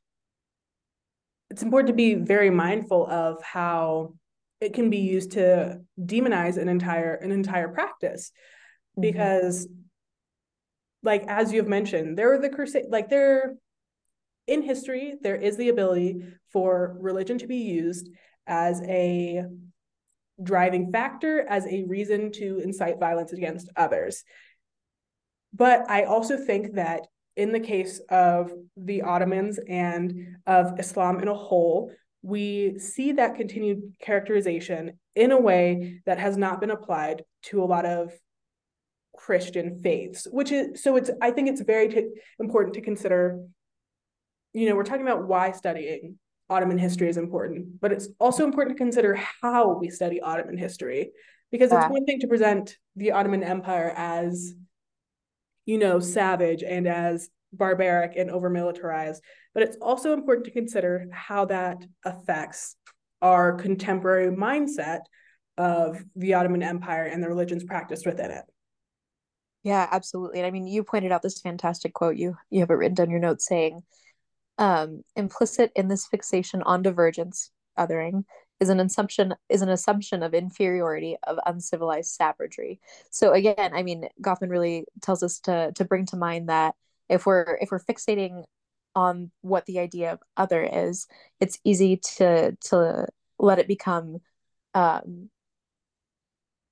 it's 1.53 1.61
important 1.61 1.89
to 1.89 1.93
be 1.93 2.15
very 2.15 2.49
mindful 2.49 3.05
of 3.05 3.39
how 3.43 4.15
it 4.59 4.73
can 4.73 4.89
be 4.89 4.97
used 4.97 5.33
to 5.33 5.79
demonize 5.99 6.57
an 6.57 6.67
entire 6.67 7.13
an 7.13 7.31
entire 7.31 7.67
practice 7.67 8.31
mm-hmm. 8.97 9.01
because 9.01 9.67
like 11.03 11.23
as 11.27 11.53
you've 11.53 11.67
mentioned 11.67 12.17
there 12.17 12.33
are 12.33 12.39
the 12.39 12.49
crusade 12.49 12.85
like 12.89 13.07
there 13.07 13.53
in 14.47 14.63
history 14.63 15.13
there 15.21 15.35
is 15.35 15.55
the 15.55 15.69
ability 15.69 16.25
for 16.51 16.97
religion 16.99 17.37
to 17.37 17.45
be 17.45 17.57
used 17.57 18.09
as 18.47 18.81
a 18.87 19.43
driving 20.41 20.91
factor 20.91 21.45
as 21.47 21.67
a 21.67 21.83
reason 21.83 22.31
to 22.31 22.61
incite 22.63 22.99
violence 22.99 23.31
against 23.31 23.69
others 23.75 24.23
but 25.53 25.87
i 25.87 26.05
also 26.05 26.35
think 26.35 26.73
that 26.73 27.01
in 27.35 27.51
the 27.51 27.59
case 27.59 27.99
of 28.09 28.51
the 28.77 29.01
Ottomans 29.01 29.59
and 29.67 30.37
of 30.45 30.79
Islam 30.79 31.19
in 31.19 31.27
a 31.27 31.33
whole, 31.33 31.91
we 32.21 32.79
see 32.79 33.13
that 33.13 33.35
continued 33.35 33.95
characterization 33.99 34.99
in 35.15 35.31
a 35.31 35.39
way 35.39 36.01
that 36.05 36.19
has 36.19 36.37
not 36.37 36.61
been 36.61 36.71
applied 36.71 37.23
to 37.43 37.63
a 37.63 37.65
lot 37.65 37.85
of 37.85 38.11
Christian 39.15 39.79
faiths, 39.79 40.27
which 40.31 40.51
is 40.51 40.83
so 40.83 40.95
it's 40.95 41.11
I 41.21 41.31
think 41.31 41.49
it's 41.49 41.61
very 41.61 41.89
t- 41.89 42.09
important 42.39 42.75
to 42.75 42.81
consider. 42.81 43.41
You 44.53 44.69
know, 44.69 44.75
we're 44.75 44.83
talking 44.83 45.07
about 45.07 45.27
why 45.27 45.51
studying 45.51 46.17
Ottoman 46.49 46.77
history 46.77 47.09
is 47.09 47.17
important, 47.17 47.81
but 47.81 47.91
it's 47.91 48.07
also 48.19 48.43
important 48.43 48.77
to 48.77 48.83
consider 48.83 49.19
how 49.41 49.77
we 49.77 49.89
study 49.89 50.21
Ottoman 50.21 50.57
history 50.57 51.11
because 51.51 51.71
it's 51.71 51.89
one 51.89 52.05
thing 52.05 52.19
to 52.19 52.27
present 52.27 52.77
the 52.95 53.11
Ottoman 53.11 53.43
Empire 53.43 53.93
as 53.95 54.55
you 55.65 55.77
know, 55.77 55.99
savage 55.99 56.63
and 56.63 56.87
as 56.87 57.29
barbaric 57.51 58.15
and 58.15 58.29
over 58.29 58.49
militarized. 58.49 59.21
But 59.53 59.63
it's 59.63 59.77
also 59.81 60.13
important 60.13 60.45
to 60.45 60.51
consider 60.51 61.07
how 61.11 61.45
that 61.45 61.77
affects 62.03 62.75
our 63.21 63.53
contemporary 63.53 64.35
mindset 64.35 65.01
of 65.57 66.03
the 66.15 66.33
Ottoman 66.33 66.63
Empire 66.63 67.05
and 67.05 67.23
the 67.23 67.29
religions 67.29 67.63
practiced 67.63 68.05
within 68.05 68.31
it. 68.31 68.43
Yeah, 69.63 69.87
absolutely. 69.91 70.39
And 70.39 70.47
I 70.47 70.51
mean, 70.51 70.67
you 70.67 70.83
pointed 70.83 71.11
out 71.11 71.21
this 71.21 71.39
fantastic 71.39 71.93
quote. 71.93 72.17
You 72.17 72.35
you 72.49 72.59
have 72.59 72.69
it 72.69 72.73
written 72.73 72.95
down 72.95 73.09
your 73.09 73.19
notes 73.19 73.47
saying, 73.47 73.81
um, 74.57 75.03
implicit 75.15 75.71
in 75.75 75.87
this 75.87 76.05
fixation 76.05 76.61
on 76.63 76.81
divergence, 76.81 77.49
othering, 77.79 78.25
is 78.59 78.69
an 78.69 78.79
assumption 78.79 79.33
is 79.49 79.61
an 79.61 79.69
assumption 79.69 80.23
of 80.23 80.33
inferiority 80.33 81.17
of 81.23 81.37
uncivilized 81.45 82.11
savagery. 82.11 82.79
So 83.09 83.33
again, 83.33 83.71
I 83.73 83.83
mean, 83.83 84.07
Goffman 84.21 84.49
really 84.49 84.85
tells 85.01 85.23
us 85.23 85.39
to 85.41 85.71
to 85.73 85.85
bring 85.85 86.05
to 86.07 86.15
mind 86.15 86.49
that 86.49 86.75
if 87.09 87.25
we're 87.25 87.57
if 87.61 87.71
we're 87.71 87.79
fixating 87.79 88.43
on 88.95 89.31
what 89.41 89.65
the 89.65 89.79
idea 89.79 90.13
of 90.13 90.19
other 90.37 90.63
is, 90.63 91.07
it's 91.39 91.59
easy 91.63 91.97
to 92.17 92.55
to 92.69 93.07
let 93.39 93.59
it 93.59 93.67
become 93.67 94.19
um 94.73 95.29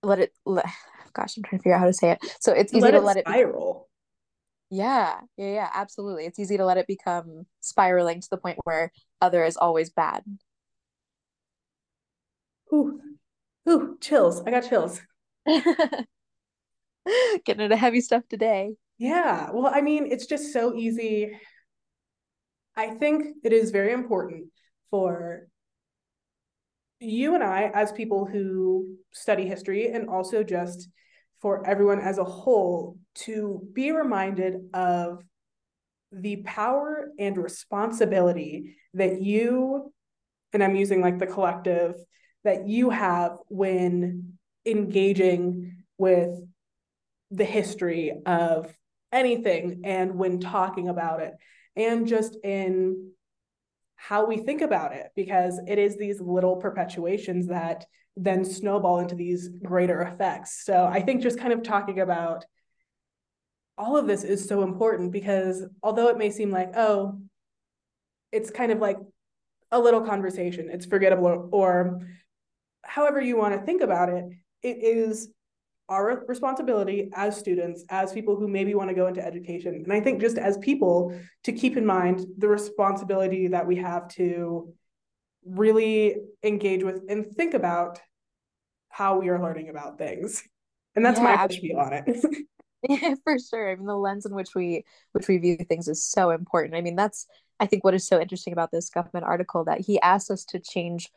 let 0.03 0.19
it 0.19 0.33
let, 0.45 0.65
gosh, 1.13 1.37
I'm 1.37 1.43
trying 1.43 1.59
to 1.59 1.63
figure 1.63 1.75
out 1.75 1.81
how 1.81 1.87
to 1.87 1.93
say 1.93 2.11
it. 2.11 2.19
So 2.39 2.53
it's 2.53 2.73
easy 2.73 2.81
let 2.81 2.91
to 2.91 2.97
it 2.97 3.03
let 3.03 3.17
it 3.17 3.25
spiral. 3.27 3.89
yeah, 4.69 5.19
yeah, 5.37 5.53
yeah, 5.53 5.69
absolutely. 5.73 6.25
It's 6.25 6.39
easy 6.39 6.57
to 6.57 6.65
let 6.65 6.77
it 6.77 6.87
become 6.87 7.45
spiraling 7.59 8.21
to 8.21 8.29
the 8.29 8.37
point 8.37 8.59
where 8.63 8.91
other 9.21 9.43
is 9.43 9.57
always 9.57 9.89
bad 9.89 10.23
Ooh, 12.73 12.99
ooh, 13.69 13.97
chills. 13.99 14.41
I 14.45 14.51
got 14.51 14.67
chills. 14.69 15.01
Getting 15.45 16.05
into 17.63 17.75
heavy 17.75 18.01
stuff 18.01 18.23
today. 18.29 18.75
Yeah. 18.97 19.49
Well, 19.51 19.71
I 19.73 19.81
mean, 19.81 20.07
it's 20.11 20.25
just 20.27 20.53
so 20.53 20.75
easy. 20.75 21.37
I 22.75 22.91
think 22.91 23.37
it 23.43 23.51
is 23.51 23.71
very 23.71 23.91
important 23.91 24.47
for 24.89 25.47
you 26.99 27.35
and 27.35 27.43
I, 27.43 27.71
as 27.73 27.91
people 27.91 28.25
who 28.25 28.95
study 29.11 29.47
history, 29.47 29.91
and 29.91 30.07
also 30.07 30.43
just 30.43 30.87
for 31.41 31.67
everyone 31.67 31.99
as 31.99 32.19
a 32.19 32.23
whole, 32.23 32.97
to 33.15 33.67
be 33.73 33.91
reminded 33.91 34.69
of 34.73 35.23
the 36.11 36.43
power 36.45 37.09
and 37.17 37.37
responsibility 37.37 38.75
that 38.93 39.21
you, 39.21 39.91
and 40.53 40.63
I'm 40.63 40.75
using 40.75 41.01
like 41.01 41.17
the 41.17 41.25
collective 41.25 41.95
that 42.43 42.67
you 42.67 42.89
have 42.89 43.37
when 43.47 44.37
engaging 44.65 45.83
with 45.97 46.29
the 47.29 47.45
history 47.45 48.13
of 48.25 48.73
anything 49.11 49.81
and 49.83 50.15
when 50.15 50.39
talking 50.39 50.87
about 50.89 51.21
it 51.21 51.33
and 51.75 52.07
just 52.07 52.37
in 52.43 53.11
how 53.95 54.25
we 54.25 54.37
think 54.37 54.61
about 54.61 54.93
it 54.93 55.11
because 55.15 55.59
it 55.67 55.77
is 55.77 55.97
these 55.97 56.19
little 56.19 56.55
perpetuations 56.55 57.47
that 57.47 57.85
then 58.17 58.43
snowball 58.43 58.99
into 58.99 59.15
these 59.15 59.49
greater 59.63 60.01
effects. 60.01 60.63
So 60.65 60.85
i 60.85 61.01
think 61.01 61.21
just 61.21 61.39
kind 61.39 61.53
of 61.53 61.63
talking 61.63 61.99
about 61.99 62.45
all 63.77 63.97
of 63.97 64.07
this 64.07 64.23
is 64.23 64.47
so 64.47 64.63
important 64.63 65.11
because 65.11 65.63
although 65.81 66.09
it 66.09 66.17
may 66.17 66.29
seem 66.29 66.51
like 66.51 66.71
oh 66.75 67.19
it's 68.31 68.49
kind 68.49 68.71
of 68.71 68.79
like 68.79 68.97
a 69.71 69.79
little 69.79 70.01
conversation 70.01 70.69
it's 70.69 70.85
forgettable 70.85 71.49
or 71.51 72.01
however 72.91 73.21
you 73.21 73.37
want 73.37 73.57
to 73.57 73.65
think 73.65 73.81
about 73.81 74.09
it, 74.09 74.25
it 74.61 74.77
is 74.83 75.29
our 75.87 76.25
responsibility 76.27 77.09
as 77.13 77.37
students, 77.37 77.85
as 77.89 78.11
people 78.11 78.35
who 78.35 78.49
maybe 78.49 78.75
want 78.75 78.89
to 78.89 78.93
go 78.93 79.07
into 79.07 79.25
education. 79.25 79.81
And 79.83 79.93
I 79.93 80.01
think 80.01 80.19
just 80.19 80.37
as 80.37 80.57
people 80.57 81.17
to 81.45 81.53
keep 81.53 81.77
in 81.77 81.85
mind 81.85 82.25
the 82.37 82.49
responsibility 82.49 83.47
that 83.47 83.65
we 83.65 83.77
have 83.77 84.09
to 84.09 84.73
really 85.45 86.17
engage 86.43 86.83
with 86.83 87.01
and 87.07 87.25
think 87.31 87.53
about 87.53 87.99
how 88.89 89.19
we 89.19 89.29
are 89.29 89.41
learning 89.41 89.69
about 89.69 89.97
things. 89.97 90.43
And 90.93 91.05
that's 91.05 91.19
yeah, 91.19 91.35
my 91.35 91.47
view 91.47 91.79
on 91.79 91.93
it. 91.93 92.25
yeah, 92.89 93.15
for 93.23 93.37
sure. 93.39 93.71
I 93.71 93.75
mean, 93.75 93.85
the 93.85 93.95
lens 93.95 94.25
in 94.25 94.35
which 94.35 94.53
we 94.53 94.83
which 95.13 95.29
we 95.29 95.37
view 95.37 95.55
things 95.57 95.87
is 95.87 96.03
so 96.03 96.31
important. 96.31 96.75
I 96.75 96.81
mean, 96.81 96.97
that's 96.97 97.25
I 97.57 97.67
think 97.67 97.85
what 97.85 97.93
is 97.93 98.05
so 98.05 98.19
interesting 98.19 98.51
about 98.51 98.71
this 98.71 98.89
Goffman 98.89 99.23
article 99.23 99.63
that 99.63 99.79
he 99.79 99.99
asks 100.01 100.29
us 100.29 100.43
to 100.45 100.59
change 100.59 101.09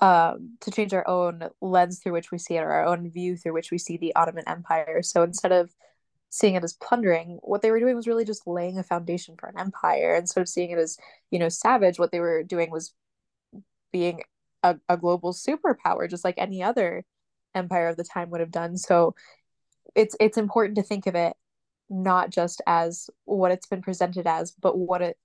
um, 0.00 0.56
to 0.60 0.70
change 0.70 0.94
our 0.94 1.06
own 1.08 1.48
lens 1.60 1.98
through 1.98 2.12
which 2.12 2.30
we 2.30 2.38
see 2.38 2.56
it 2.56 2.62
or 2.62 2.70
our 2.70 2.84
own 2.86 3.10
view 3.10 3.36
through 3.36 3.52
which 3.52 3.70
we 3.70 3.78
see 3.78 3.96
the 3.96 4.14
Ottoman 4.14 4.44
Empire. 4.46 5.02
So 5.02 5.22
instead 5.22 5.52
of 5.52 5.74
seeing 6.30 6.54
it 6.54 6.64
as 6.64 6.74
plundering, 6.74 7.38
what 7.42 7.62
they 7.62 7.70
were 7.70 7.80
doing 7.80 7.96
was 7.96 8.06
really 8.06 8.24
just 8.24 8.46
laying 8.46 8.78
a 8.78 8.82
foundation 8.82 9.36
for 9.36 9.48
an 9.48 9.58
empire. 9.58 10.14
Instead 10.14 10.40
of 10.40 10.48
seeing 10.48 10.70
it 10.70 10.78
as, 10.78 10.98
you 11.30 11.38
know, 11.38 11.48
savage, 11.48 11.98
what 11.98 12.12
they 12.12 12.20
were 12.20 12.42
doing 12.42 12.70
was 12.70 12.92
being 13.92 14.22
a, 14.62 14.76
a 14.88 14.96
global 14.96 15.32
superpower, 15.32 16.08
just 16.08 16.24
like 16.24 16.34
any 16.38 16.62
other 16.62 17.04
empire 17.54 17.88
of 17.88 17.96
the 17.96 18.04
time 18.04 18.30
would 18.30 18.40
have 18.40 18.50
done. 18.50 18.76
So 18.76 19.14
it's 19.94 20.14
it's 20.20 20.38
important 20.38 20.76
to 20.76 20.82
think 20.82 21.06
of 21.06 21.14
it 21.14 21.34
not 21.90 22.30
just 22.30 22.60
as 22.66 23.08
what 23.24 23.50
it's 23.50 23.66
been 23.66 23.82
presented 23.82 24.26
as, 24.26 24.52
but 24.52 24.76
what 24.76 25.00
it 25.02 25.16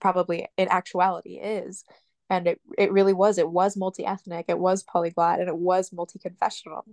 probably 0.00 0.46
in 0.56 0.68
actuality 0.68 1.38
is. 1.38 1.84
And 2.32 2.46
it 2.46 2.60
it 2.78 2.92
really 2.92 3.12
was. 3.12 3.38
It 3.38 3.50
was 3.50 3.76
multi 3.76 4.06
ethnic. 4.06 4.46
It 4.48 4.58
was 4.58 4.82
polyglot, 4.82 5.40
and 5.40 5.48
it 5.48 5.56
was 5.56 5.92
multi 5.92 6.18
confessional 6.18 6.84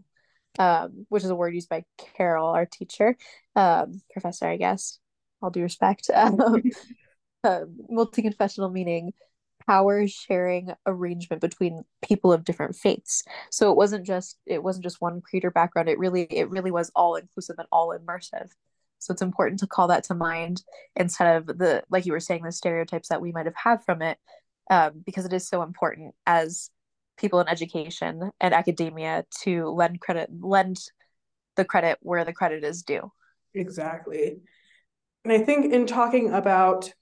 um, 0.58 1.06
which 1.10 1.24
is 1.24 1.30
a 1.30 1.36
word 1.36 1.54
used 1.54 1.70
by 1.70 1.84
Carol, 1.98 2.50
our 2.50 2.66
teacher, 2.66 3.16
um, 3.56 4.02
professor, 4.12 4.48
I 4.48 4.58
guess. 4.58 5.00
All 5.42 5.50
due 5.52 5.62
respect. 5.62 6.10
Um, 6.20 6.62
uh, 7.46 7.62
multi 7.90 8.22
confessional 8.22 8.70
meaning 8.70 9.14
power 9.66 10.06
sharing 10.08 10.74
arrangement 10.86 11.42
between 11.42 11.84
people 12.02 12.34
of 12.34 12.44
different 12.44 12.76
faiths. 12.76 13.24
So 13.50 13.72
it 13.72 13.78
wasn't 13.78 14.06
just 14.06 14.38
it 14.46 14.62
wasn't 14.62 14.84
just 14.84 15.00
one 15.00 15.22
creed 15.22 15.46
or 15.46 15.52
background. 15.52 15.88
It 15.88 16.00
really 16.00 16.24
it 16.24 16.50
really 16.50 16.72
was 16.72 16.92
all 16.96 17.16
inclusive 17.16 17.56
and 17.60 17.68
all 17.72 17.98
immersive. 17.98 18.50
So 18.98 19.14
it's 19.14 19.22
important 19.22 19.62
to 19.62 19.68
call 19.68 19.88
that 19.88 20.04
to 20.06 20.16
mind 20.16 20.64
instead 20.98 21.38
of 21.38 21.58
the 21.58 21.84
like 21.90 22.06
you 22.06 22.12
were 22.12 22.20
saying 22.20 22.44
the 22.44 22.52
stereotypes 22.52 23.08
that 23.08 23.22
we 23.22 23.32
might 23.32 23.46
have 23.46 23.56
had 23.56 23.86
from 23.86 24.02
it, 24.02 24.18
um, 24.70 25.04
because 25.06 25.26
it 25.26 25.34
is 25.34 25.48
so 25.48 25.62
important 25.62 26.14
as 26.26 26.70
people 27.18 27.40
in 27.40 27.48
education 27.48 28.32
and 28.40 28.54
academia 28.54 29.26
to 29.42 29.68
lend 29.70 30.00
credit 30.00 30.30
lend 30.40 30.78
the 31.56 31.66
credit 31.66 31.98
where 32.02 32.24
the 32.24 32.34
credit 32.34 32.64
is 32.64 32.84
due. 32.84 33.12
Exactly. 33.54 34.38
And 35.26 35.34
i 35.34 35.40
think 35.40 35.74
in 35.74 35.86
talking 35.86 36.34
about 36.34 36.94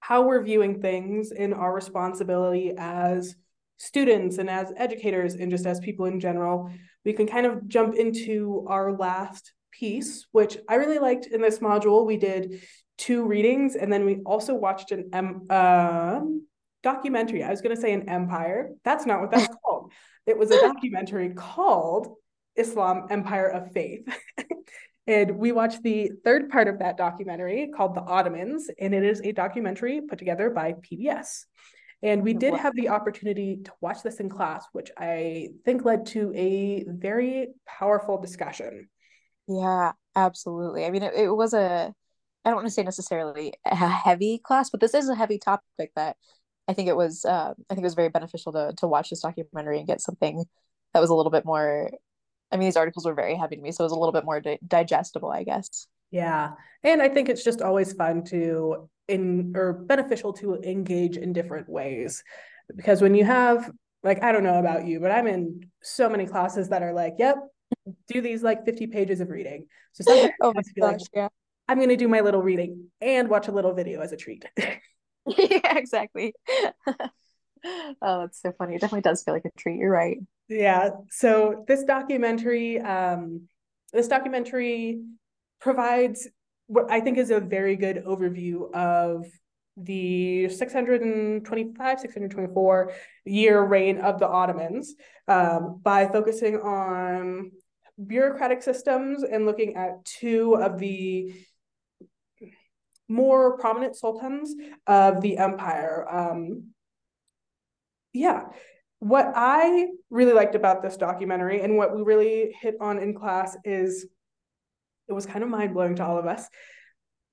how 0.00 0.22
we're 0.22 0.42
viewing 0.42 0.80
things 0.80 1.30
in 1.30 1.52
our 1.52 1.72
responsibility 1.72 2.72
as 2.76 3.36
students 3.78 4.38
and 4.38 4.50
as 4.50 4.72
educators 4.76 5.34
and 5.34 5.50
just 5.50 5.64
as 5.64 5.80
people 5.80 6.06
in 6.06 6.20
general 6.20 6.70
we 7.04 7.12
can 7.12 7.26
kind 7.26 7.46
of 7.46 7.66
jump 7.68 7.94
into 7.94 8.64
our 8.68 8.96
last 8.96 9.52
piece 9.72 10.26
which 10.32 10.56
i 10.68 10.76
really 10.76 10.98
liked 10.98 11.26
in 11.26 11.40
this 11.40 11.58
module 11.58 12.06
we 12.06 12.16
did 12.16 12.62
two 12.98 13.24
readings 13.26 13.74
and 13.74 13.92
then 13.92 14.04
we 14.04 14.20
also 14.24 14.54
watched 14.54 14.92
an 14.92 15.08
um, 15.12 15.46
uh, 15.50 16.20
documentary. 16.82 17.42
I 17.42 17.50
was 17.50 17.60
going 17.60 17.74
to 17.74 17.80
say 17.80 17.92
an 17.92 18.08
empire. 18.08 18.70
That's 18.84 19.06
not 19.06 19.20
what 19.20 19.30
that's 19.30 19.48
called. 19.64 19.92
It 20.26 20.38
was 20.38 20.50
a 20.50 20.60
documentary 20.60 21.30
called 21.30 22.14
Islam 22.56 23.06
Empire 23.10 23.48
of 23.48 23.72
Faith. 23.72 24.06
and 25.06 25.38
we 25.38 25.52
watched 25.52 25.82
the 25.82 26.12
third 26.24 26.50
part 26.50 26.68
of 26.68 26.78
that 26.80 26.96
documentary 26.96 27.70
called 27.74 27.94
The 27.94 28.02
Ottomans, 28.02 28.70
and 28.78 28.94
it 28.94 29.02
is 29.02 29.20
a 29.22 29.32
documentary 29.32 30.00
put 30.00 30.18
together 30.18 30.50
by 30.50 30.74
PBS. 30.74 31.44
And 32.04 32.22
we 32.22 32.34
did 32.34 32.54
have 32.54 32.74
the 32.74 32.88
opportunity 32.88 33.60
to 33.64 33.72
watch 33.80 34.02
this 34.02 34.18
in 34.18 34.28
class, 34.28 34.66
which 34.72 34.90
I 34.96 35.50
think 35.64 35.84
led 35.84 36.06
to 36.06 36.32
a 36.34 36.84
very 36.88 37.48
powerful 37.64 38.20
discussion. 38.20 38.88
Yeah, 39.48 39.92
absolutely. 40.14 40.84
I 40.84 40.90
mean, 40.90 41.02
it, 41.02 41.14
it 41.14 41.30
was 41.30 41.52
a, 41.54 41.92
I 42.44 42.48
don't 42.50 42.56
want 42.56 42.66
to 42.66 42.72
say 42.72 42.82
necessarily 42.82 43.54
a 43.64 43.74
heavy 43.74 44.38
class, 44.38 44.70
but 44.70 44.80
this 44.80 44.94
is 44.94 45.08
a 45.08 45.14
heavy 45.14 45.38
topic 45.38 45.90
that 45.96 46.16
I 46.68 46.74
think 46.74 46.88
it 46.88 46.96
was 46.96 47.24
uh, 47.24 47.54
I 47.70 47.74
think 47.74 47.80
it 47.80 47.84
was 47.84 47.94
very 47.94 48.08
beneficial 48.08 48.52
to 48.52 48.72
to 48.78 48.86
watch 48.86 49.10
this 49.10 49.20
documentary 49.20 49.78
and 49.78 49.86
get 49.86 50.00
something 50.00 50.44
that 50.94 51.00
was 51.00 51.10
a 51.10 51.14
little 51.14 51.30
bit 51.30 51.44
more. 51.44 51.90
I 52.50 52.56
mean, 52.56 52.66
these 52.66 52.76
articles 52.76 53.06
were 53.06 53.14
very 53.14 53.36
heavy 53.36 53.56
to 53.56 53.62
me, 53.62 53.72
so 53.72 53.84
it 53.84 53.86
was 53.86 53.92
a 53.92 53.98
little 53.98 54.12
bit 54.12 54.24
more 54.24 54.40
di- 54.40 54.58
digestible, 54.66 55.30
I 55.30 55.44
guess. 55.44 55.86
Yeah, 56.10 56.52
and 56.84 57.00
I 57.02 57.08
think 57.08 57.28
it's 57.28 57.44
just 57.44 57.62
always 57.62 57.92
fun 57.92 58.24
to 58.26 58.88
in 59.08 59.52
or 59.56 59.72
beneficial 59.72 60.32
to 60.34 60.56
engage 60.62 61.16
in 61.16 61.32
different 61.32 61.68
ways 61.68 62.22
because 62.74 63.02
when 63.02 63.14
you 63.14 63.24
have 63.24 63.70
like 64.02 64.22
I 64.22 64.32
don't 64.32 64.44
know 64.44 64.58
about 64.58 64.86
you, 64.86 65.00
but 65.00 65.10
I'm 65.10 65.26
in 65.26 65.60
so 65.82 66.08
many 66.08 66.26
classes 66.26 66.68
that 66.68 66.82
are 66.82 66.92
like, 66.92 67.14
yep, 67.18 67.36
do 68.08 68.20
these 68.20 68.42
like 68.42 68.64
50 68.64 68.86
pages 68.88 69.20
of 69.20 69.30
reading. 69.30 69.66
So 69.92 70.04
sometimes 70.04 70.32
oh 70.40 70.52
my 70.54 70.62
gosh, 70.78 71.00
like, 71.00 71.08
yeah. 71.14 71.28
I'm 71.68 71.78
going 71.78 71.88
to 71.88 71.96
do 71.96 72.08
my 72.08 72.20
little 72.20 72.42
reading 72.42 72.88
and 73.00 73.28
watch 73.28 73.48
a 73.48 73.52
little 73.52 73.74
video 73.74 74.00
as 74.00 74.12
a 74.12 74.16
treat. 74.16 74.44
yeah, 75.26 75.76
exactly. 75.78 76.34
oh, 76.86 78.20
that's 78.20 78.42
so 78.42 78.52
funny. 78.58 78.74
It 78.74 78.80
definitely 78.80 79.02
does 79.02 79.22
feel 79.22 79.34
like 79.34 79.44
a 79.44 79.50
treat. 79.56 79.78
You're 79.78 79.90
right. 79.90 80.18
Yeah. 80.48 80.90
So 81.10 81.64
this 81.68 81.84
documentary, 81.84 82.80
um, 82.80 83.42
this 83.92 84.08
documentary 84.08 85.02
provides 85.60 86.28
what 86.66 86.90
I 86.90 87.00
think 87.00 87.18
is 87.18 87.30
a 87.30 87.40
very 87.40 87.76
good 87.76 88.04
overview 88.04 88.72
of 88.74 89.26
the 89.76 90.48
625 90.48 92.00
624 92.00 92.92
year 93.24 93.62
reign 93.62 93.98
of 93.98 94.18
the 94.18 94.28
ottomans 94.28 94.94
um, 95.28 95.80
by 95.82 96.06
focusing 96.08 96.56
on 96.56 97.52
bureaucratic 98.06 98.62
systems 98.62 99.22
and 99.22 99.46
looking 99.46 99.76
at 99.76 100.04
two 100.04 100.54
of 100.54 100.78
the 100.78 101.34
more 103.08 103.58
prominent 103.58 103.96
sultans 103.96 104.54
of 104.86 105.20
the 105.20 105.38
empire. 105.38 106.06
Um, 106.10 106.72
yeah, 108.12 108.44
what 108.98 109.32
I 109.34 109.88
really 110.10 110.32
liked 110.32 110.54
about 110.54 110.82
this 110.82 110.96
documentary 110.96 111.60
and 111.60 111.76
what 111.76 111.94
we 111.94 112.02
really 112.02 112.54
hit 112.60 112.76
on 112.80 112.98
in 112.98 113.14
class 113.14 113.56
is 113.64 114.06
it 115.08 115.12
was 115.12 115.26
kind 115.26 115.42
of 115.42 115.50
mind 115.50 115.74
blowing 115.74 115.96
to 115.96 116.04
all 116.04 116.18
of 116.18 116.26
us. 116.26 116.46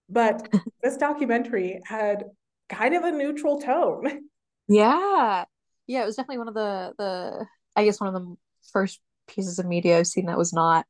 But 0.09 0.47
this 0.83 0.97
documentary 0.97 1.79
had 1.85 2.25
kind 2.69 2.95
of 2.95 3.03
a 3.03 3.11
neutral 3.11 3.61
tone. 3.61 4.21
Yeah. 4.67 5.45
Yeah, 5.87 6.03
it 6.03 6.05
was 6.05 6.15
definitely 6.15 6.39
one 6.39 6.47
of 6.47 6.53
the 6.53 6.93
the 6.97 7.45
I 7.75 7.85
guess 7.85 7.99
one 7.99 8.13
of 8.13 8.21
the 8.21 8.35
first 8.71 8.99
pieces 9.29 9.59
of 9.59 9.65
media 9.65 9.97
I've 9.97 10.07
seen 10.07 10.25
that 10.25 10.37
was 10.37 10.53
not 10.53 10.85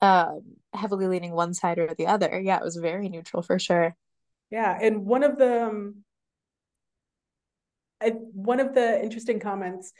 um 0.00 0.42
heavily 0.72 1.06
leaning 1.06 1.32
one 1.32 1.54
side 1.54 1.78
or 1.78 1.94
the 1.94 2.06
other. 2.06 2.40
Yeah, 2.40 2.56
it 2.56 2.64
was 2.64 2.76
very 2.76 3.08
neutral 3.08 3.42
for 3.42 3.58
sure. 3.58 3.94
Yeah, 4.50 4.76
and 4.80 5.06
one 5.06 5.22
of 5.22 5.38
the 5.38 5.64
um, 5.64 6.04
I, 8.00 8.10
one 8.10 8.60
of 8.60 8.74
the 8.74 9.02
interesting 9.02 9.40
comments 9.40 9.92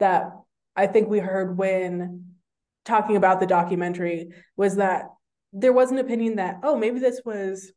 that 0.00 0.30
I 0.76 0.86
think 0.86 1.08
we 1.08 1.20
heard 1.20 1.56
when 1.56 2.34
talking 2.84 3.16
about 3.16 3.40
the 3.40 3.46
documentary 3.46 4.30
was 4.56 4.76
that 4.76 5.04
there 5.52 5.72
was 5.72 5.90
an 5.90 5.98
opinion 5.98 6.36
that 6.36 6.56
oh 6.62 6.76
maybe 6.76 6.98
this 6.98 7.22
was 7.24 7.72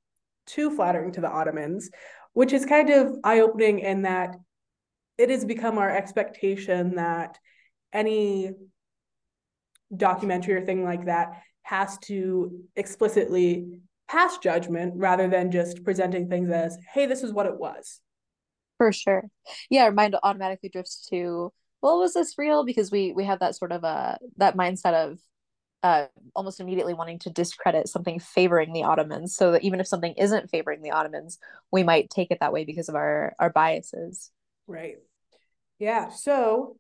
too 0.47 0.75
flattering 0.75 1.11
to 1.11 1.21
the 1.21 1.29
Ottomans, 1.29 1.89
which 2.33 2.53
is 2.53 2.65
kind 2.65 2.89
of 2.89 3.15
eye 3.23 3.41
opening 3.41 3.79
in 3.79 4.01
that 4.03 4.35
it 5.17 5.29
has 5.29 5.45
become 5.45 5.77
our 5.77 5.89
expectation 5.89 6.95
that 6.95 7.37
any 7.93 8.51
documentary 9.95 10.55
or 10.55 10.65
thing 10.65 10.83
like 10.83 11.05
that 11.05 11.41
has 11.63 11.97
to 11.99 12.63
explicitly 12.75 13.79
pass 14.07 14.37
judgment 14.37 14.93
rather 14.95 15.27
than 15.27 15.51
just 15.51 15.83
presenting 15.83 16.29
things 16.29 16.49
as, 16.49 16.77
hey, 16.93 17.05
this 17.05 17.23
is 17.23 17.33
what 17.33 17.45
it 17.45 17.57
was. 17.57 17.99
For 18.77 18.91
sure. 18.91 19.25
Yeah, 19.69 19.83
our 19.83 19.91
mind 19.91 20.15
automatically 20.21 20.69
drifts 20.69 21.07
to, 21.09 21.51
well, 21.81 21.99
was 21.99 22.13
this 22.13 22.37
real? 22.37 22.63
Because 22.63 22.91
we 22.91 23.11
we 23.11 23.25
have 23.25 23.39
that 23.39 23.55
sort 23.55 23.71
of 23.71 23.83
a 23.83 23.87
uh, 23.87 24.15
that 24.37 24.55
mindset 24.55 24.93
of 24.93 25.19
uh 25.83 26.07
almost 26.35 26.59
immediately 26.59 26.95
wanting 26.95 27.19
to 27.19 27.29
discredit 27.29 27.87
something 27.87 28.19
favoring 28.19 28.73
the 28.73 28.83
Ottomans. 28.83 29.35
So 29.35 29.51
that 29.51 29.63
even 29.63 29.79
if 29.79 29.87
something 29.87 30.13
isn't 30.13 30.49
favoring 30.49 30.81
the 30.81 30.91
Ottomans, 30.91 31.37
we 31.71 31.83
might 31.83 32.09
take 32.09 32.31
it 32.31 32.39
that 32.39 32.53
way 32.53 32.65
because 32.65 32.89
of 32.89 32.95
our 32.95 33.33
our 33.39 33.49
biases. 33.49 34.31
Right. 34.67 34.97
Yeah. 35.79 36.09
So 36.09 36.77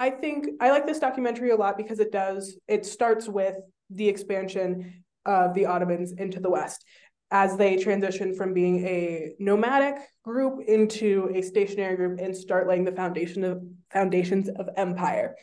I 0.00 0.08
think 0.08 0.46
I 0.60 0.70
like 0.70 0.86
this 0.86 0.98
documentary 0.98 1.50
a 1.50 1.56
lot 1.56 1.76
because 1.76 2.00
it 2.00 2.10
does 2.10 2.58
it 2.66 2.86
starts 2.86 3.28
with 3.28 3.54
the 3.90 4.08
expansion 4.08 5.04
of 5.26 5.52
the 5.52 5.66
Ottomans 5.66 6.12
into 6.12 6.40
the 6.40 6.48
West 6.48 6.84
as 7.30 7.56
they 7.58 7.76
transition 7.76 8.34
from 8.34 8.54
being 8.54 8.84
a 8.86 9.34
nomadic 9.38 9.96
group 10.24 10.62
into 10.66 11.30
a 11.34 11.42
stationary 11.42 11.96
group 11.96 12.18
and 12.18 12.34
start 12.34 12.66
laying 12.66 12.84
the 12.84 12.92
foundation 12.92 13.44
of 13.44 13.62
foundations 13.92 14.48
of 14.48 14.70
empire. 14.76 15.36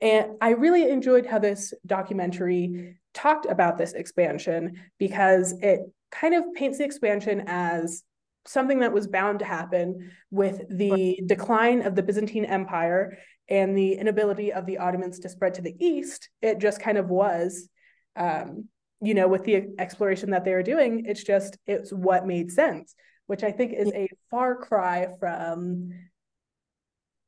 And 0.00 0.32
I 0.40 0.50
really 0.50 0.88
enjoyed 0.90 1.26
how 1.26 1.38
this 1.38 1.74
documentary 1.84 2.96
talked 3.12 3.46
about 3.46 3.76
this 3.76 3.92
expansion 3.92 4.80
because 4.98 5.52
it 5.60 5.80
kind 6.10 6.34
of 6.34 6.44
paints 6.54 6.78
the 6.78 6.84
expansion 6.84 7.44
as 7.46 8.02
something 8.46 8.80
that 8.80 8.92
was 8.92 9.06
bound 9.06 9.40
to 9.40 9.44
happen 9.44 10.10
with 10.30 10.62
the 10.70 11.20
decline 11.26 11.82
of 11.82 11.94
the 11.94 12.02
Byzantine 12.02 12.46
Empire 12.46 13.18
and 13.48 13.76
the 13.76 13.94
inability 13.94 14.52
of 14.52 14.66
the 14.66 14.78
Ottomans 14.78 15.20
to 15.20 15.28
spread 15.28 15.54
to 15.54 15.62
the 15.62 15.74
east, 15.78 16.28
it 16.42 16.58
just 16.58 16.80
kind 16.80 16.98
of 16.98 17.08
was, 17.08 17.68
um, 18.16 18.68
you 19.00 19.14
know, 19.14 19.28
with 19.28 19.44
the 19.44 19.68
exploration 19.78 20.30
that 20.30 20.44
they 20.44 20.52
were 20.52 20.62
doing, 20.62 21.04
it's 21.06 21.22
just, 21.22 21.56
it's 21.66 21.92
what 21.92 22.26
made 22.26 22.50
sense, 22.50 22.94
which 23.26 23.42
I 23.42 23.52
think 23.52 23.72
is 23.72 23.92
a 23.92 24.08
far 24.30 24.56
cry 24.56 25.08
from 25.18 25.90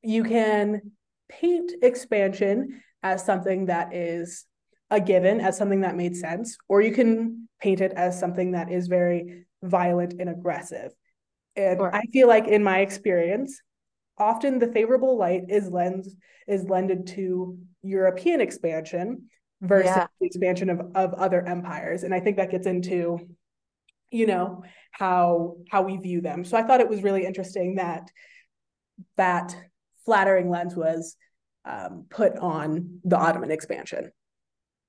you 0.02 0.24
can 0.24 0.92
paint 1.28 1.72
expansion 1.82 2.82
as 3.02 3.24
something 3.24 3.66
that 3.66 3.94
is 3.94 4.46
a 4.90 5.00
given, 5.00 5.40
as 5.40 5.56
something 5.56 5.82
that 5.82 5.96
made 5.96 6.16
sense, 6.16 6.56
or 6.68 6.80
you 6.80 6.92
can 6.92 7.48
paint 7.60 7.80
it 7.80 7.92
as 7.92 8.18
something 8.18 8.52
that 8.52 8.70
is 8.70 8.88
very 8.88 9.46
violent 9.62 10.14
and 10.18 10.28
aggressive. 10.28 10.92
And 11.56 11.78
sure. 11.78 11.94
I 11.94 12.02
feel 12.12 12.28
like 12.28 12.48
in 12.48 12.62
my 12.62 12.80
experience, 12.80 13.60
often 14.20 14.58
the 14.58 14.72
favorable 14.72 15.16
light 15.18 15.44
is 15.48 15.70
lens 15.70 16.14
is 16.46 16.64
lended 16.64 17.06
to 17.08 17.58
European 17.82 18.40
expansion 18.40 19.28
versus 19.60 19.90
yeah. 19.94 20.06
the 20.20 20.26
expansion 20.26 20.70
of, 20.70 20.80
of 20.94 21.14
other 21.14 21.44
empires. 21.46 22.02
And 22.02 22.14
I 22.14 22.20
think 22.20 22.36
that 22.36 22.50
gets 22.50 22.66
into, 22.66 23.18
you 24.10 24.26
know, 24.26 24.62
how 24.92 25.56
how 25.70 25.82
we 25.82 25.96
view 25.96 26.20
them. 26.20 26.44
So 26.44 26.56
I 26.56 26.62
thought 26.62 26.80
it 26.80 26.88
was 26.88 27.02
really 27.02 27.24
interesting 27.24 27.76
that 27.76 28.10
that 29.16 29.56
flattering 30.04 30.50
lens 30.50 30.76
was 30.76 31.16
um, 31.64 32.06
put 32.10 32.36
on 32.36 33.00
the 33.04 33.16
Ottoman 33.16 33.50
expansion. 33.50 34.12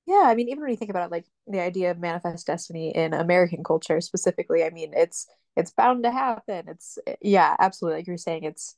Yeah, 0.08 0.24
I 0.26 0.36
mean, 0.36 0.50
even 0.50 0.62
when 0.62 0.72
you 0.72 0.78
think 0.78 0.90
about 0.90 1.06
it, 1.06 1.12
like 1.12 1.26
the 1.48 1.62
idea 1.62 1.92
of 1.92 2.00
manifest 2.00 2.48
destiny 2.48 2.90
in 2.90 3.14
American 3.14 3.64
culture 3.64 4.02
specifically, 4.02 4.64
I 4.64 4.72
mean, 4.72 4.94
it's 4.96 5.28
it's 5.56 5.72
bound 5.72 6.04
to 6.04 6.12
happen. 6.12 6.66
It's 6.68 6.98
yeah, 7.22 7.56
absolutely. 7.60 8.00
Like 8.00 8.08
you're 8.08 8.18
saying, 8.18 8.44
it's 8.44 8.76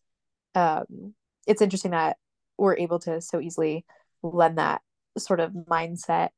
um, 0.55 1.13
it's 1.47 1.61
interesting 1.61 1.91
that 1.91 2.17
we're 2.57 2.77
able 2.77 2.99
to 2.99 3.21
so 3.21 3.39
easily 3.39 3.85
lend 4.21 4.57
that 4.57 4.81
sort 5.17 5.39
of 5.39 5.51
mindset 5.51 6.29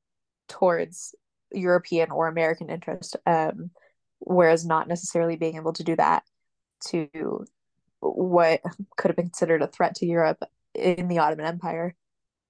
towards 0.47 1.16
European 1.51 2.11
or 2.11 2.28
American 2.28 2.70
interest, 2.70 3.16
um, 3.26 3.72
whereas 4.20 4.66
not 4.66 4.88
necessarily 4.88 5.36
being 5.36 5.55
able 5.55 5.74
to 5.74 5.84
do 5.84 5.95
that 5.95 6.24
to 6.88 7.45
what 7.99 8.61
could 8.97 9.09
have 9.09 9.16
been 9.16 9.26
considered 9.26 9.61
a 9.61 9.68
threat 9.68 9.95
to 9.95 10.05
Europe 10.05 10.43
in 10.74 11.07
the 11.07 11.20
Ottoman 11.20 11.45
Empire. 11.45 11.95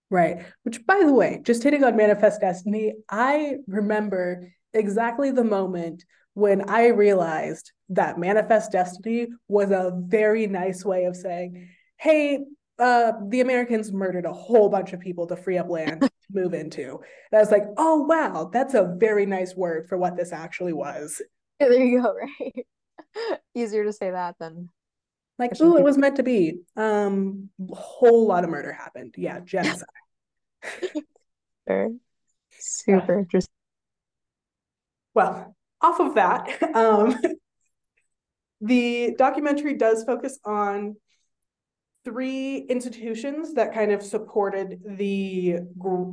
Right. 0.10 0.46
Which, 0.64 0.86
by 0.86 1.02
the 1.04 1.14
way, 1.14 1.42
just 1.44 1.64
hitting 1.64 1.84
on 1.84 1.96
Manifest 1.96 2.42
Destiny, 2.42 2.94
I 3.10 3.58
remember 3.68 4.54
exactly 4.74 5.32
the 5.32 5.44
moment 5.44 6.04
when 6.36 6.70
I 6.70 6.88
realized 6.88 7.72
that 7.90 8.20
Manifest 8.20 8.72
Destiny 8.72 9.28
was 9.48 9.72
a 9.72 9.94
very 10.06 10.48
nice 10.48 10.86
way 10.86 11.06
of 11.06 11.16
saying, 11.16 11.70
hey, 11.98 12.40
uh, 12.78 13.14
the 13.30 13.40
Americans 13.40 13.94
murdered 13.94 14.26
a 14.26 14.34
whole 14.34 14.70
bunch 14.70 14.92
of 14.92 15.00
people 15.00 15.28
to 15.28 15.38
free 15.38 15.58
up 15.58 15.70
land 15.70 16.02
to 16.02 16.10
move 16.30 16.54
into. 16.54 17.00
And 17.32 17.38
I 17.38 17.40
was 17.40 17.52
like, 17.52 17.64
oh, 17.78 18.04
wow, 18.04 18.50
that's 18.52 18.74
a 18.74 18.96
very 18.98 19.26
nice 19.26 19.56
word 19.56 19.88
for 19.88 19.98
what 19.98 20.18
this 20.18 20.34
actually 20.34 20.74
was. 20.74 21.22
Yeah, 21.62 21.70
there 21.70 21.84
you 21.84 22.02
go, 22.02 22.14
right? 22.44 23.40
Easier 23.56 23.86
to 23.86 23.94
say 23.94 24.12
that 24.12 24.36
than 24.38 24.70
like, 25.40 25.52
oh, 25.62 25.78
it 25.78 25.84
was 25.84 25.98
meant 25.98 26.18
to 26.18 26.24
be. 26.24 26.60
Um, 26.76 27.50
whole 27.72 28.28
lot 28.28 28.44
of 28.44 28.50
murder 28.50 28.74
happened. 28.74 29.16
Yeah, 29.18 29.40
genocide. 29.40 29.88
Super, 31.68 31.92
super 32.60 33.20
interesting. 33.20 33.52
Well, 35.14 35.56
off 35.86 36.00
of 36.00 36.16
that, 36.16 36.48
um, 36.76 37.16
the 38.62 39.16
documentary 39.18 39.76
does 39.76 40.04
focus 40.04 40.40
on 40.44 40.96
three 42.04 42.58
institutions 42.70 43.56
that 43.56 43.74
kind 43.74 43.92
of 43.92 44.02
supported 44.04 44.80
the 44.86 45.58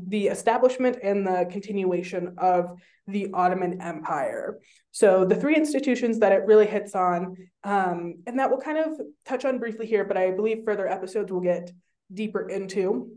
the 0.08 0.28
establishment 0.28 0.96
and 1.02 1.26
the 1.26 1.46
continuation 1.50 2.34
of 2.38 2.78
the 3.06 3.28
Ottoman 3.34 3.80
Empire. 3.82 4.58
So 4.90 5.24
the 5.24 5.36
three 5.36 5.56
institutions 5.56 6.20
that 6.20 6.32
it 6.32 6.42
really 6.46 6.66
hits 6.66 6.94
on, 6.94 7.36
um, 7.64 8.14
and 8.26 8.38
that 8.38 8.48
we'll 8.48 8.60
kind 8.60 8.78
of 8.78 9.00
touch 9.26 9.44
on 9.44 9.58
briefly 9.58 9.86
here, 9.86 10.04
but 10.04 10.16
I 10.16 10.30
believe 10.30 10.64
further 10.64 10.88
episodes 10.88 11.30
will 11.30 11.40
get 11.40 11.70
deeper 12.12 12.48
into, 12.48 13.10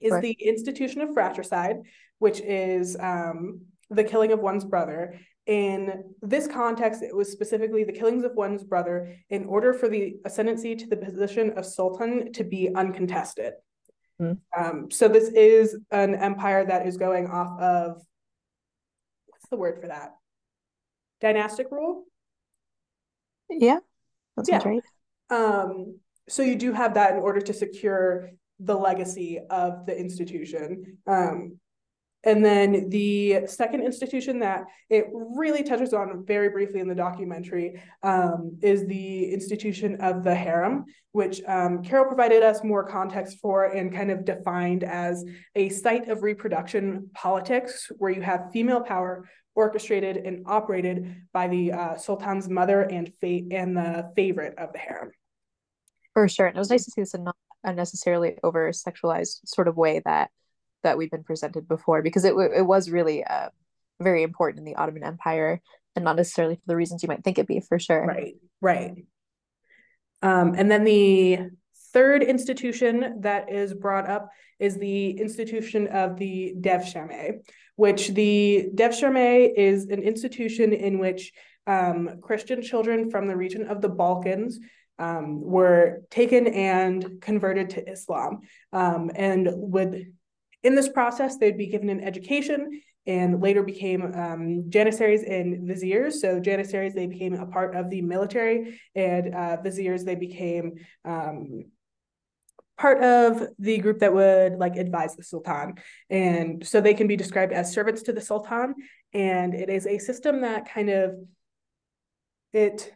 is 0.00 0.12
right. 0.12 0.22
the 0.22 0.32
institution 0.32 1.00
of 1.00 1.12
fratricide, 1.12 1.76
which 2.18 2.40
is 2.40 2.96
um, 2.98 3.62
the 3.90 4.04
killing 4.04 4.32
of 4.32 4.40
one's 4.40 4.64
brother, 4.64 5.18
in 5.48 6.04
this 6.20 6.46
context, 6.46 7.02
it 7.02 7.16
was 7.16 7.32
specifically 7.32 7.82
the 7.82 7.92
killings 7.92 8.22
of 8.22 8.34
one's 8.34 8.62
brother 8.62 9.16
in 9.30 9.46
order 9.46 9.72
for 9.72 9.88
the 9.88 10.16
ascendancy 10.26 10.76
to 10.76 10.86
the 10.86 10.96
position 10.96 11.56
of 11.56 11.64
sultan 11.64 12.32
to 12.34 12.44
be 12.44 12.68
uncontested. 12.74 13.54
Mm. 14.20 14.38
Um, 14.56 14.90
so 14.90 15.08
this 15.08 15.30
is 15.30 15.78
an 15.90 16.14
empire 16.16 16.66
that 16.66 16.86
is 16.86 16.98
going 16.98 17.28
off 17.28 17.58
of 17.58 18.02
what's 19.26 19.48
the 19.50 19.56
word 19.56 19.80
for 19.80 19.88
that? 19.88 20.10
Dynastic 21.22 21.68
rule. 21.70 22.04
Yeah, 23.48 23.78
that's 24.36 24.50
yeah. 24.50 24.60
right. 24.62 24.82
Um, 25.30 25.98
so 26.28 26.42
you 26.42 26.56
do 26.56 26.74
have 26.74 26.94
that 26.94 27.14
in 27.14 27.20
order 27.20 27.40
to 27.40 27.54
secure 27.54 28.30
the 28.60 28.76
legacy 28.76 29.38
of 29.48 29.86
the 29.86 29.98
institution. 29.98 30.98
Um, 31.06 31.58
and 32.24 32.44
then 32.44 32.88
the 32.90 33.46
second 33.46 33.82
institution 33.82 34.40
that 34.40 34.64
it 34.90 35.06
really 35.12 35.62
touches 35.62 35.92
on 35.92 36.24
very 36.26 36.48
briefly 36.48 36.80
in 36.80 36.88
the 36.88 36.94
documentary 36.94 37.80
um, 38.02 38.58
is 38.60 38.86
the 38.86 39.32
institution 39.32 40.00
of 40.00 40.24
the 40.24 40.34
harem, 40.34 40.84
which 41.12 41.40
um, 41.46 41.82
Carol 41.82 42.06
provided 42.06 42.42
us 42.42 42.64
more 42.64 42.84
context 42.84 43.38
for 43.40 43.66
and 43.66 43.94
kind 43.94 44.10
of 44.10 44.24
defined 44.24 44.82
as 44.82 45.24
a 45.54 45.68
site 45.68 46.08
of 46.08 46.22
reproduction 46.24 47.08
politics 47.14 47.90
where 47.98 48.10
you 48.10 48.22
have 48.22 48.50
female 48.52 48.80
power 48.80 49.28
orchestrated 49.54 50.16
and 50.16 50.44
operated 50.46 51.22
by 51.32 51.46
the 51.46 51.72
uh, 51.72 51.96
sultan's 51.96 52.48
mother 52.48 52.82
and 52.82 53.12
fate 53.20 53.46
and 53.52 53.76
the 53.76 54.10
favorite 54.16 54.58
of 54.58 54.72
the 54.72 54.78
harem. 54.78 55.10
For 56.14 56.28
sure. 56.28 56.46
And 56.46 56.56
it 56.56 56.58
was 56.58 56.70
nice 56.70 56.84
to 56.84 56.90
see 56.90 57.02
this 57.02 57.14
in 57.14 57.24
not 57.24 57.36
unnecessarily 57.64 58.38
over 58.42 58.70
sexualized 58.70 59.40
sort 59.46 59.68
of 59.68 59.76
way 59.76 60.00
that 60.04 60.30
that 60.82 60.98
we've 60.98 61.10
been 61.10 61.24
presented 61.24 61.68
before 61.68 62.02
because 62.02 62.24
it 62.24 62.34
it 62.34 62.66
was 62.66 62.90
really 62.90 63.24
uh, 63.24 63.48
very 64.00 64.22
important 64.22 64.60
in 64.60 64.64
the 64.64 64.76
Ottoman 64.76 65.04
Empire 65.04 65.60
and 65.96 66.04
not 66.04 66.16
necessarily 66.16 66.54
for 66.56 66.62
the 66.66 66.76
reasons 66.76 67.02
you 67.02 67.08
might 67.08 67.24
think 67.24 67.38
it'd 67.38 67.48
be 67.48 67.60
for 67.60 67.78
sure. 67.78 68.06
Right, 68.06 68.34
right. 68.60 69.04
Um, 70.22 70.54
and 70.56 70.70
then 70.70 70.84
the 70.84 71.50
third 71.92 72.22
institution 72.22 73.20
that 73.20 73.50
is 73.52 73.74
brought 73.74 74.08
up 74.08 74.28
is 74.58 74.76
the 74.76 75.10
institution 75.10 75.86
of 75.88 76.16
the 76.16 76.54
Devshirme, 76.60 77.40
which 77.76 78.08
the 78.08 78.68
Devshirme 78.74 79.52
is 79.56 79.86
an 79.86 80.02
institution 80.02 80.72
in 80.72 80.98
which 80.98 81.32
um, 81.66 82.20
Christian 82.20 82.62
children 82.62 83.10
from 83.10 83.26
the 83.26 83.36
region 83.36 83.66
of 83.68 83.80
the 83.80 83.88
Balkans 83.88 84.58
um, 84.98 85.40
were 85.40 86.02
taken 86.10 86.48
and 86.48 87.20
converted 87.20 87.70
to 87.70 87.88
Islam 87.88 88.40
um, 88.72 89.10
and 89.14 89.48
would 89.52 90.12
in 90.62 90.74
this 90.74 90.88
process, 90.88 91.36
they'd 91.36 91.58
be 91.58 91.68
given 91.68 91.88
an 91.88 92.02
education 92.02 92.80
and 93.06 93.40
later 93.40 93.62
became 93.62 94.02
um, 94.14 94.64
janissaries 94.68 95.22
and 95.22 95.66
viziers. 95.66 96.20
So 96.20 96.40
janissaries, 96.40 96.94
they 96.94 97.06
became 97.06 97.34
a 97.34 97.46
part 97.46 97.74
of 97.74 97.88
the 97.88 98.02
military, 98.02 98.78
and 98.94 99.34
uh, 99.34 99.62
viziers, 99.62 100.04
they 100.04 100.14
became 100.14 100.74
um, 101.06 101.64
part 102.76 103.02
of 103.02 103.48
the 103.58 103.78
group 103.78 104.00
that 104.00 104.12
would 104.12 104.58
like 104.58 104.76
advise 104.76 105.16
the 105.16 105.22
sultan. 105.22 105.76
And 106.10 106.66
so 106.66 106.80
they 106.80 106.94
can 106.94 107.06
be 107.06 107.16
described 107.16 107.52
as 107.52 107.72
servants 107.72 108.02
to 108.02 108.12
the 108.12 108.20
sultan. 108.20 108.74
And 109.14 109.54
it 109.54 109.70
is 109.70 109.86
a 109.86 109.98
system 109.98 110.42
that 110.42 110.70
kind 110.70 110.90
of 110.90 111.14
it 112.52 112.92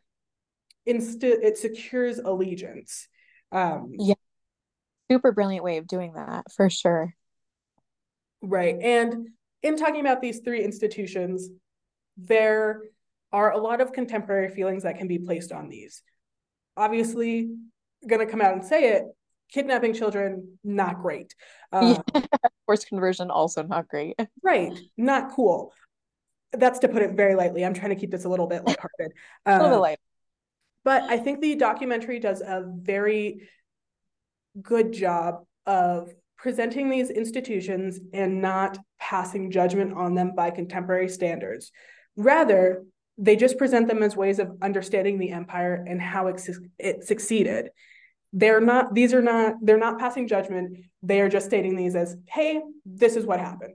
inst- 0.85 1.25
it 1.25 1.57
secures 1.59 2.19
allegiance. 2.19 3.09
Um, 3.51 3.93
yeah, 3.99 4.15
super 5.11 5.33
brilliant 5.33 5.65
way 5.65 5.79
of 5.79 5.87
doing 5.87 6.13
that 6.15 6.45
for 6.55 6.69
sure. 6.69 7.15
Right. 8.43 8.77
And 8.81 9.29
in 9.63 9.77
talking 9.77 10.01
about 10.01 10.21
these 10.21 10.41
three 10.41 10.65
institutions, 10.65 11.49
there 12.17 12.83
are 13.33 13.53
a 13.53 13.59
lot 13.59 13.81
of 13.81 13.93
contemporary 13.93 14.51
feelings 14.51 14.83
that 14.83 14.99
can 14.99 15.09
be 15.09 15.19
placed 15.19 15.53
on 15.53 15.69
these. 15.69 16.03
Obviously, 16.77 17.51
going 18.07 18.25
to 18.25 18.31
come 18.31 18.41
out 18.41 18.53
and 18.53 18.65
say 18.65 18.93
it 18.93 19.05
kidnapping 19.53 19.93
children, 19.95 20.59
not 20.65 21.01
great. 21.01 21.35
Uh, 21.71 21.99
yeah. 22.15 22.23
Forced 22.67 22.89
conversion, 22.89 23.31
also 23.31 23.63
not 23.63 23.87
great. 23.87 24.19
right. 24.43 24.73
Not 24.97 25.33
cool. 25.33 25.73
That's 26.53 26.81
to 26.81 26.89
put 26.89 27.03
it 27.03 27.13
very 27.13 27.35
lightly. 27.35 27.65
I'm 27.65 27.75
trying 27.75 27.91
to 27.91 27.97
keep 27.97 28.11
this 28.11 28.25
a 28.25 28.29
little 28.29 28.47
bit 28.47 28.65
lighthearted. 28.65 29.13
Uh, 29.47 29.51
a 29.51 29.53
little 29.53 29.69
bit 29.69 29.77
uh, 29.77 29.81
light. 29.81 29.99
But 30.85 31.03
I 31.05 31.19
think 31.19 31.41
the 31.41 31.55
documentary 31.55 32.19
does 32.19 32.41
a 32.41 32.65
very 32.67 33.49
good 34.61 34.93
job 34.93 35.45
of 35.65 36.13
presenting 36.43 36.91
these 36.91 37.09
institutions 37.09 38.01
and 38.13 38.43
not 38.43 38.77
passing 38.99 39.51
judgment 39.51 39.95
on 39.95 40.15
them 40.15 40.35
by 40.35 40.51
contemporary 40.51 41.09
standards. 41.09 41.71
Rather, 42.17 42.85
they 43.17 43.37
just 43.37 43.57
present 43.57 43.87
them 43.87 44.03
as 44.03 44.17
ways 44.17 44.41
of 44.41 44.51
understanding 44.61 45.19
the 45.19 45.31
empire 45.31 45.85
and 45.89 46.03
how 46.03 46.27
it, 46.27 46.43
it 46.79 47.05
succeeded. 47.05 47.71
they're 48.33 48.61
not 48.61 48.95
these 48.95 49.13
are 49.15 49.23
not 49.23 49.55
they're 49.63 49.79
not 49.79 49.99
passing 49.99 50.27
judgment 50.27 50.79
they 51.03 51.21
are 51.21 51.29
just 51.29 51.47
stating 51.47 51.77
these 51.77 51.95
as 51.95 52.17
hey 52.27 52.61
this 52.87 53.15
is 53.17 53.27
what 53.27 53.39
happened 53.39 53.75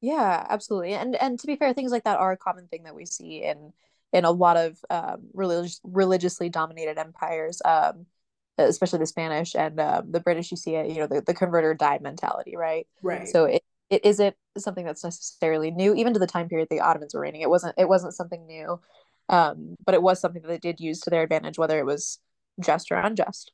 yeah 0.00 0.46
absolutely 0.48 0.94
and 0.94 1.14
and 1.16 1.38
to 1.38 1.46
be 1.46 1.56
fair 1.56 1.74
things 1.74 1.92
like 1.92 2.04
that 2.04 2.18
are 2.18 2.32
a 2.32 2.36
common 2.36 2.66
thing 2.66 2.84
that 2.84 2.94
we 2.94 3.04
see 3.04 3.42
in 3.44 3.72
in 4.12 4.24
a 4.24 4.30
lot 4.30 4.56
of 4.56 4.78
um, 4.88 5.28
religious 5.34 5.80
religiously 5.84 6.48
dominated 6.48 6.98
empires 6.98 7.60
um, 7.64 8.06
especially 8.58 8.98
the 8.98 9.06
spanish 9.06 9.54
and 9.54 9.80
um, 9.80 10.10
the 10.10 10.20
british 10.20 10.50
you 10.50 10.56
see 10.56 10.74
it 10.74 10.88
you 10.88 10.96
know 10.96 11.06
the, 11.06 11.20
the 11.20 11.34
convert 11.34 11.64
or 11.64 11.74
die 11.74 11.98
mentality 12.02 12.56
right? 12.56 12.86
Right. 13.02 13.28
So 13.28 13.44
it, 13.44 13.62
it 13.90 14.04
isn't 14.04 14.34
something 14.56 14.84
that's 14.84 15.04
necessarily 15.04 15.70
new. 15.70 15.94
Even 15.94 16.14
to 16.14 16.18
the 16.18 16.26
time 16.26 16.48
period 16.48 16.68
the 16.70 16.80
ottomans 16.80 17.14
were 17.14 17.20
reigning 17.20 17.42
it 17.42 17.50
wasn't 17.50 17.74
it 17.78 17.88
wasn't 17.88 18.14
something 18.14 18.46
new. 18.46 18.80
Um, 19.28 19.76
but 19.84 19.94
it 19.94 20.02
was 20.02 20.20
something 20.20 20.42
that 20.42 20.48
they 20.48 20.58
did 20.58 20.80
use 20.80 21.00
to 21.00 21.10
their 21.10 21.22
advantage 21.22 21.58
whether 21.58 21.78
it 21.78 21.86
was 21.86 22.18
just 22.60 22.90
or 22.90 22.96
unjust. 22.96 23.52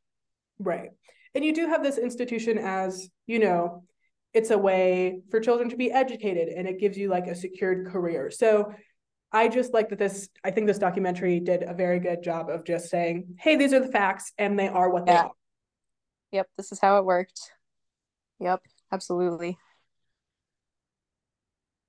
Right. 0.59 0.91
And 1.35 1.45
you 1.45 1.55
do 1.55 1.69
have 1.69 1.83
this 1.83 1.97
institution 1.97 2.59
as, 2.59 3.09
you 3.27 3.39
know, 3.39 3.85
it's 4.35 4.51
a 4.51 4.59
way 4.59 5.23
for 5.31 5.41
children 5.41 5.69
to 5.71 5.77
be 5.77 5.91
educated 5.91 6.49
and 6.49 6.69
it 6.69 6.81
gives 6.81 6.97
you 6.97 7.09
like 7.09 7.27
a 7.27 7.35
secured 7.35 7.87
career. 7.91 8.31
So 8.31 8.73
I 9.33 9.49
just 9.49 9.73
like 9.73 9.91
that 9.91 9.99
this, 9.99 10.29
I 10.45 10.51
think 10.51 10.67
this 10.67 10.79
documentary 10.79 11.41
did 11.41 11.63
a 11.63 11.75
very 11.75 12.01
good 12.01 12.23
job 12.23 12.49
of 12.51 12.65
just 12.65 12.89
saying, 12.89 13.37
hey, 13.39 13.57
these 13.57 13.73
are 13.73 13.81
the 13.81 13.93
facts 13.93 14.33
and 14.39 14.59
they 14.59 14.69
are 14.69 14.91
what 14.91 15.05
yeah. 15.07 15.13
they 15.13 15.19
are. 15.19 15.33
Yep, 16.33 16.49
this 16.57 16.73
is 16.73 16.81
how 16.81 16.99
it 16.99 17.05
worked. 17.05 17.41
Yep, 18.41 18.63
absolutely. 18.93 19.59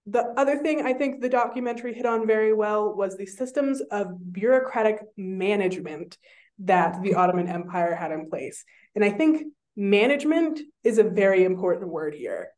The 0.08 0.34
other 0.38 0.58
thing 0.58 0.86
I 0.86 0.94
think 0.94 1.22
the 1.22 1.30
documentary 1.30 1.94
hit 1.94 2.06
on 2.06 2.26
very 2.26 2.54
well 2.54 2.96
was 2.96 3.18
the 3.18 3.26
systems 3.26 3.82
of 3.92 4.34
bureaucratic 4.34 5.02
management 5.16 6.18
that 6.60 7.02
the 7.02 7.16
Ottoman 7.16 7.48
Empire 7.48 7.96
had 7.96 8.12
in 8.12 8.30
place. 8.30 8.64
And 8.96 9.06
I 9.06 9.10
think 9.12 9.44
management 9.76 10.60
is 10.84 10.98
a 10.98 11.04
very 11.04 11.44
important 11.44 11.90
word 11.90 12.14
here. 12.14 12.50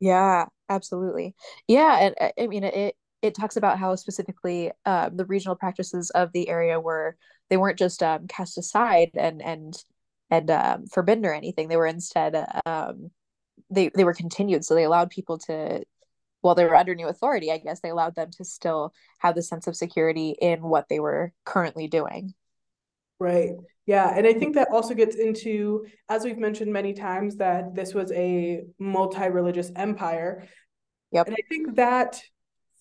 Yeah, 0.00 0.46
absolutely. 0.68 1.34
Yeah, 1.66 2.12
and 2.18 2.32
I 2.38 2.46
mean 2.46 2.64
it 2.64 2.96
it 3.26 3.34
talks 3.34 3.56
about 3.56 3.78
how 3.78 3.94
specifically 3.94 4.70
um, 4.84 5.16
the 5.16 5.24
regional 5.24 5.56
practices 5.56 6.10
of 6.10 6.32
the 6.32 6.48
area 6.48 6.80
were 6.80 7.16
they 7.50 7.56
weren't 7.56 7.78
just 7.78 8.02
um, 8.02 8.26
cast 8.26 8.58
aside 8.58 9.10
and 9.14 9.42
and 9.42 9.76
and 10.30 10.50
um, 10.50 10.86
forbidden 10.86 11.26
or 11.26 11.34
anything. 11.34 11.68
They 11.68 11.76
were 11.76 11.86
instead 11.86 12.46
um, 12.64 13.10
they 13.70 13.90
they 13.94 14.04
were 14.04 14.14
continued. 14.14 14.64
So 14.64 14.74
they 14.74 14.84
allowed 14.84 15.10
people 15.10 15.38
to 15.38 15.82
while 16.40 16.54
they 16.54 16.64
were 16.64 16.76
under 16.76 16.94
new 16.94 17.08
authority, 17.08 17.50
I 17.50 17.58
guess 17.58 17.80
they 17.80 17.88
allowed 17.88 18.14
them 18.14 18.30
to 18.36 18.44
still 18.44 18.94
have 19.18 19.34
the 19.34 19.42
sense 19.42 19.66
of 19.66 19.74
security 19.76 20.36
in 20.40 20.62
what 20.62 20.88
they 20.88 21.00
were 21.00 21.32
currently 21.44 21.88
doing. 21.88 22.34
Right. 23.18 23.52
Yeah. 23.86 24.12
And 24.16 24.26
I 24.26 24.32
think 24.32 24.54
that 24.54 24.68
also 24.70 24.94
gets 24.94 25.16
into, 25.16 25.86
as 26.08 26.24
we've 26.24 26.38
mentioned 26.38 26.72
many 26.72 26.92
times, 26.92 27.36
that 27.36 27.74
this 27.74 27.94
was 27.94 28.12
a 28.12 28.62
multi 28.78 29.28
religious 29.28 29.72
empire. 29.74 30.46
Yep. 31.12 31.26
And 31.28 31.36
I 31.36 31.42
think 31.48 31.76
that 31.76 32.20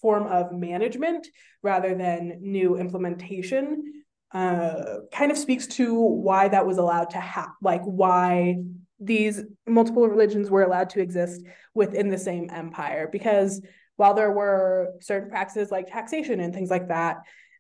form 0.05 0.27
of 0.27 0.51
management 0.51 1.27
rather 1.63 1.95
than 1.95 2.37
new 2.39 2.77
implementation 2.77 4.03
uh, 4.35 4.97
kind 5.11 5.31
of 5.31 5.37
speaks 5.37 5.65
to 5.65 5.99
why 5.99 6.47
that 6.47 6.67
was 6.67 6.77
allowed 6.77 7.09
to 7.09 7.17
happen, 7.17 7.55
like 7.63 7.81
why 7.85 8.55
these 8.99 9.41
multiple 9.65 10.07
religions 10.07 10.51
were 10.51 10.61
allowed 10.61 10.91
to 10.91 11.01
exist 11.01 11.41
within 11.73 12.11
the 12.11 12.19
same 12.19 12.51
empire. 12.51 13.09
Because 13.11 13.63
while 13.95 14.13
there 14.13 14.31
were 14.31 14.91
certain 15.01 15.31
practices 15.31 15.71
like 15.71 15.87
taxation 15.87 16.39
and 16.39 16.53
things 16.53 16.69
like 16.69 16.89
that, 16.89 17.17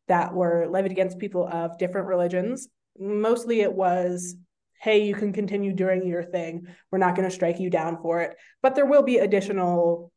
that 0.07 0.31
were 0.31 0.67
levied 0.69 0.91
against 0.91 1.17
people 1.17 1.49
of 1.51 1.79
different 1.79 2.05
religions. 2.05 2.67
Mostly 2.99 3.61
it 3.61 3.73
was, 3.73 4.35
hey, 4.79 5.03
you 5.03 5.15
can 5.15 5.33
continue 5.33 5.73
doing 5.73 6.05
your 6.05 6.23
thing. 6.23 6.67
We're 6.91 6.99
not 6.99 7.15
going 7.15 7.27
to 7.27 7.33
strike 7.33 7.59
you 7.59 7.71
down 7.71 8.03
for 8.03 8.21
it. 8.21 8.35
But 8.61 8.75
there 8.75 8.85
will 8.85 9.01
be 9.01 9.17
additional 9.17 10.11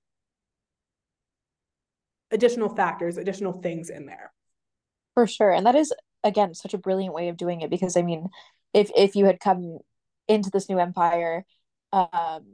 additional 2.30 2.68
factors, 2.68 3.16
additional 3.16 3.52
things 3.52 3.90
in 3.90 4.06
there. 4.06 4.32
For 5.14 5.26
sure. 5.26 5.52
And 5.52 5.66
that 5.66 5.74
is 5.74 5.92
again 6.24 6.54
such 6.54 6.74
a 6.74 6.78
brilliant 6.78 7.14
way 7.14 7.28
of 7.28 7.36
doing 7.36 7.60
it 7.60 7.70
because 7.70 7.96
I 7.96 8.02
mean, 8.02 8.28
if 8.74 8.90
if 8.96 9.16
you 9.16 9.24
had 9.24 9.40
come 9.40 9.78
into 10.26 10.50
this 10.50 10.68
new 10.68 10.78
empire 10.78 11.42
um 11.90 12.44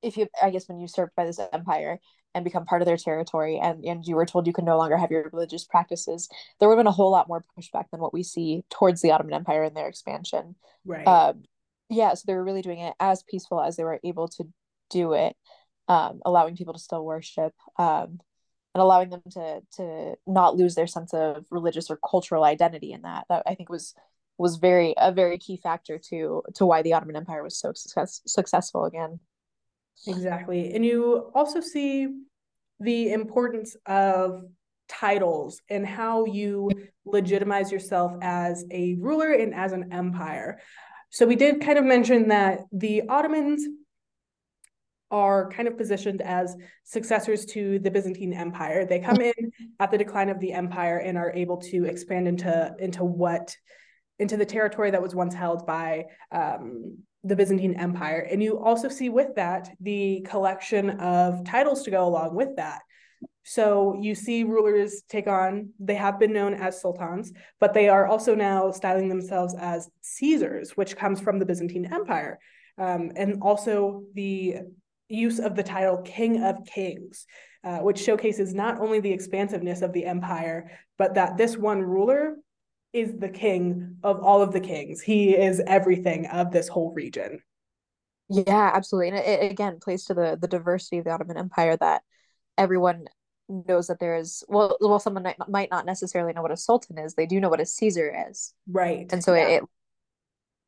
if 0.00 0.16
you 0.16 0.28
i 0.40 0.50
guess 0.50 0.68
when 0.68 0.78
you 0.78 0.86
served 0.86 1.10
by 1.16 1.24
this 1.24 1.40
empire 1.52 1.98
and 2.36 2.44
become 2.44 2.66
part 2.66 2.82
of 2.82 2.86
their 2.86 2.98
territory 2.98 3.58
and, 3.58 3.82
and 3.84 4.04
you 4.04 4.14
were 4.14 4.26
told 4.26 4.46
you 4.46 4.52
could 4.52 4.64
no 4.64 4.76
longer 4.76 4.98
have 4.98 5.10
your 5.10 5.30
religious 5.32 5.64
practices, 5.64 6.28
there 6.60 6.68
would 6.68 6.74
have 6.76 6.84
been 6.84 6.86
a 6.86 6.92
whole 6.92 7.10
lot 7.10 7.28
more 7.28 7.42
pushback 7.58 7.84
than 7.90 7.98
what 7.98 8.12
we 8.12 8.22
see 8.22 8.62
towards 8.68 9.00
the 9.00 9.10
Ottoman 9.10 9.32
Empire 9.32 9.62
and 9.62 9.74
their 9.74 9.88
expansion. 9.88 10.54
Right. 10.84 11.08
Um, 11.08 11.44
yeah, 11.88 12.12
so 12.12 12.24
they 12.26 12.34
were 12.34 12.44
really 12.44 12.60
doing 12.60 12.80
it 12.80 12.92
as 13.00 13.22
peaceful 13.22 13.62
as 13.62 13.76
they 13.76 13.84
were 13.84 14.00
able 14.04 14.28
to 14.28 14.44
do 14.90 15.14
it, 15.14 15.34
um, 15.88 16.20
allowing 16.24 16.56
people 16.56 16.74
to 16.74 16.80
still 16.80 17.04
worship, 17.04 17.54
um, 17.78 18.20
and 18.74 18.82
allowing 18.82 19.10
them 19.10 19.22
to 19.30 19.60
to 19.76 20.14
not 20.26 20.56
lose 20.56 20.74
their 20.74 20.86
sense 20.86 21.14
of 21.14 21.46
religious 21.50 21.90
or 21.90 21.98
cultural 22.08 22.44
identity 22.44 22.92
in 22.92 23.02
that. 23.02 23.24
That 23.28 23.42
I 23.46 23.54
think 23.54 23.68
was 23.68 23.94
was 24.38 24.56
very 24.56 24.94
a 24.96 25.12
very 25.12 25.38
key 25.38 25.56
factor 25.56 25.98
to 26.10 26.42
to 26.54 26.66
why 26.66 26.82
the 26.82 26.92
Ottoman 26.92 27.16
Empire 27.16 27.42
was 27.42 27.58
so 27.58 27.72
success, 27.74 28.20
successful 28.26 28.84
again. 28.84 29.20
Exactly. 30.06 30.74
And 30.74 30.84
you 30.84 31.30
also 31.34 31.60
see 31.60 32.08
the 32.80 33.12
importance 33.12 33.76
of 33.86 34.44
titles 34.88 35.60
and 35.70 35.86
how 35.86 36.26
you 36.26 36.70
legitimize 37.04 37.72
yourself 37.72 38.12
as 38.22 38.64
a 38.70 38.94
ruler 38.94 39.32
and 39.32 39.54
as 39.54 39.72
an 39.72 39.92
empire. 39.92 40.60
So 41.10 41.26
we 41.26 41.36
did 41.36 41.62
kind 41.62 41.78
of 41.78 41.84
mention 41.84 42.28
that 42.28 42.60
the 42.72 43.08
Ottomans 43.08 43.66
are 45.16 45.48
kind 45.48 45.66
of 45.66 45.78
positioned 45.78 46.20
as 46.20 46.54
successors 46.84 47.46
to 47.46 47.78
the 47.78 47.90
Byzantine 47.90 48.34
Empire. 48.34 48.84
They 48.84 49.00
come 49.00 49.22
in 49.22 49.50
at 49.80 49.90
the 49.90 49.96
decline 49.96 50.28
of 50.28 50.38
the 50.40 50.52
empire 50.52 50.98
and 50.98 51.16
are 51.16 51.32
able 51.32 51.56
to 51.72 51.86
expand 51.86 52.28
into 52.28 52.74
into 52.78 53.02
what 53.02 53.56
into 54.18 54.36
the 54.36 54.44
territory 54.44 54.90
that 54.90 55.00
was 55.00 55.14
once 55.14 55.34
held 55.34 55.66
by 55.66 56.04
um, 56.32 56.98
the 57.24 57.36
Byzantine 57.36 57.74
Empire. 57.74 58.28
And 58.30 58.42
you 58.42 58.58
also 58.58 58.88
see 58.88 59.08
with 59.08 59.34
that 59.36 59.70
the 59.80 60.26
collection 60.28 60.90
of 61.00 61.44
titles 61.44 61.82
to 61.84 61.90
go 61.90 62.06
along 62.06 62.34
with 62.34 62.56
that. 62.56 62.80
So 63.42 63.96
you 64.00 64.14
see 64.14 64.44
rulers 64.44 65.02
take 65.08 65.28
on, 65.28 65.70
they 65.78 65.94
have 65.94 66.18
been 66.18 66.32
known 66.32 66.52
as 66.54 66.80
sultans, 66.80 67.32
but 67.60 67.72
they 67.72 67.88
are 67.88 68.06
also 68.06 68.34
now 68.34 68.70
styling 68.70 69.08
themselves 69.08 69.54
as 69.58 69.88
Caesars, 70.02 70.72
which 70.76 70.96
comes 70.96 71.20
from 71.20 71.38
the 71.38 71.46
Byzantine 71.46 71.88
Empire. 72.00 72.38
Um, 72.78 73.12
and 73.16 73.42
also 73.42 74.02
the 74.14 74.56
use 75.08 75.38
of 75.38 75.54
the 75.54 75.62
title 75.62 75.98
King 75.98 76.42
of 76.42 76.64
Kings, 76.66 77.26
uh, 77.64 77.78
which 77.78 77.98
showcases 77.98 78.54
not 78.54 78.80
only 78.80 79.00
the 79.00 79.12
expansiveness 79.12 79.82
of 79.82 79.92
the 79.92 80.04
empire, 80.04 80.70
but 80.98 81.14
that 81.14 81.36
this 81.36 81.56
one 81.56 81.82
ruler 81.82 82.36
is 82.92 83.14
the 83.18 83.28
king 83.28 83.96
of 84.02 84.20
all 84.20 84.40
of 84.42 84.52
the 84.52 84.60
kings. 84.60 85.02
He 85.02 85.36
is 85.36 85.60
everything 85.66 86.26
of 86.26 86.50
this 86.50 86.68
whole 86.68 86.92
region. 86.92 87.40
Yeah, 88.28 88.70
absolutely. 88.74 89.10
And 89.10 89.18
it, 89.18 89.44
it 89.44 89.52
again 89.52 89.78
plays 89.80 90.04
to 90.06 90.14
the 90.14 90.38
the 90.40 90.48
diversity 90.48 90.98
of 90.98 91.04
the 91.04 91.10
Ottoman 91.10 91.36
Empire 91.36 91.76
that 91.76 92.02
everyone 92.58 93.06
knows 93.48 93.86
that 93.86 94.00
there 94.00 94.16
is 94.16 94.42
well 94.48 94.76
well 94.80 94.98
someone 94.98 95.22
might, 95.22 95.36
might 95.48 95.70
not 95.70 95.86
necessarily 95.86 96.32
know 96.32 96.42
what 96.42 96.50
a 96.50 96.56
sultan 96.56 96.98
is 96.98 97.14
they 97.14 97.26
do 97.26 97.40
know 97.40 97.48
what 97.48 97.60
a 97.60 97.66
caesar 97.66 98.26
is 98.28 98.52
right 98.68 99.06
and 99.12 99.22
so 99.22 99.34
yeah. 99.34 99.46
it, 99.46 99.62
it 99.62 99.68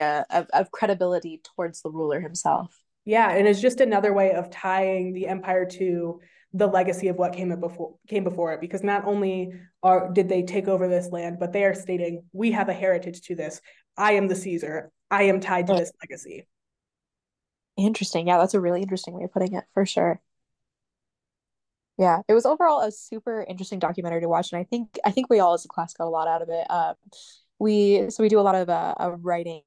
uh, 0.00 0.22
of, 0.30 0.46
of 0.52 0.70
credibility 0.70 1.40
towards 1.42 1.82
the 1.82 1.90
ruler 1.90 2.20
himself 2.20 2.80
yeah 3.08 3.30
and 3.30 3.48
it's 3.48 3.60
just 3.60 3.80
another 3.80 4.12
way 4.12 4.32
of 4.32 4.50
tying 4.50 5.14
the 5.14 5.26
empire 5.26 5.64
to 5.64 6.20
the 6.52 6.66
legacy 6.66 7.08
of 7.08 7.16
what 7.16 7.32
came 7.32 7.48
before 7.58 7.94
came 8.06 8.22
before 8.22 8.52
it 8.52 8.60
because 8.60 8.82
not 8.82 9.04
only 9.06 9.52
are 9.82 10.12
did 10.12 10.28
they 10.28 10.42
take 10.42 10.68
over 10.68 10.88
this 10.88 11.08
land 11.10 11.38
but 11.40 11.52
they 11.52 11.64
are 11.64 11.74
stating 11.74 12.22
we 12.32 12.52
have 12.52 12.68
a 12.68 12.72
heritage 12.72 13.22
to 13.22 13.34
this. 13.34 13.60
I 13.96 14.12
am 14.12 14.28
the 14.28 14.36
caesar. 14.36 14.90
I 15.10 15.24
am 15.24 15.40
tied 15.40 15.66
to 15.68 15.74
this 15.74 15.90
legacy. 16.02 16.46
Interesting. 17.76 18.28
Yeah 18.28 18.36
that's 18.38 18.54
a 18.54 18.60
really 18.60 18.82
interesting 18.82 19.14
way 19.14 19.24
of 19.24 19.32
putting 19.32 19.54
it 19.54 19.64
for 19.72 19.86
sure. 19.86 20.20
Yeah 21.96 22.20
it 22.28 22.34
was 22.34 22.44
overall 22.44 22.80
a 22.82 22.92
super 22.92 23.44
interesting 23.48 23.78
documentary 23.78 24.20
to 24.20 24.28
watch 24.28 24.52
and 24.52 24.60
i 24.60 24.64
think 24.64 24.98
i 25.04 25.10
think 25.10 25.30
we 25.30 25.40
all 25.40 25.54
as 25.54 25.64
a 25.64 25.68
class 25.68 25.94
got 25.94 26.06
a 26.06 26.10
lot 26.10 26.28
out 26.28 26.42
of 26.42 26.50
it. 26.50 26.70
Um 26.70 26.94
we 27.58 28.10
so 28.10 28.22
we 28.22 28.28
do 28.28 28.38
a 28.38 28.42
lot 28.42 28.54
of 28.54 28.68
uh, 28.68 28.94
of 28.98 29.24
writing 29.24 29.62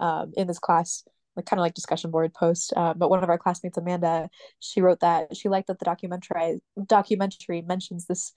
um 0.00 0.32
in 0.36 0.46
this 0.46 0.58
class 0.58 1.04
like 1.36 1.46
kind 1.46 1.60
of 1.60 1.62
like 1.62 1.74
discussion 1.74 2.10
board 2.10 2.32
post. 2.34 2.72
Uh, 2.76 2.94
but 2.94 3.10
one 3.10 3.22
of 3.22 3.28
our 3.28 3.38
classmates, 3.38 3.76
Amanda, 3.76 4.28
she 4.60 4.80
wrote 4.80 5.00
that 5.00 5.36
she 5.36 5.48
liked 5.48 5.68
that 5.68 5.78
the 5.78 5.84
documentary 5.84 6.60
documentary 6.86 7.62
mentions 7.62 8.06
this 8.06 8.32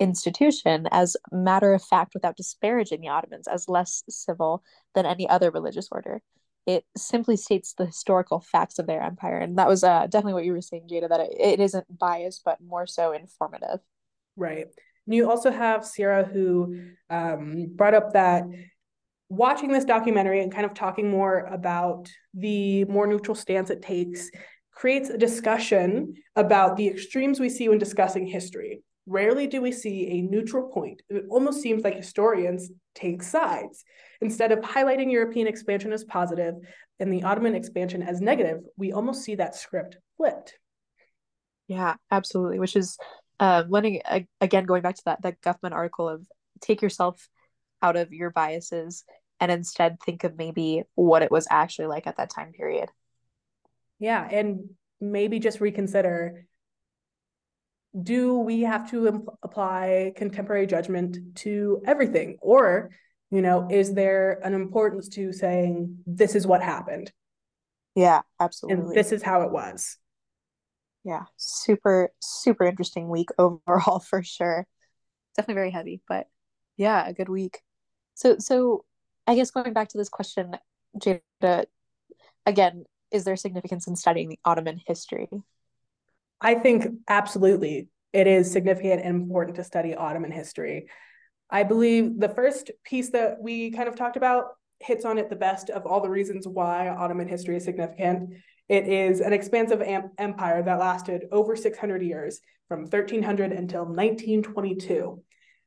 institution 0.00 0.86
as 0.92 1.16
matter 1.32 1.74
of 1.74 1.82
fact 1.82 2.14
without 2.14 2.36
disparaging 2.36 3.00
the 3.00 3.08
Ottomans 3.08 3.48
as 3.48 3.68
less 3.68 4.02
civil 4.08 4.62
than 4.94 5.06
any 5.06 5.28
other 5.28 5.50
religious 5.50 5.88
order. 5.90 6.20
It 6.66 6.84
simply 6.96 7.36
states 7.36 7.72
the 7.72 7.86
historical 7.86 8.40
facts 8.40 8.78
of 8.78 8.86
their 8.86 9.02
empire, 9.02 9.38
and 9.38 9.56
that 9.58 9.68
was 9.68 9.82
uh, 9.82 10.06
definitely 10.06 10.34
what 10.34 10.44
you 10.44 10.52
were 10.52 10.60
saying, 10.60 10.88
Jayda. 10.90 11.08
That 11.08 11.20
it, 11.20 11.36
it 11.38 11.60
isn't 11.60 11.98
biased, 11.98 12.42
but 12.44 12.60
more 12.60 12.86
so 12.86 13.12
informative. 13.12 13.80
Right. 14.36 14.66
And 15.06 15.14
you 15.14 15.30
also 15.30 15.50
have 15.50 15.86
Sierra, 15.86 16.24
who 16.24 16.90
um, 17.08 17.68
brought 17.74 17.94
up 17.94 18.12
that 18.12 18.44
watching 19.28 19.70
this 19.70 19.84
documentary 19.84 20.42
and 20.42 20.52
kind 20.52 20.64
of 20.64 20.74
talking 20.74 21.10
more 21.10 21.40
about 21.40 22.08
the 22.34 22.84
more 22.84 23.06
neutral 23.06 23.34
stance 23.34 23.70
it 23.70 23.82
takes 23.82 24.30
creates 24.72 25.10
a 25.10 25.18
discussion 25.18 26.14
about 26.36 26.76
the 26.76 26.86
extremes 26.86 27.40
we 27.40 27.48
see 27.48 27.68
when 27.68 27.78
discussing 27.78 28.26
history. 28.26 28.80
Rarely 29.06 29.46
do 29.46 29.60
we 29.60 29.72
see 29.72 30.06
a 30.06 30.22
neutral 30.22 30.68
point. 30.70 31.02
It 31.08 31.24
almost 31.30 31.60
seems 31.60 31.82
like 31.82 31.96
historians 31.96 32.70
take 32.94 33.22
sides. 33.22 33.84
Instead 34.20 34.52
of 34.52 34.60
highlighting 34.60 35.10
European 35.10 35.48
expansion 35.48 35.92
as 35.92 36.04
positive 36.04 36.54
and 37.00 37.12
the 37.12 37.24
Ottoman 37.24 37.56
expansion 37.56 38.02
as 38.02 38.20
negative, 38.20 38.60
we 38.76 38.92
almost 38.92 39.24
see 39.24 39.34
that 39.34 39.56
script 39.56 39.96
flipped. 40.16 40.54
Yeah, 41.66 41.94
absolutely. 42.10 42.60
Which 42.60 42.76
is 42.76 42.98
uh, 43.40 43.64
learning 43.68 44.02
again, 44.40 44.64
going 44.64 44.82
back 44.82 44.96
to 44.96 45.02
that 45.06 45.22
that 45.22 45.40
Goffman 45.40 45.72
article 45.72 46.08
of 46.08 46.26
take 46.60 46.82
yourself 46.82 47.28
out 47.82 47.96
of 47.96 48.12
your 48.12 48.30
biases 48.30 49.04
and 49.40 49.50
instead 49.52 49.98
think 50.04 50.24
of 50.24 50.36
maybe 50.36 50.82
what 50.94 51.22
it 51.22 51.30
was 51.30 51.46
actually 51.50 51.86
like 51.86 52.06
at 52.06 52.16
that 52.16 52.30
time 52.30 52.52
period. 52.52 52.90
Yeah, 53.98 54.26
and 54.30 54.70
maybe 55.00 55.38
just 55.38 55.60
reconsider 55.60 56.46
do 58.02 58.38
we 58.38 58.62
have 58.62 58.90
to 58.90 59.08
imp- 59.08 59.28
apply 59.42 60.12
contemporary 60.16 60.66
judgment 60.66 61.16
to 61.36 61.82
everything? 61.86 62.38
Or 62.40 62.90
you 63.30 63.42
know 63.42 63.68
is 63.70 63.94
there 63.94 64.40
an 64.44 64.54
importance 64.54 65.08
to 65.10 65.32
saying 65.32 65.98
this 66.06 66.34
is 66.34 66.46
what 66.46 66.62
happened? 66.62 67.12
Yeah 67.94 68.22
absolutely. 68.40 68.84
and 68.84 68.94
this 68.94 69.12
is 69.12 69.22
how 69.22 69.42
it 69.42 69.50
was. 69.50 69.98
Yeah 71.04 71.24
super 71.36 72.10
super 72.20 72.64
interesting 72.64 73.08
week 73.08 73.28
overall 73.38 74.00
for 74.00 74.22
sure. 74.22 74.66
Definitely 75.36 75.54
very 75.54 75.70
heavy 75.70 76.00
but 76.08 76.28
yeah 76.76 77.06
a 77.06 77.12
good 77.12 77.28
week. 77.28 77.60
So 78.14 78.36
so 78.38 78.84
i 79.28 79.36
guess 79.36 79.52
going 79.52 79.72
back 79.72 79.88
to 79.88 79.98
this 79.98 80.08
question 80.08 80.56
Jayda 80.98 81.66
again 82.44 82.84
is 83.10 83.24
there 83.24 83.36
significance 83.36 83.86
in 83.86 83.96
studying 83.96 84.28
the 84.28 84.38
ottoman 84.44 84.80
history? 84.86 85.28
I 86.40 86.54
think 86.54 86.86
absolutely. 87.08 87.88
It 88.12 88.26
is 88.26 88.50
significant 88.50 89.02
and 89.02 89.16
important 89.16 89.56
to 89.56 89.64
study 89.64 89.94
ottoman 89.94 90.30
history. 90.30 90.86
I 91.50 91.62
believe 91.62 92.18
the 92.18 92.28
first 92.28 92.70
piece 92.84 93.10
that 93.10 93.40
we 93.40 93.70
kind 93.70 93.88
of 93.88 93.96
talked 93.96 94.16
about 94.16 94.44
hits 94.80 95.04
on 95.04 95.18
it 95.18 95.28
the 95.28 95.36
best 95.36 95.70
of 95.70 95.86
all 95.86 96.00
the 96.00 96.10
reasons 96.10 96.46
why 96.46 96.88
ottoman 96.88 97.28
history 97.28 97.56
is 97.56 97.64
significant. 97.64 98.34
It 98.68 98.86
is 98.86 99.20
an 99.20 99.32
expansive 99.32 99.80
am- 99.80 100.10
empire 100.18 100.62
that 100.62 100.78
lasted 100.78 101.24
over 101.32 101.56
600 101.56 102.02
years, 102.02 102.40
from 102.68 102.82
1300 102.82 103.52
until 103.52 103.86
1922. 103.86 105.22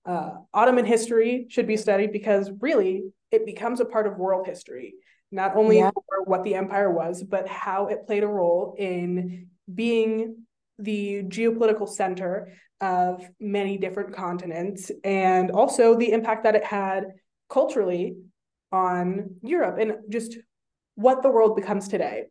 Uh, 0.05 0.32
Ottoman 0.53 0.86
history 0.86 1.47
should 1.49 1.68
be 1.68 1.78
studied 1.78 2.12
because 2.12 2.51
really 2.59 3.03
it 3.32 3.46
becomes 3.46 3.80
a 3.80 3.86
part 3.86 4.08
of 4.08 4.18
world 4.18 4.46
history, 4.48 4.96
not 5.32 5.56
only 5.56 5.80
yeah. 5.80 5.92
for 5.92 6.24
what 6.26 6.44
the 6.44 6.56
empire 6.56 6.92
was, 6.92 7.24
but 7.24 7.48
how 7.48 7.88
it 7.88 8.06
played 8.06 8.24
a 8.24 8.28
role 8.28 8.76
in 8.78 9.48
being 9.74 10.38
the 10.80 11.24
geopolitical 11.24 11.88
center 11.88 12.54
of 12.82 13.30
many 13.40 13.78
different 13.78 14.14
continents 14.14 14.92
and 15.04 15.52
also 15.52 15.96
the 15.96 16.12
impact 16.12 16.44
that 16.44 16.56
it 16.56 16.66
had 16.66 17.06
culturally 17.50 18.16
on 18.72 19.36
Europe 19.44 19.78
and 19.80 19.94
just 20.10 20.38
what 20.96 21.22
the 21.22 21.30
world 21.30 21.56
becomes 21.56 21.88
today. 21.88 22.26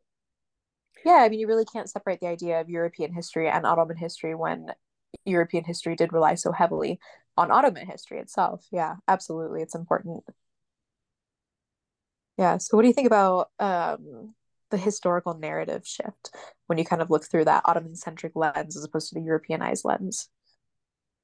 Yeah, 1.04 1.14
I 1.22 1.28
mean, 1.28 1.40
you 1.40 1.46
really 1.46 1.64
can't 1.64 1.88
separate 1.88 2.20
the 2.20 2.26
idea 2.26 2.60
of 2.60 2.68
European 2.68 3.12
history 3.12 3.48
and 3.48 3.64
Ottoman 3.64 3.96
history 3.96 4.34
when 4.34 4.66
European 5.24 5.64
history 5.64 5.96
did 5.96 6.12
rely 6.12 6.34
so 6.34 6.52
heavily 6.52 6.98
on 7.36 7.50
Ottoman 7.50 7.86
history 7.86 8.18
itself. 8.18 8.66
Yeah, 8.70 8.96
absolutely. 9.08 9.62
It's 9.62 9.74
important. 9.74 10.24
Yeah. 12.40 12.56
So, 12.56 12.74
what 12.74 12.82
do 12.84 12.88
you 12.88 12.94
think 12.94 13.06
about 13.06 13.50
um, 13.58 14.34
the 14.70 14.78
historical 14.78 15.34
narrative 15.34 15.86
shift 15.86 16.34
when 16.68 16.78
you 16.78 16.86
kind 16.86 17.02
of 17.02 17.10
look 17.10 17.24
through 17.24 17.44
that 17.44 17.64
Ottoman 17.66 17.94
centric 17.94 18.32
lens 18.34 18.78
as 18.78 18.82
opposed 18.82 19.10
to 19.10 19.14
the 19.14 19.20
Europeanized 19.20 19.84
lens? 19.84 20.30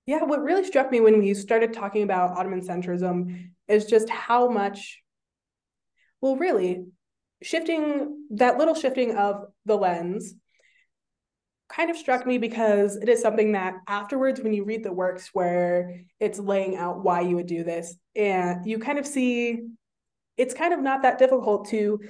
Yeah, 0.04 0.24
what 0.24 0.42
really 0.42 0.62
struck 0.62 0.92
me 0.92 1.00
when 1.00 1.18
we 1.18 1.32
started 1.32 1.72
talking 1.72 2.02
about 2.02 2.36
Ottoman 2.36 2.60
centrism 2.60 3.48
is 3.66 3.86
just 3.86 4.10
how 4.10 4.50
much, 4.50 5.00
well, 6.20 6.36
really, 6.36 6.84
shifting 7.42 8.26
that 8.32 8.58
little 8.58 8.74
shifting 8.74 9.16
of 9.16 9.46
the 9.64 9.74
lens 9.74 10.34
kind 11.70 11.90
of 11.90 11.96
struck 11.96 12.26
me 12.26 12.36
because 12.36 12.96
it 12.96 13.08
is 13.08 13.22
something 13.22 13.52
that 13.52 13.76
afterwards 13.88 14.42
when 14.42 14.52
you 14.52 14.64
read 14.64 14.84
the 14.84 14.92
works 14.92 15.30
where 15.32 16.02
it's 16.20 16.38
laying 16.38 16.76
out 16.76 17.02
why 17.02 17.22
you 17.22 17.36
would 17.36 17.46
do 17.46 17.64
this 17.64 17.96
and 18.14 18.66
you 18.66 18.78
kind 18.78 18.98
of 18.98 19.06
see 19.06 19.62
it's 20.36 20.54
kind 20.54 20.72
of 20.72 20.80
not 20.80 21.02
that 21.02 21.18
difficult 21.18 21.68
to 21.68 22.00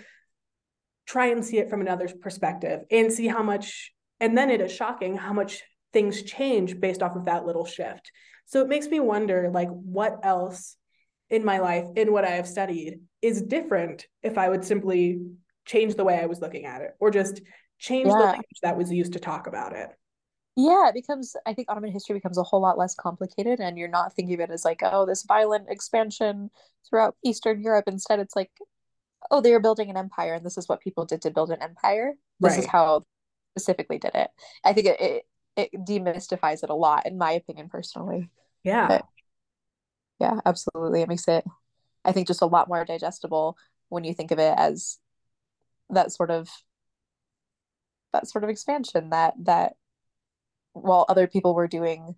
try 1.07 1.27
and 1.27 1.45
see 1.45 1.59
it 1.59 1.70
from 1.70 1.81
another 1.81 2.09
perspective 2.20 2.81
and 2.91 3.12
see 3.12 3.27
how 3.27 3.43
much 3.43 3.93
and 4.20 4.37
then 4.37 4.51
it 4.51 4.61
is 4.61 4.72
shocking 4.72 5.16
how 5.16 5.33
much 5.33 5.62
things 5.93 6.22
change 6.22 6.81
based 6.81 7.03
off 7.03 7.16
of 7.16 7.27
that 7.27 7.47
little 7.47 7.64
shift 7.64 8.11
so 8.47 8.61
it 8.61 8.68
makes 8.68 8.87
me 8.87 9.01
wonder 9.01 9.51
like 9.53 9.68
what 9.68 10.18
else 10.22 10.77
in 11.31 11.45
my 11.45 11.59
life 11.59 11.87
in 11.97 12.12
what 12.12 12.24
I 12.24 12.31
have 12.31 12.47
studied 12.47 13.01
is 13.22 13.43
different 13.43 14.07
if 14.22 14.39
I 14.39 14.49
would 14.49 14.64
simply 14.64 15.20
change 15.64 15.95
the 15.95 16.05
way 16.05 16.18
I 16.20 16.27
was 16.27 16.41
looking 16.41 16.64
at 16.64 16.83
it 16.83 16.93
or 17.01 17.11
just 17.11 17.41
change 17.79 18.07
yeah. 18.07 18.12
the 18.12 18.24
language 18.24 18.61
that 18.62 18.77
was 18.77 18.93
used 18.93 19.14
to 19.14 19.18
talk 19.18 19.47
about 19.47 19.72
it. 19.72 19.89
Yeah, 20.57 20.89
it 20.89 20.95
becomes, 20.95 21.37
I 21.45 21.53
think 21.53 21.71
Ottoman 21.71 21.93
history 21.93 22.15
becomes 22.15 22.39
a 22.39 22.43
whole 22.43 22.63
lot 22.63 22.79
less 22.79 22.95
complicated, 22.95 23.61
and 23.61 23.77
you're 23.77 23.89
not 23.89 24.15
thinking 24.15 24.35
of 24.35 24.41
it 24.41 24.51
as 24.51 24.65
like, 24.65 24.81
oh, 24.83 25.05
this 25.05 25.23
violent 25.23 25.67
expansion 25.69 26.51
throughout 26.89 27.15
Eastern 27.23 27.63
Europe. 27.63 27.85
Instead, 27.87 28.21
it's 28.21 28.35
like, 28.35 28.51
oh, 29.31 29.43
they 29.43 29.53
were 29.53 29.61
building 29.61 29.91
an 29.91 29.99
empire, 29.99 30.33
and 30.33 30.47
this 30.47 30.57
is 30.57 30.67
what 30.67 30.81
people 30.81 31.05
did 31.05 31.21
to 31.23 31.31
build 31.31 31.51
an 31.51 31.61
empire. 31.61 32.15
This 32.41 32.53
right. 32.53 32.61
is 32.61 32.67
how 32.67 33.05
specifically 33.53 33.99
did 33.99 34.13
it. 34.15 34.31
I 34.65 34.73
think 34.73 34.87
it, 34.87 35.01
it, 35.01 35.23
it 35.57 35.71
demystifies 35.87 36.65
it 36.65 36.71
a 36.71 36.75
lot, 36.75 37.07
in 37.07 37.19
my 37.19 37.33
opinion, 37.33 37.69
personally. 37.69 38.31
Yeah. 38.65 38.89
But 38.89 39.05
yeah, 40.19 40.41
absolutely. 40.47 41.03
It 41.03 41.09
makes 41.09 41.29
it, 41.29 41.45
I 42.03 42.13
think, 42.13 42.29
just 42.29 42.41
a 42.41 42.47
lot 42.47 42.69
more 42.69 42.85
digestible 42.87 43.59
when 43.91 44.05
you 44.05 44.15
think 44.15 44.31
of 44.31 44.39
it 44.39 44.55
as 44.57 44.99
that 45.91 46.13
sort 46.13 46.31
of 46.31 46.49
that 48.15 48.27
sort 48.27 48.43
of 48.43 48.49
expansion 48.49 49.11
that 49.11 49.35
that 49.43 49.75
while 50.83 51.07
other 51.09 51.27
people 51.27 51.55
were 51.55 51.68
doing 51.68 52.14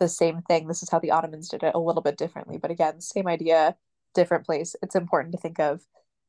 the 0.00 0.08
same 0.08 0.42
thing 0.42 0.66
this 0.66 0.82
is 0.82 0.90
how 0.90 0.98
the 0.98 1.10
ottomans 1.10 1.48
did 1.48 1.62
it 1.62 1.74
a 1.74 1.78
little 1.78 2.02
bit 2.02 2.16
differently 2.16 2.58
but 2.58 2.70
again 2.70 3.00
same 3.00 3.28
idea 3.28 3.76
different 4.14 4.44
place 4.44 4.74
it's 4.82 4.96
important 4.96 5.32
to 5.32 5.40
think 5.40 5.58
of 5.60 5.80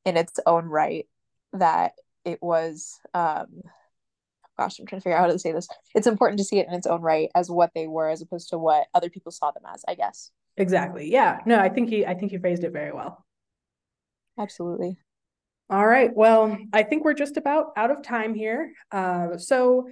in 0.05 0.17
its 0.17 0.39
own 0.45 0.65
right 0.65 1.07
that 1.53 1.93
it 2.25 2.39
was 2.41 2.99
um 3.13 3.61
gosh 4.57 4.77
i'm 4.79 4.85
trying 4.85 4.99
to 4.99 5.03
figure 5.03 5.17
out 5.17 5.21
how 5.21 5.31
to 5.31 5.39
say 5.39 5.51
this 5.51 5.67
it's 5.95 6.07
important 6.07 6.37
to 6.37 6.45
see 6.45 6.59
it 6.59 6.67
in 6.67 6.73
its 6.73 6.87
own 6.87 7.01
right 7.01 7.29
as 7.33 7.49
what 7.49 7.71
they 7.73 7.87
were 7.87 8.09
as 8.09 8.21
opposed 8.21 8.49
to 8.49 8.57
what 8.57 8.87
other 8.93 9.09
people 9.09 9.31
saw 9.31 9.51
them 9.51 9.63
as 9.73 9.83
i 9.87 9.95
guess 9.95 10.31
Exactly. 10.57 11.11
Yeah. 11.11 11.39
No, 11.45 11.59
I 11.59 11.69
think 11.69 11.89
he 11.89 12.05
I 12.05 12.13
think 12.13 12.31
he 12.31 12.37
phrased 12.37 12.63
it 12.63 12.71
very 12.71 12.91
well. 12.91 13.25
Absolutely. 14.37 14.97
All 15.69 15.85
right. 15.85 16.11
Well, 16.13 16.57
I 16.71 16.83
think 16.83 17.03
we're 17.03 17.13
just 17.13 17.37
about 17.37 17.67
out 17.75 17.91
of 17.91 18.03
time 18.03 18.33
here. 18.33 18.73
Uh, 18.91 19.37
so 19.37 19.87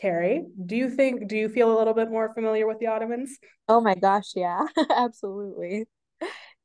Kerry, 0.00 0.46
do 0.66 0.76
you 0.76 0.88
think 0.90 1.26
do 1.28 1.36
you 1.36 1.48
feel 1.48 1.72
a 1.72 1.76
little 1.78 1.94
bit 1.94 2.10
more 2.10 2.32
familiar 2.34 2.66
with 2.66 2.78
the 2.78 2.86
Ottomans? 2.86 3.38
Oh 3.68 3.80
my 3.80 3.94
gosh, 3.94 4.32
yeah. 4.36 4.66
Absolutely. 4.90 5.86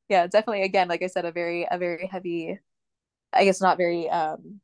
Yeah, 0.10 0.28
definitely 0.28 0.64
again, 0.64 0.88
like 0.90 1.04
I 1.04 1.08
said, 1.08 1.26
a 1.26 1.32
very 1.32 1.68
a 1.72 1.78
very 1.78 2.08
heavy 2.08 2.60
I 3.34 3.46
guess 3.46 3.62
not 3.62 3.78
very 3.78 4.10
um 4.10 4.62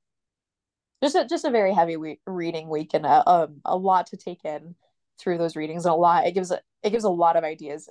just 1.03 1.15
a 1.15 1.25
just 1.25 1.45
a 1.45 1.51
very 1.51 1.73
heavy 1.73 1.97
we- 1.97 2.19
reading 2.25 2.69
week 2.69 2.93
and 2.93 3.05
a 3.05 3.27
um 3.29 3.61
a 3.65 3.75
lot 3.75 4.07
to 4.07 4.17
take 4.17 4.43
in 4.45 4.75
through 5.19 5.37
those 5.37 5.55
readings 5.55 5.85
and 5.85 5.93
a 5.93 5.95
lot 5.95 6.25
it 6.25 6.33
gives 6.33 6.51
it 6.51 6.89
gives 6.89 7.03
a 7.03 7.09
lot 7.09 7.35
of 7.35 7.43
ideas 7.43 7.89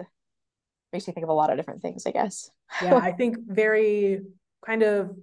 makes 0.93 1.07
me 1.09 1.15
think 1.15 1.25
of 1.25 1.31
a 1.31 1.35
lot 1.35 1.51
of 1.51 1.57
different 1.59 1.83
things, 1.83 2.07
I 2.07 2.13
guess. 2.13 2.51
yeah, 2.81 2.97
I 2.97 3.13
think 3.13 3.37
very 3.47 4.23
kind 4.65 4.83
of 4.83 5.17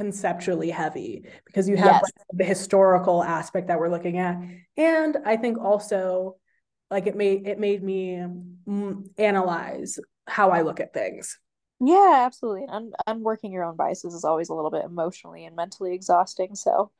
conceptually 0.00 0.70
heavy 0.70 1.26
because 1.44 1.68
you 1.68 1.76
have 1.76 1.86
yes. 1.86 2.02
like, 2.02 2.14
the 2.32 2.44
historical 2.44 3.22
aspect 3.22 3.68
that 3.68 3.78
we're 3.78 3.90
looking 3.90 4.16
at. 4.16 4.38
And 4.78 5.18
i 5.26 5.36
think 5.36 5.58
also 5.58 6.36
like 6.90 7.06
it 7.06 7.16
made 7.16 7.46
it 7.46 7.58
made 7.58 7.82
me 7.82 8.24
mm, 8.66 9.08
analyze 9.18 9.98
how 10.26 10.50
i 10.50 10.62
look 10.62 10.80
at 10.80 10.94
things. 10.94 11.38
Yeah 11.82 12.22
absolutely. 12.26 12.66
And 12.66 12.94
unworking 13.06 13.52
your 13.52 13.64
own 13.64 13.76
biases 13.76 14.14
is 14.14 14.24
always 14.24 14.48
a 14.48 14.54
little 14.54 14.70
bit 14.70 14.86
emotionally 14.86 15.44
and 15.44 15.54
mentally 15.54 15.94
exhausting 15.94 16.54
so 16.54 16.90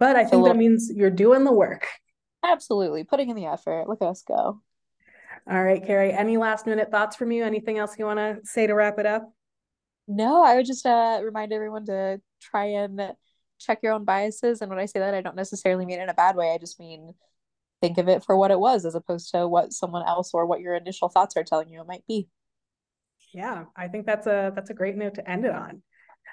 but 0.00 0.16
i 0.16 0.22
think 0.22 0.42
little... 0.42 0.48
that 0.48 0.56
means 0.56 0.90
you're 0.92 1.10
doing 1.10 1.44
the 1.44 1.52
work. 1.52 1.86
Absolutely. 2.42 3.04
Putting 3.04 3.30
in 3.30 3.36
the 3.36 3.46
effort. 3.46 3.88
Look 3.88 4.02
at 4.02 4.08
us 4.08 4.22
go. 4.22 4.60
All 5.50 5.62
right, 5.62 5.84
Kerry, 5.84 6.12
any 6.12 6.36
last 6.36 6.66
minute 6.66 6.90
thoughts 6.90 7.16
from 7.16 7.30
you? 7.32 7.44
Anything 7.44 7.78
else 7.78 7.98
you 7.98 8.04
want 8.04 8.18
to 8.18 8.38
say 8.44 8.66
to 8.66 8.74
wrap 8.74 8.98
it 8.98 9.06
up? 9.06 9.32
No, 10.08 10.42
I 10.42 10.56
would 10.56 10.64
just 10.64 10.86
uh, 10.86 11.20
remind 11.22 11.52
everyone 11.52 11.84
to 11.86 12.20
try 12.40 12.66
and 12.66 13.14
check 13.58 13.80
your 13.82 13.92
own 13.92 14.04
biases. 14.04 14.60
And 14.60 14.70
when 14.70 14.78
I 14.78 14.86
say 14.86 15.00
that, 15.00 15.14
I 15.14 15.20
don't 15.20 15.36
necessarily 15.36 15.84
mean 15.86 16.00
in 16.00 16.08
a 16.08 16.14
bad 16.14 16.36
way. 16.36 16.52
I 16.52 16.58
just 16.58 16.78
mean 16.78 17.14
think 17.80 17.98
of 17.98 18.08
it 18.08 18.24
for 18.24 18.36
what 18.36 18.50
it 18.50 18.58
was 18.58 18.84
as 18.84 18.94
opposed 18.94 19.30
to 19.30 19.46
what 19.46 19.72
someone 19.72 20.06
else 20.06 20.30
or 20.34 20.46
what 20.46 20.60
your 20.60 20.74
initial 20.74 21.08
thoughts 21.08 21.36
are 21.36 21.44
telling 21.44 21.68
you 21.68 21.80
it 21.80 21.86
might 21.86 22.06
be. 22.06 22.28
Yeah, 23.32 23.64
I 23.76 23.88
think 23.88 24.06
that's 24.06 24.26
a 24.26 24.52
that's 24.54 24.70
a 24.70 24.74
great 24.74 24.96
note 24.96 25.14
to 25.14 25.30
end 25.30 25.44
it 25.44 25.52
on. 25.52 25.82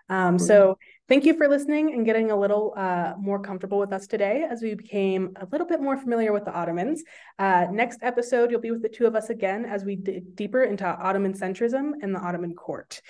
Um, 0.09 0.37
so 0.37 0.77
thank 1.07 1.25
you 1.25 1.35
for 1.35 1.47
listening 1.47 1.93
and 1.93 2.05
getting 2.05 2.31
a 2.31 2.39
little 2.39 2.73
uh, 2.77 3.13
more 3.17 3.39
comfortable 3.39 3.79
with 3.79 3.91
us 3.91 4.07
today 4.07 4.45
as 4.49 4.61
we 4.61 4.75
became 4.75 5.35
a 5.37 5.47
little 5.51 5.67
bit 5.67 5.81
more 5.81 5.97
familiar 5.97 6.31
with 6.31 6.45
the 6.45 6.53
Ottomans. 6.53 7.03
Uh, 7.39 7.67
next 7.71 7.99
episode, 8.01 8.51
you'll 8.51 8.61
be 8.61 8.71
with 8.71 8.81
the 8.81 8.89
two 8.89 9.05
of 9.05 9.15
us 9.15 9.29
again 9.29 9.65
as 9.65 9.83
we 9.83 9.95
dig 9.95 10.35
deeper 10.35 10.63
into 10.63 10.85
Ottoman 10.85 11.33
centrism 11.33 11.91
and 12.01 12.13
the 12.13 12.19
Ottoman 12.19 12.53
court. 12.55 13.01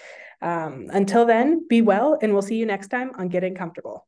Um, 0.42 0.88
until 0.92 1.26
then, 1.26 1.68
be 1.68 1.82
well, 1.82 2.18
and 2.22 2.34
we'll 2.34 2.42
see 2.42 2.56
you 2.56 2.66
next 2.66 2.90
time 2.90 3.12
on 3.18 3.30
Getting 3.30 3.56
Comfortable. 3.56 4.08